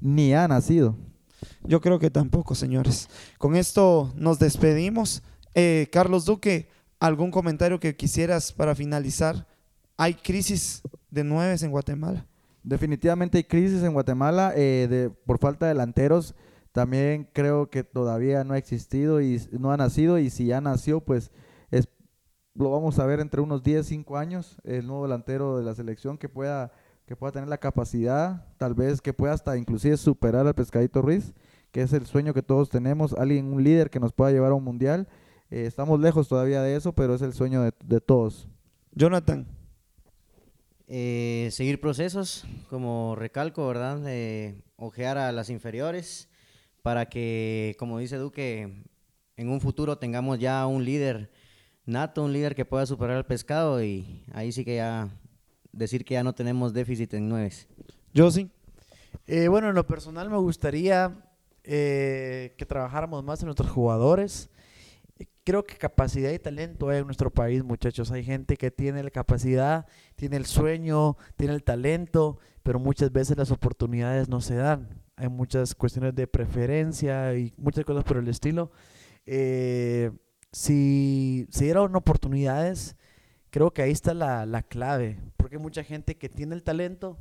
Ni 0.00 0.32
ha 0.32 0.48
nacido. 0.48 0.96
Yo 1.62 1.82
creo 1.82 1.98
que 1.98 2.08
tampoco, 2.08 2.54
señores. 2.54 3.10
Con 3.36 3.54
esto 3.54 4.14
nos 4.16 4.38
despedimos. 4.38 5.22
Eh, 5.52 5.88
Carlos 5.92 6.24
Duque, 6.24 6.70
¿algún 7.00 7.30
comentario 7.30 7.78
que 7.78 7.96
quisieras 7.96 8.50
para 8.50 8.74
finalizar? 8.74 9.46
¿Hay 9.96 10.14
crisis 10.14 10.82
de 11.10 11.22
nueves 11.22 11.62
en 11.62 11.70
Guatemala? 11.70 12.26
Definitivamente 12.64 13.38
hay 13.38 13.44
crisis 13.44 13.82
en 13.82 13.92
Guatemala 13.92 14.52
eh, 14.56 14.88
de, 14.88 15.10
por 15.10 15.38
falta 15.38 15.66
de 15.66 15.74
delanteros, 15.74 16.34
También 16.72 17.28
creo 17.32 17.70
que 17.70 17.84
todavía 17.84 18.42
no 18.42 18.54
ha 18.54 18.58
existido 18.58 19.20
y 19.20 19.40
no 19.52 19.70
ha 19.70 19.76
nacido 19.76 20.18
y 20.18 20.30
si 20.30 20.46
ya 20.46 20.60
nació, 20.60 21.00
pues 21.00 21.30
es, 21.70 21.88
lo 22.54 22.70
vamos 22.70 22.98
a 22.98 23.06
ver 23.06 23.20
entre 23.20 23.40
unos 23.40 23.62
10, 23.62 23.86
5 23.86 24.16
años, 24.16 24.56
el 24.64 24.86
nuevo 24.86 25.04
delantero 25.04 25.58
de 25.58 25.64
la 25.64 25.74
selección 25.74 26.18
que 26.18 26.28
pueda, 26.28 26.72
que 27.06 27.14
pueda 27.14 27.32
tener 27.32 27.48
la 27.48 27.58
capacidad, 27.58 28.46
tal 28.56 28.74
vez 28.74 29.00
que 29.00 29.12
pueda 29.12 29.34
hasta 29.34 29.56
inclusive 29.56 29.96
superar 29.96 30.46
al 30.46 30.54
Pescadito 30.54 31.02
Ruiz, 31.02 31.34
que 31.70 31.82
es 31.82 31.92
el 31.92 32.06
sueño 32.06 32.34
que 32.34 32.42
todos 32.42 32.70
tenemos, 32.70 33.12
alguien, 33.12 33.52
un 33.52 33.62
líder 33.62 33.90
que 33.90 34.00
nos 34.00 34.12
pueda 34.12 34.32
llevar 34.32 34.50
a 34.50 34.54
un 34.54 34.64
mundial. 34.64 35.06
Eh, 35.50 35.66
estamos 35.66 36.00
lejos 36.00 36.26
todavía 36.28 36.62
de 36.62 36.74
eso, 36.74 36.92
pero 36.92 37.14
es 37.14 37.22
el 37.22 37.34
sueño 37.34 37.62
de, 37.62 37.72
de 37.84 38.00
todos. 38.00 38.48
Jonathan. 38.92 39.46
Eh, 40.86 41.48
seguir 41.50 41.80
procesos, 41.80 42.44
como 42.68 43.16
recalco, 43.16 43.66
¿verdad? 43.66 43.98
De 43.98 44.62
ojear 44.76 45.16
a 45.16 45.32
las 45.32 45.48
inferiores 45.48 46.28
para 46.82 47.08
que, 47.08 47.74
como 47.78 47.98
dice 47.98 48.16
Duque, 48.16 48.84
en 49.36 49.48
un 49.48 49.60
futuro 49.60 49.96
tengamos 49.96 50.38
ya 50.38 50.66
un 50.66 50.84
líder 50.84 51.30
nato, 51.86 52.22
un 52.22 52.32
líder 52.32 52.54
que 52.54 52.66
pueda 52.66 52.84
superar 52.84 53.16
al 53.16 53.26
pescado 53.26 53.82
y 53.82 54.24
ahí 54.32 54.52
sí 54.52 54.64
que 54.64 54.76
ya 54.76 55.08
decir 55.72 56.04
que 56.04 56.14
ya 56.14 56.22
no 56.22 56.34
tenemos 56.34 56.74
déficit 56.74 57.14
en 57.14 57.28
nueves. 57.28 57.66
Yo 58.12 58.30
sí. 58.30 58.50
Eh, 59.26 59.48
bueno, 59.48 59.70
en 59.70 59.74
lo 59.74 59.86
personal 59.86 60.28
me 60.28 60.36
gustaría 60.36 61.16
eh, 61.62 62.54
que 62.58 62.66
trabajáramos 62.66 63.24
más 63.24 63.40
en 63.40 63.46
nuestros 63.46 63.70
jugadores. 63.70 64.50
Creo 65.44 65.64
que 65.64 65.76
capacidad 65.76 66.32
y 66.32 66.38
talento 66.38 66.88
hay 66.88 67.00
en 67.00 67.04
nuestro 67.04 67.30
país, 67.30 67.62
muchachos. 67.62 68.10
Hay 68.10 68.24
gente 68.24 68.56
que 68.56 68.70
tiene 68.70 69.02
la 69.02 69.10
capacidad, 69.10 69.86
tiene 70.16 70.38
el 70.38 70.46
sueño, 70.46 71.18
tiene 71.36 71.52
el 71.52 71.62
talento, 71.62 72.38
pero 72.62 72.78
muchas 72.78 73.12
veces 73.12 73.36
las 73.36 73.50
oportunidades 73.50 74.28
no 74.30 74.40
se 74.40 74.54
dan. 74.54 75.02
Hay 75.16 75.28
muchas 75.28 75.74
cuestiones 75.74 76.14
de 76.14 76.26
preferencia 76.26 77.34
y 77.36 77.52
muchas 77.58 77.84
cosas 77.84 78.04
por 78.04 78.16
el 78.16 78.28
estilo. 78.28 78.72
Eh, 79.26 80.10
si 80.50 81.46
se 81.50 81.64
dieran 81.64 81.94
oportunidades, 81.94 82.96
creo 83.50 83.70
que 83.72 83.82
ahí 83.82 83.90
está 83.90 84.14
la, 84.14 84.46
la 84.46 84.62
clave, 84.62 85.20
porque 85.36 85.56
hay 85.56 85.62
mucha 85.62 85.84
gente 85.84 86.16
que 86.16 86.30
tiene 86.30 86.54
el 86.54 86.62
talento, 86.62 87.18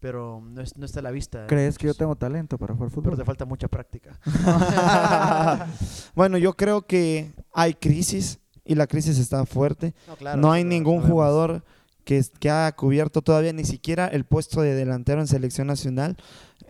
pero 0.00 0.40
no, 0.42 0.60
es- 0.62 0.76
no 0.76 0.86
está 0.86 1.00
a 1.00 1.02
la 1.02 1.10
vista. 1.10 1.46
¿Crees 1.46 1.78
que 1.78 1.86
yo 1.86 1.94
tengo 1.94 2.16
talento 2.16 2.58
para 2.58 2.74
jugar 2.74 2.90
Pero 2.90 3.02
fútbol? 3.02 3.18
te 3.18 3.24
falta 3.24 3.44
mucha 3.44 3.68
práctica. 3.68 4.18
bueno, 6.14 6.38
yo 6.38 6.54
creo 6.56 6.82
que 6.86 7.32
hay 7.52 7.74
crisis 7.74 8.38
y 8.64 8.74
la 8.74 8.86
crisis 8.86 9.18
está 9.18 9.44
fuerte. 9.46 9.94
No, 10.22 10.36
no 10.36 10.52
hay 10.52 10.64
ningún 10.64 11.02
jugador 11.02 11.64
que, 12.04 12.22
que 12.38 12.50
ha 12.50 12.72
cubierto 12.72 13.22
todavía 13.22 13.52
ni 13.52 13.64
siquiera 13.64 14.06
el 14.08 14.24
puesto 14.24 14.60
de 14.62 14.74
delantero 14.74 15.20
en 15.20 15.26
selección 15.26 15.66
nacional. 15.66 16.16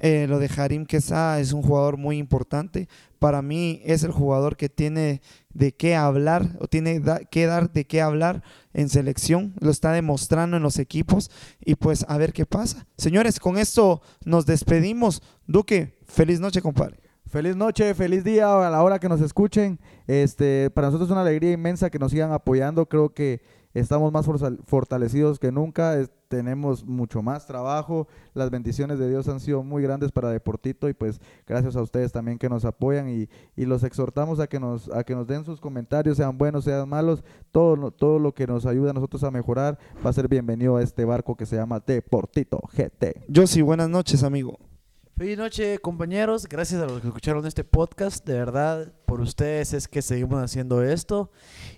Eh, 0.03 0.27
lo 0.29 0.39
de 0.39 0.51
Harim 0.57 0.87
Quesada 0.87 1.41
es 1.41 1.53
un 1.53 1.63
jugador 1.63 1.97
muy 1.99 2.17
importante. 2.19 2.89
Para 3.19 3.43
mí 3.43 3.83
es 3.85 4.03
el 4.03 4.13
jugador 4.13 4.57
que 4.57 4.69
tiene 4.71 5.21
de 5.53 5.73
qué 5.73 5.95
hablar 5.97 6.57
o 6.61 6.69
tiene 6.69 7.03
que 7.31 7.47
dar 7.47 7.73
de 7.73 7.87
qué 7.87 8.01
hablar 8.01 8.43
en 8.73 8.89
selección. 8.89 9.55
Lo 9.61 9.71
está 9.71 9.93
demostrando 9.93 10.57
en 10.57 10.63
los 10.63 10.79
equipos 10.79 11.31
y 11.65 11.75
pues 11.75 12.05
a 12.09 12.17
ver 12.19 12.33
qué 12.33 12.47
pasa. 12.47 12.87
Señores, 12.97 13.41
con 13.41 13.59
esto 13.59 14.03
nos 14.25 14.47
despedimos. 14.47 15.23
Duque, 15.47 15.99
feliz 16.07 16.41
noche, 16.41 16.63
compadre. 16.63 17.01
Feliz 17.27 17.55
noche, 17.55 17.95
feliz 17.95 18.25
día 18.25 18.67
a 18.67 18.71
la 18.71 18.83
hora 18.83 18.99
que 18.99 19.09
nos 19.09 19.21
escuchen. 19.21 19.79
Este, 20.07 20.69
para 20.71 20.89
nosotros 20.89 21.09
es 21.09 21.13
una 21.13 21.23
alegría 21.23 21.53
inmensa 21.53 21.89
que 21.89 21.99
nos 21.99 22.11
sigan 22.11 22.33
apoyando. 22.33 22.87
Creo 22.87 23.15
que 23.15 23.41
estamos 23.73 24.13
más 24.13 24.27
fortalecidos 24.67 25.39
que 25.39 25.53
nunca. 25.53 26.09
Tenemos 26.31 26.87
mucho 26.87 27.23
más 27.23 27.45
trabajo. 27.47 28.07
Las 28.35 28.51
bendiciones 28.51 29.01
de 29.01 29.09
Dios 29.11 29.29
han 29.29 29.41
sido 29.41 29.65
muy 29.65 29.83
grandes 29.83 30.13
para 30.13 30.31
Deportito 30.31 30.89
y 30.89 30.95
pues 30.95 31.21
gracias 31.47 31.75
a 31.75 31.83
ustedes 31.83 32.13
también 32.13 32.39
que 32.39 32.49
nos 32.49 32.65
apoyan 32.65 33.09
y, 33.11 33.29
y 33.57 33.67
los 33.67 33.83
exhortamos 33.83 34.39
a 34.39 34.47
que 34.47 34.61
nos 34.61 34.89
a 34.95 35.03
que 35.03 35.15
nos 35.17 35.27
den 35.27 35.45
sus 35.45 35.61
comentarios, 35.61 36.17
sean 36.17 36.39
buenos, 36.39 36.65
sean 36.65 36.89
malos. 36.89 37.25
Todo, 37.51 37.75
lo- 37.75 37.91
todo 37.91 38.21
lo 38.21 38.33
que 38.33 38.47
nos 38.47 38.65
ayuda 38.65 38.91
a 38.91 38.95
nosotros 38.95 39.25
a 39.25 39.31
mejorar 39.33 39.77
va 40.07 40.11
a 40.11 40.13
ser 40.13 40.29
bienvenido 40.29 40.77
a 40.77 40.83
este 40.83 41.05
barco 41.05 41.37
que 41.37 41.47
se 41.47 41.57
llama 41.57 41.81
Deportito 41.85 42.61
GT. 42.77 43.25
Yo 43.29 43.47
sí, 43.49 43.61
buenas 43.61 43.89
noches, 43.91 44.23
amigo. 44.23 44.57
Feliz 45.17 45.37
noche, 45.37 45.79
compañeros. 45.81 46.47
Gracias 46.49 46.81
a 46.81 46.87
los 46.87 47.01
que 47.03 47.09
escucharon 47.09 47.45
este 47.45 47.63
podcast. 47.65 48.25
De 48.27 48.33
verdad, 48.35 48.91
por 49.05 49.21
ustedes 49.21 49.75
es 49.75 49.87
que 49.87 50.01
seguimos 50.01 50.43
haciendo 50.43 50.83
esto. 50.83 51.31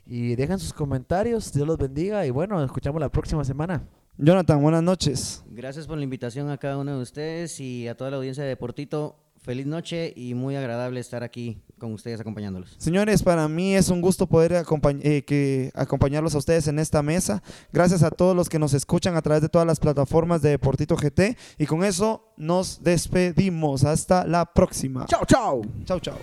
Y 0.07 0.36
dejan 0.36 0.61
sus 0.61 0.72
comentarios. 0.72 1.53
Dios 1.53 1.66
los 1.66 1.76
bendiga. 1.76 2.24
Y 2.24 2.30
bueno, 2.30 2.55
nos 2.55 2.66
escuchamos 2.66 3.00
la 3.00 3.09
próxima 3.09 3.44
semana. 3.44 3.82
Jonathan, 4.18 4.60
buenas 4.62 4.82
noches. 4.82 5.42
Gracias 5.48 5.86
por 5.86 5.96
la 5.98 6.04
invitación 6.04 6.50
a 6.50 6.58
cada 6.58 6.76
uno 6.78 6.96
de 6.96 7.02
ustedes 7.02 7.58
y 7.60 7.88
a 7.88 7.96
toda 7.96 8.10
la 8.10 8.16
audiencia 8.18 8.42
de 8.42 8.50
Deportito. 8.50 9.16
Feliz 9.40 9.66
noche 9.66 10.12
y 10.14 10.34
muy 10.34 10.54
agradable 10.54 11.00
estar 11.00 11.24
aquí 11.24 11.60
con 11.76 11.92
ustedes 11.92 12.20
acompañándolos. 12.20 12.76
Señores, 12.78 13.24
para 13.24 13.48
mí 13.48 13.74
es 13.74 13.88
un 13.88 14.00
gusto 14.00 14.28
poder 14.28 14.52
acompañ- 14.52 15.00
eh, 15.02 15.24
que 15.24 15.72
acompañarlos 15.74 16.36
a 16.36 16.38
ustedes 16.38 16.68
en 16.68 16.78
esta 16.78 17.02
mesa. 17.02 17.42
Gracias 17.72 18.04
a 18.04 18.12
todos 18.12 18.36
los 18.36 18.48
que 18.48 18.60
nos 18.60 18.72
escuchan 18.72 19.16
a 19.16 19.22
través 19.22 19.42
de 19.42 19.48
todas 19.48 19.66
las 19.66 19.80
plataformas 19.80 20.42
de 20.42 20.50
Deportito 20.50 20.94
GT. 20.94 21.36
Y 21.58 21.66
con 21.66 21.82
eso 21.82 22.32
nos 22.36 22.84
despedimos. 22.84 23.82
Hasta 23.82 24.24
la 24.28 24.44
próxima. 24.44 25.06
Chao, 25.06 25.24
chao. 25.26 25.62
Chao, 25.86 25.98
chao. 25.98 26.18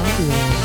Adiós. 0.00 0.61